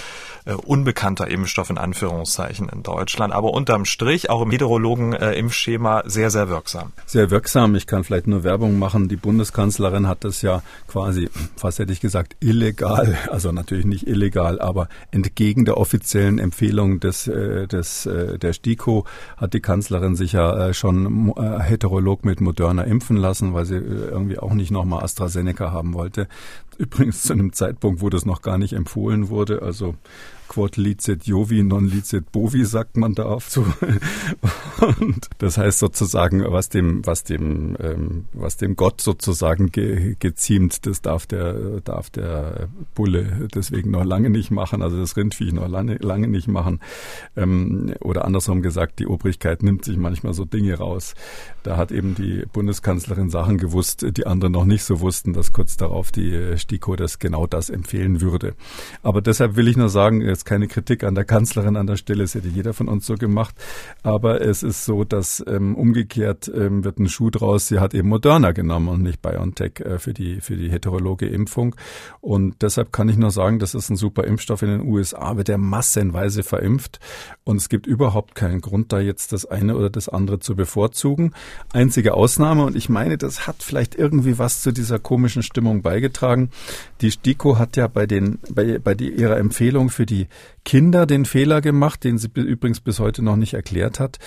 [0.44, 6.02] äh, unbekannter Impfstoff in Anführungszeichen in Deutschland, aber unterm Strich auch im heterologen äh, Impfschema
[6.06, 6.92] sehr, sehr wirksam.
[7.06, 11.78] Sehr wirksam, ich kann vielleicht nur Werbung machen, die Bundeskanzlerin hat das ja quasi, fast
[11.78, 17.66] hätte ich gesagt, illegal, also natürlich nicht illegal, aber entgegen der offiziellen Empfehlung des, äh,
[17.66, 19.04] des äh, der STIKO
[19.36, 23.76] hat die Kanzlerin sich ja äh, schon äh, heterolog mit Moderna impfen lassen, weil sie
[23.76, 26.26] irgendwie auch nicht nochmal AstraZeneca haben wollte.
[26.78, 29.62] Übrigens zu einem Zeitpunkt, wo das noch gar nicht empfohlen wurde.
[29.62, 29.94] Also
[30.48, 33.64] quod licet Jovi, non licet Bovi, sagt man da auf zu.
[34.98, 40.86] Und das heißt sozusagen, was dem, was dem, ähm, was dem Gott sozusagen ge, geziemt,
[40.86, 45.68] das darf der, darf der Bulle deswegen noch lange nicht machen, also das Rindviech noch
[45.68, 46.80] lange, lange nicht machen.
[47.36, 51.14] Ähm, oder andersrum gesagt, die Obrigkeit nimmt sich manchmal so Dinge raus.
[51.62, 55.76] Da hat eben die Bundeskanzlerin Sachen gewusst, die andere noch nicht so wussten, dass kurz
[55.76, 58.54] darauf die STIKO das genau das empfehlen würde.
[59.02, 62.22] Aber deshalb will ich nur sagen, jetzt keine Kritik an der Kanzlerin an der Stelle,
[62.22, 63.54] das hätte jeder von uns so gemacht.
[64.02, 67.68] Aber es ist so, dass ähm, umgekehrt ähm, wird ein Schuh draus.
[67.68, 71.74] Sie hat eben Moderna genommen und nicht BioNTech äh, für die für die heterologe Impfung.
[72.20, 75.48] Und deshalb kann ich nur sagen, das ist ein super Impfstoff in den USA, wird
[75.48, 77.00] er massenweise verimpft
[77.44, 81.32] und es gibt überhaupt keinen Grund, da jetzt das eine oder das andere zu bevorzugen.
[81.72, 86.50] Einzige Ausnahme und ich meine, das hat vielleicht irgendwie was zu dieser komischen Stimmung beigetragen.
[87.00, 90.25] Die STIKO hat ja bei den bei, bei die, ihrer Empfehlung für die
[90.64, 94.18] Kinder den Fehler gemacht, den sie übrigens bis heute noch nicht erklärt hat.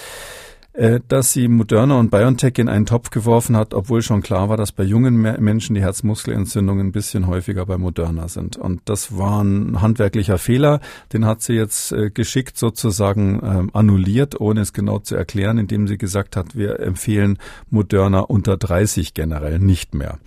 [0.80, 4.56] Äh, dass sie Moderna und BioNTech in einen Topf geworfen hat, obwohl schon klar war,
[4.56, 8.56] dass bei jungen Menschen die Herzmuskelentzündungen ein bisschen häufiger bei Moderna sind.
[8.56, 10.80] Und das war ein handwerklicher Fehler.
[11.12, 15.88] Den hat sie jetzt äh, geschickt sozusagen ähm, annulliert, ohne es genau zu erklären, indem
[15.88, 17.40] sie gesagt hat, wir empfehlen
[17.72, 20.20] Moderna unter 30 generell nicht mehr.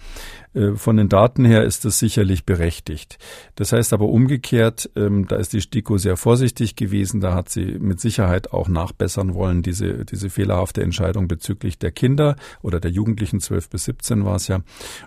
[0.55, 3.19] Äh, von den Daten her ist das sicherlich berechtigt.
[3.55, 7.21] Das heißt aber umgekehrt, ähm, da ist die STIKO sehr vorsichtig gewesen.
[7.21, 12.37] Da hat sie mit Sicherheit auch nachbessern wollen, diese, diese fehlerhafte Entscheidung bezüglich der Kinder
[12.63, 14.61] oder der Jugendlichen, 12 bis 17 war es ja.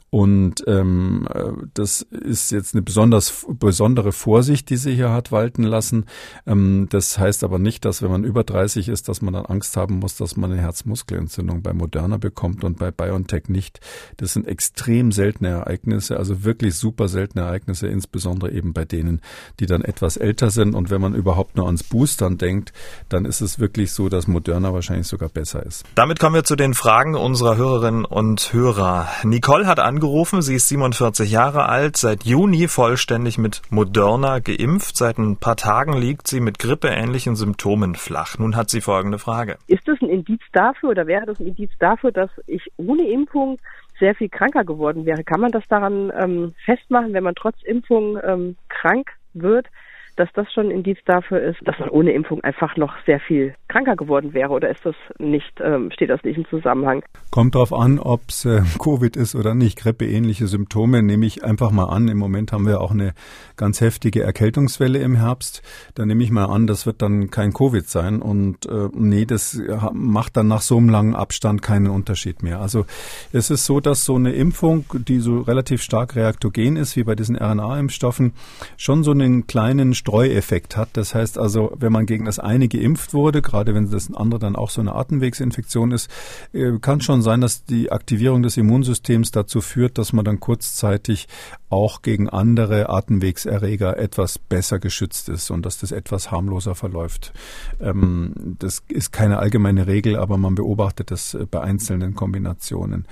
[0.09, 5.63] Und ähm, äh, das ist jetzt eine besonders, besondere Vorsicht, die sie hier hat walten
[5.63, 6.05] lassen.
[6.45, 9.77] Ähm, das heißt aber nicht, dass wenn man über 30 ist, dass man dann Angst
[9.77, 13.79] haben muss, dass man eine Herzmuskelentzündung bei Moderna bekommt und bei BioNTech nicht.
[14.17, 19.21] Das sind extrem selten seltene Ereignisse, also wirklich super seltene Ereignisse, insbesondere eben bei denen,
[19.59, 20.75] die dann etwas älter sind.
[20.75, 22.73] Und wenn man überhaupt nur ans Boostern denkt,
[23.09, 25.85] dann ist es wirklich so, dass Moderna wahrscheinlich sogar besser ist.
[25.95, 29.07] Damit kommen wir zu den Fragen unserer Hörerinnen und Hörer.
[29.23, 34.95] Nicole hat angerufen, sie ist 47 Jahre alt, seit Juni vollständig mit Moderna geimpft.
[34.97, 38.37] Seit ein paar Tagen liegt sie mit grippeähnlichen Symptomen flach.
[38.37, 39.57] Nun hat sie folgende Frage.
[39.67, 43.59] Ist das ein Indiz dafür oder wäre das ein Indiz dafür, dass ich ohne Impfung
[43.99, 45.23] sehr viel kranker geworden wäre.
[45.23, 49.67] Kann man das daran ähm, festmachen, wenn man trotz Impfung ähm, krank wird?
[50.15, 53.55] Dass das schon ein Indiz dafür ist, dass man ohne Impfung einfach noch sehr viel
[53.67, 57.03] kranker geworden wäre oder ist das nicht, ähm, steht das nicht im Zusammenhang?
[57.31, 59.77] Kommt darauf an, ob es äh, Covid ist oder nicht.
[59.77, 62.07] Grippeähnliche Symptome nehme ich einfach mal an.
[62.07, 63.13] Im Moment haben wir auch eine
[63.57, 65.61] ganz heftige Erkältungswelle im Herbst.
[65.95, 68.21] Da nehme ich mal an, das wird dann kein Covid sein.
[68.21, 69.61] Und äh, nee, das
[69.93, 72.61] macht dann nach so einem langen Abstand keinen Unterschied mehr.
[72.61, 72.85] Also
[73.33, 77.15] es ist so, dass so eine Impfung, die so relativ stark reaktogen ist, wie bei
[77.15, 78.33] diesen RNA-Impfstoffen,
[78.77, 80.89] schon so einen kleinen Streueffekt hat.
[80.93, 84.55] Das heißt also, wenn man gegen das eine geimpft wurde, gerade wenn das andere dann
[84.55, 86.11] auch so eine Atemwegsinfektion ist,
[86.53, 91.27] äh, kann schon sein, dass die Aktivierung des Immunsystems dazu führt, dass man dann kurzzeitig
[91.75, 97.33] auch gegen andere Atemwegserreger etwas besser geschützt ist und dass das etwas harmloser verläuft.
[97.81, 103.05] Ähm, das ist keine allgemeine Regel, aber man beobachtet das äh, bei einzelnen Kombinationen.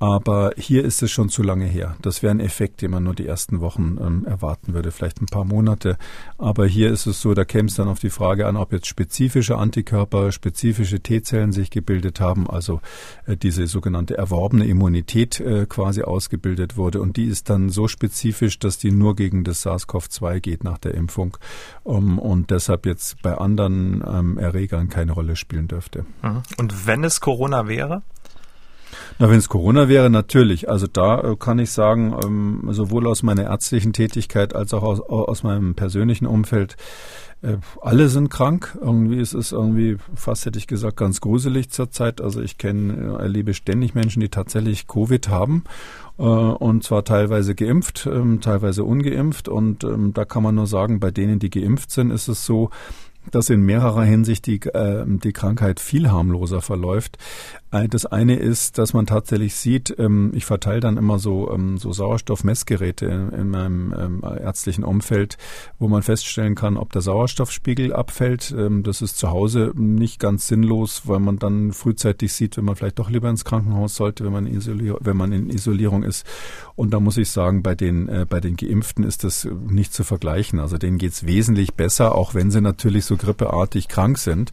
[0.00, 1.96] Aber hier ist es schon zu lange her.
[2.02, 5.26] Das wäre ein Effekt, den man nur die ersten Wochen ähm, erwarten würde, vielleicht ein
[5.26, 5.96] paar Monate.
[6.38, 8.86] Aber hier ist es so, da käme es dann auf die Frage an, ob jetzt
[8.86, 12.80] spezifische Antikörper, spezifische T-Zellen sich gebildet haben, also
[13.26, 17.00] äh, diese sogenannte erworbene Immunität äh, quasi ausgebildet wurde.
[17.00, 18.07] Und die ist dann so spezifisch,
[18.58, 21.36] dass die nur gegen das SARS-CoV-2 geht nach der Impfung
[21.84, 26.04] um, und deshalb jetzt bei anderen ähm, Erregern keine Rolle spielen dürfte.
[26.22, 26.42] Mhm.
[26.56, 28.02] Und wenn es Corona wäre?
[29.18, 30.68] Na, wenn es Corona wäre, natürlich.
[30.68, 35.00] Also da äh, kann ich sagen, ähm, sowohl aus meiner ärztlichen Tätigkeit als auch aus,
[35.00, 36.76] aus meinem persönlichen Umfeld,
[37.42, 38.76] äh, alle sind krank.
[38.80, 42.20] Irgendwie ist es irgendwie, fast hätte ich gesagt, ganz gruselig zurzeit.
[42.20, 45.64] Also ich kenne, äh, erlebe ständig Menschen, die tatsächlich Covid haben
[46.18, 49.48] äh, und zwar teilweise geimpft, ähm, teilweise ungeimpft.
[49.48, 52.70] Und ähm, da kann man nur sagen, bei denen, die geimpft sind, ist es so,
[53.30, 57.18] dass in mehrerer Hinsicht die, äh, die Krankheit viel harmloser verläuft.
[57.70, 61.78] Äh, das eine ist, dass man tatsächlich sieht, ähm, ich verteile dann immer so, ähm,
[61.78, 65.36] so Sauerstoffmessgeräte in, in meinem ähm, ärztlichen Umfeld,
[65.78, 68.54] wo man feststellen kann, ob der Sauerstoffspiegel abfällt.
[68.82, 72.98] Das ist zu Hause nicht ganz sinnlos, weil man dann frühzeitig sieht, wenn man vielleicht
[72.98, 76.26] doch lieber ins Krankenhaus sollte, wenn man, isolier wenn man in Isolierung ist.
[76.74, 80.04] Und da muss ich sagen, bei den, äh, bei den Geimpften ist das nicht zu
[80.04, 80.60] vergleichen.
[80.60, 84.52] Also denen geht's wesentlich besser, auch wenn sie natürlich so grippeartig krank sind.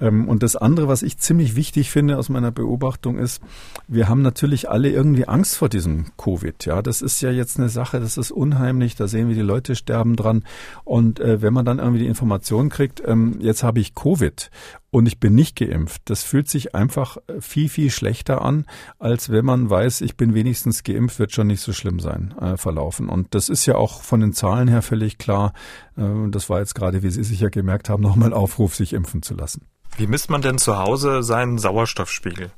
[0.00, 3.42] Ähm, und das andere, was ich ziemlich wichtig finde aus meiner Beobachtung ist,
[3.86, 6.66] wir haben natürlich alle irgendwie Angst vor diesem Covid.
[6.66, 8.96] Ja, das ist ja jetzt eine Sache, das ist unheimlich.
[8.96, 10.44] Da sehen wir, die Leute sterben dran.
[10.84, 14.50] Und äh, wenn man dann irgendwie die Information kriegt, ähm, jetzt habe ich Covid
[14.90, 16.02] und ich bin nicht geimpft.
[16.06, 18.66] Das fühlt sich einfach äh, viel, viel schlechter an,
[18.98, 22.56] als wenn man weiß, ich bin wenigstens geimpft, wird schon nicht so schlimm sein, äh,
[22.56, 23.08] verlaufen.
[23.08, 25.52] Und das ist ja auch von den Zahlen her völlig klar.
[25.96, 29.34] Äh, das war jetzt gerade, wie Sie sicher gemerkt haben, nochmal Aufruf, sich impfen zu
[29.34, 29.66] lassen.
[29.96, 32.50] Wie misst man denn zu Hause seinen Sauerstoffspiegel?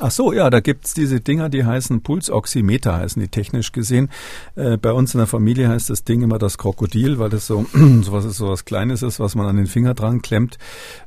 [0.00, 4.08] Ach so, ja, da gibt's diese Dinger, die heißen Pulsoximeter, heißen die technisch gesehen.
[4.56, 7.66] Äh, bei uns in der Familie heißt das Ding immer das Krokodil, weil das so
[8.02, 10.56] sowas ist, so was Kleines ist, was man an den Finger dran klemmt.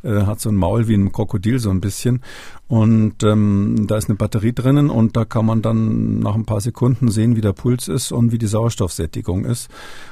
[0.04, 2.22] Äh, hat so ein Maul wie ein Krokodil so ein bisschen.
[2.68, 6.62] Und ähm, da ist eine Batterie drinnen und da kann man dann nach ein paar
[6.62, 9.70] Sekunden sehen, wie der Puls ist und wie die Sauerstoffsättigung ist.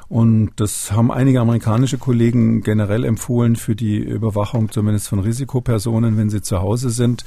[0.09, 6.30] Und das haben einige amerikanische Kollegen generell empfohlen für die Überwachung, zumindest von Risikopersonen, wenn
[6.30, 7.23] sie zu Hause sind.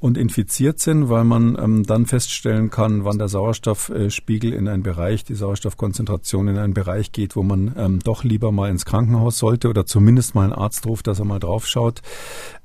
[0.00, 5.24] und infiziert sind, weil man ähm, dann feststellen kann, wann der Sauerstoffspiegel in einen Bereich,
[5.24, 9.68] die Sauerstoffkonzentration in einen Bereich geht, wo man ähm, doch lieber mal ins Krankenhaus sollte
[9.68, 12.02] oder zumindest mal einen Arzt ruft, dass er mal draufschaut.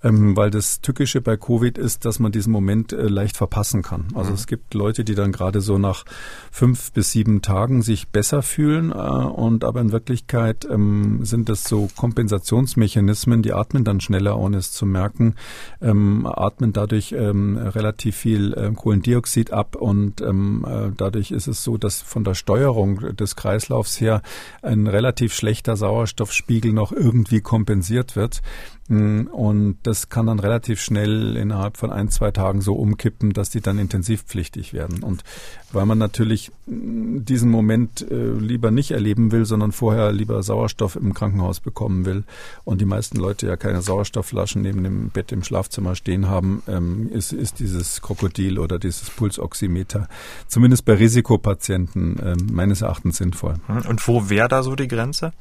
[0.03, 4.09] Ähm, weil das Tückische bei Covid ist, dass man diesen Moment äh, leicht verpassen kann.
[4.13, 4.35] Also mhm.
[4.35, 6.05] es gibt Leute, die dann gerade so nach
[6.51, 8.95] fünf bis sieben Tagen sich besser fühlen äh,
[9.43, 14.71] und aber in Wirklichkeit ähm, sind das so Kompensationsmechanismen, die atmen dann schneller, ohne es
[14.71, 15.35] zu merken,
[15.81, 21.63] ähm, atmen dadurch ähm, relativ viel äh, Kohlendioxid ab und ähm, äh, dadurch ist es
[21.63, 24.21] so, dass von der Steuerung des Kreislaufs her
[24.61, 28.41] ein relativ schlechter Sauerstoffspiegel noch irgendwie kompensiert wird.
[28.89, 33.49] Mm, und das kann dann relativ schnell innerhalb von ein, zwei Tagen so umkippen, dass
[33.49, 35.03] die dann intensivpflichtig werden.
[35.03, 35.23] Und
[35.71, 40.97] weil man natürlich mm, diesen Moment äh, lieber nicht erleben will, sondern vorher lieber Sauerstoff
[40.97, 42.23] im Krankenhaus bekommen will
[42.65, 47.09] und die meisten Leute ja keine Sauerstoffflaschen neben dem Bett im Schlafzimmer stehen haben, ähm,
[47.09, 50.09] ist, ist dieses Krokodil oder dieses Pulsoximeter
[50.47, 53.55] zumindest bei Risikopatienten äh, meines Erachtens sinnvoll.
[53.87, 55.31] Und wo wäre da so die Grenze?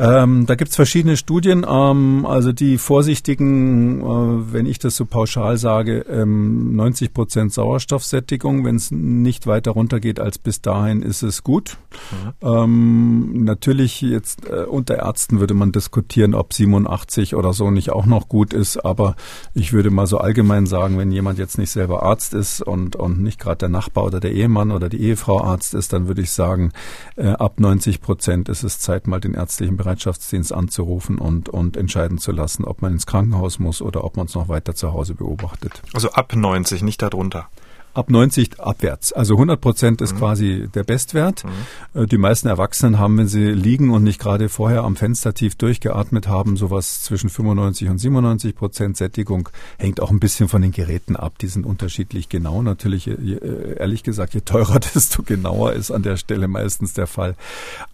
[0.00, 1.66] Ähm, da gibt's verschiedene Studien.
[1.68, 8.64] Ähm, also die vorsichtigen, äh, wenn ich das so pauschal sage, ähm, 90 Prozent Sauerstoffsättigung.
[8.64, 11.76] Wenn es nicht weiter runtergeht als bis dahin, ist es gut.
[12.10, 12.48] Mhm.
[12.48, 18.06] Ähm, natürlich jetzt äh, unter Ärzten würde man diskutieren, ob 87 oder so nicht auch
[18.06, 18.78] noch gut ist.
[18.78, 19.16] Aber
[19.52, 23.20] ich würde mal so allgemein sagen, wenn jemand jetzt nicht selber Arzt ist und, und
[23.20, 26.30] nicht gerade der Nachbar oder der Ehemann oder die Ehefrau Arzt ist, dann würde ich
[26.30, 26.72] sagen,
[27.16, 32.18] äh, ab 90 Prozent ist es Zeit, mal den ärztlichen Bereitschaftsdienst anzurufen und, und entscheiden
[32.18, 35.14] zu lassen, ob man ins Krankenhaus muss oder ob man es noch weiter zu Hause
[35.14, 35.82] beobachtet.
[35.92, 37.48] Also ab 90, nicht darunter
[37.94, 39.12] ab 90 abwärts.
[39.12, 40.18] Also 100 Prozent ist mhm.
[40.18, 41.44] quasi der Bestwert.
[41.44, 42.02] Mhm.
[42.02, 45.54] Äh, die meisten Erwachsenen haben, wenn sie liegen und nicht gerade vorher am Fenster tief
[45.56, 49.48] durchgeatmet haben, sowas zwischen 95 und 97 Prozent Sättigung.
[49.78, 51.38] Hängt auch ein bisschen von den Geräten ab.
[51.38, 52.62] Die sind unterschiedlich genau.
[52.62, 57.34] Natürlich, äh, ehrlich gesagt, je teurer, desto genauer ist an der Stelle meistens der Fall.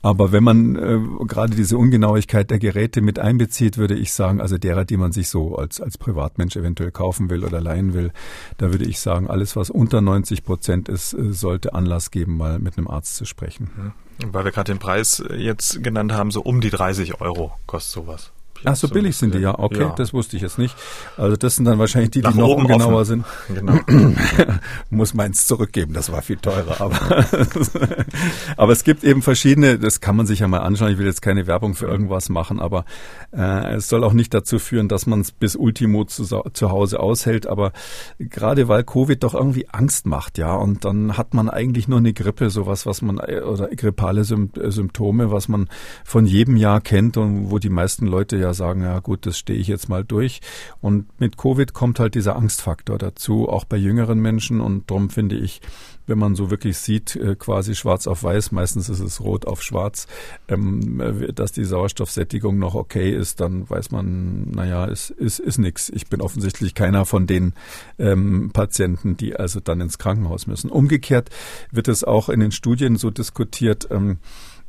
[0.03, 4.59] Aber wenn man äh, gerade diese Ungenauigkeit der Geräte mit einbezieht, würde ich sagen, also
[4.59, 8.13] derer, die man sich so als, als Privatmensch eventuell kaufen will oder leihen will,
[8.59, 12.59] da würde ich sagen, alles, was unter 90 Prozent ist, äh, sollte Anlass geben, mal
[12.59, 13.93] mit einem Arzt zu sprechen.
[14.27, 18.33] Weil wir gerade den Preis jetzt genannt haben, so um die 30 Euro kostet sowas.
[18.65, 19.59] Ach, so billig sind die, ja.
[19.59, 19.95] Okay, ja.
[19.97, 20.75] das wusste ich jetzt nicht.
[21.17, 23.25] Also das sind dann wahrscheinlich die, Nach die noch ungenauer offen.
[23.49, 23.55] sind.
[23.55, 23.79] Genau.
[24.91, 26.81] Muss meins zurückgeben, das war viel teurer.
[26.81, 26.99] Aber,
[28.57, 30.93] aber es gibt eben verschiedene, das kann man sich ja mal anschauen.
[30.93, 32.85] Ich will jetzt keine Werbung für irgendwas machen, aber
[33.33, 37.01] äh, es soll auch nicht dazu führen, dass man es bis Ultimo zu, zu Hause
[37.01, 37.47] aushält.
[37.47, 37.73] Aber
[38.19, 42.13] gerade weil Covid doch irgendwie Angst macht, ja, und dann hat man eigentlich nur eine
[42.13, 45.69] Grippe, sowas, was man, oder grippale Symptome, was man
[46.05, 49.59] von jedem Jahr kennt und wo die meisten Leute ja sagen, ja gut, das stehe
[49.59, 50.41] ich jetzt mal durch.
[50.81, 54.61] Und mit Covid kommt halt dieser Angstfaktor dazu, auch bei jüngeren Menschen.
[54.61, 55.61] Und darum finde ich,
[56.07, 59.63] wenn man so wirklich sieht, äh, quasi schwarz auf weiß, meistens ist es rot auf
[59.63, 60.07] schwarz,
[60.49, 65.59] ähm, äh, dass die Sauerstoffsättigung noch okay ist, dann weiß man, naja, es ist, ist
[65.59, 65.89] nix.
[65.89, 67.55] Ich bin offensichtlich keiner von den
[67.99, 70.71] ähm, Patienten, die also dann ins Krankenhaus müssen.
[70.71, 71.31] Umgekehrt
[71.73, 74.19] wird es auch in den Studien so diskutiert, ähm,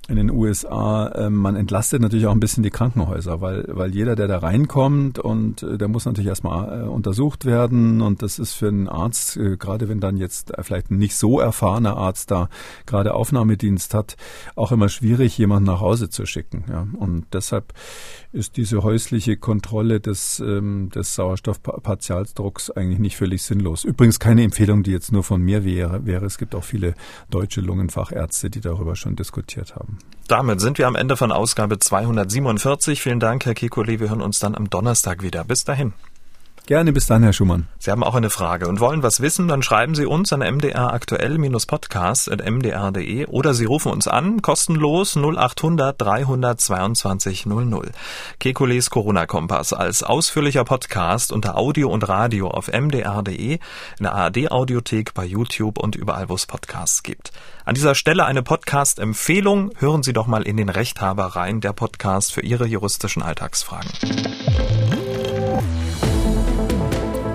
[0.07, 4.15] in den USA, äh, man entlastet natürlich auch ein bisschen die Krankenhäuser, weil, weil jeder,
[4.15, 8.53] der da reinkommt und äh, der muss natürlich erstmal äh, untersucht werden und das ist
[8.53, 12.49] für einen Arzt, äh, gerade wenn dann jetzt vielleicht ein nicht so erfahrener Arzt da
[12.85, 14.15] gerade Aufnahmedienst hat,
[14.55, 16.63] auch immer schwierig, jemanden nach Hause zu schicken.
[16.69, 16.87] Ja.
[16.97, 17.73] Und deshalb
[18.31, 23.83] ist diese häusliche Kontrolle des, ähm, des Sauerstoffpartialdrucks eigentlich nicht völlig sinnlos.
[23.83, 26.05] Übrigens keine Empfehlung, die jetzt nur von mir wäre.
[26.05, 26.25] wäre.
[26.25, 26.93] Es gibt auch viele
[27.29, 29.96] deutsche Lungenfachärzte, die darüber schon diskutiert haben.
[30.27, 33.01] Damit sind wir am Ende von Ausgabe 247.
[33.01, 34.01] Vielen Dank, Herr Kekulé.
[34.01, 35.45] Wir hören uns dann am Donnerstag wieder.
[35.45, 35.93] Bis dahin.
[36.67, 37.69] Gerne, bis dann, Herr Schumann.
[37.79, 43.27] Sie haben auch eine Frage und wollen was wissen, dann schreiben Sie uns an mdraktuell-podcast.mdr.de
[43.27, 47.91] oder Sie rufen uns an, kostenlos 0800 322 00.
[48.41, 53.59] Kekules Corona-Kompass als ausführlicher Podcast unter Audio und Radio auf mdr.de, in
[54.01, 57.31] der ARD-Audiothek, bei YouTube und überall, wo es Podcasts gibt.
[57.63, 59.71] An dieser Stelle eine Podcast-Empfehlung.
[59.77, 63.89] Hören Sie doch mal in den Rechthaber rein, der Podcast für Ihre juristischen Alltagsfragen.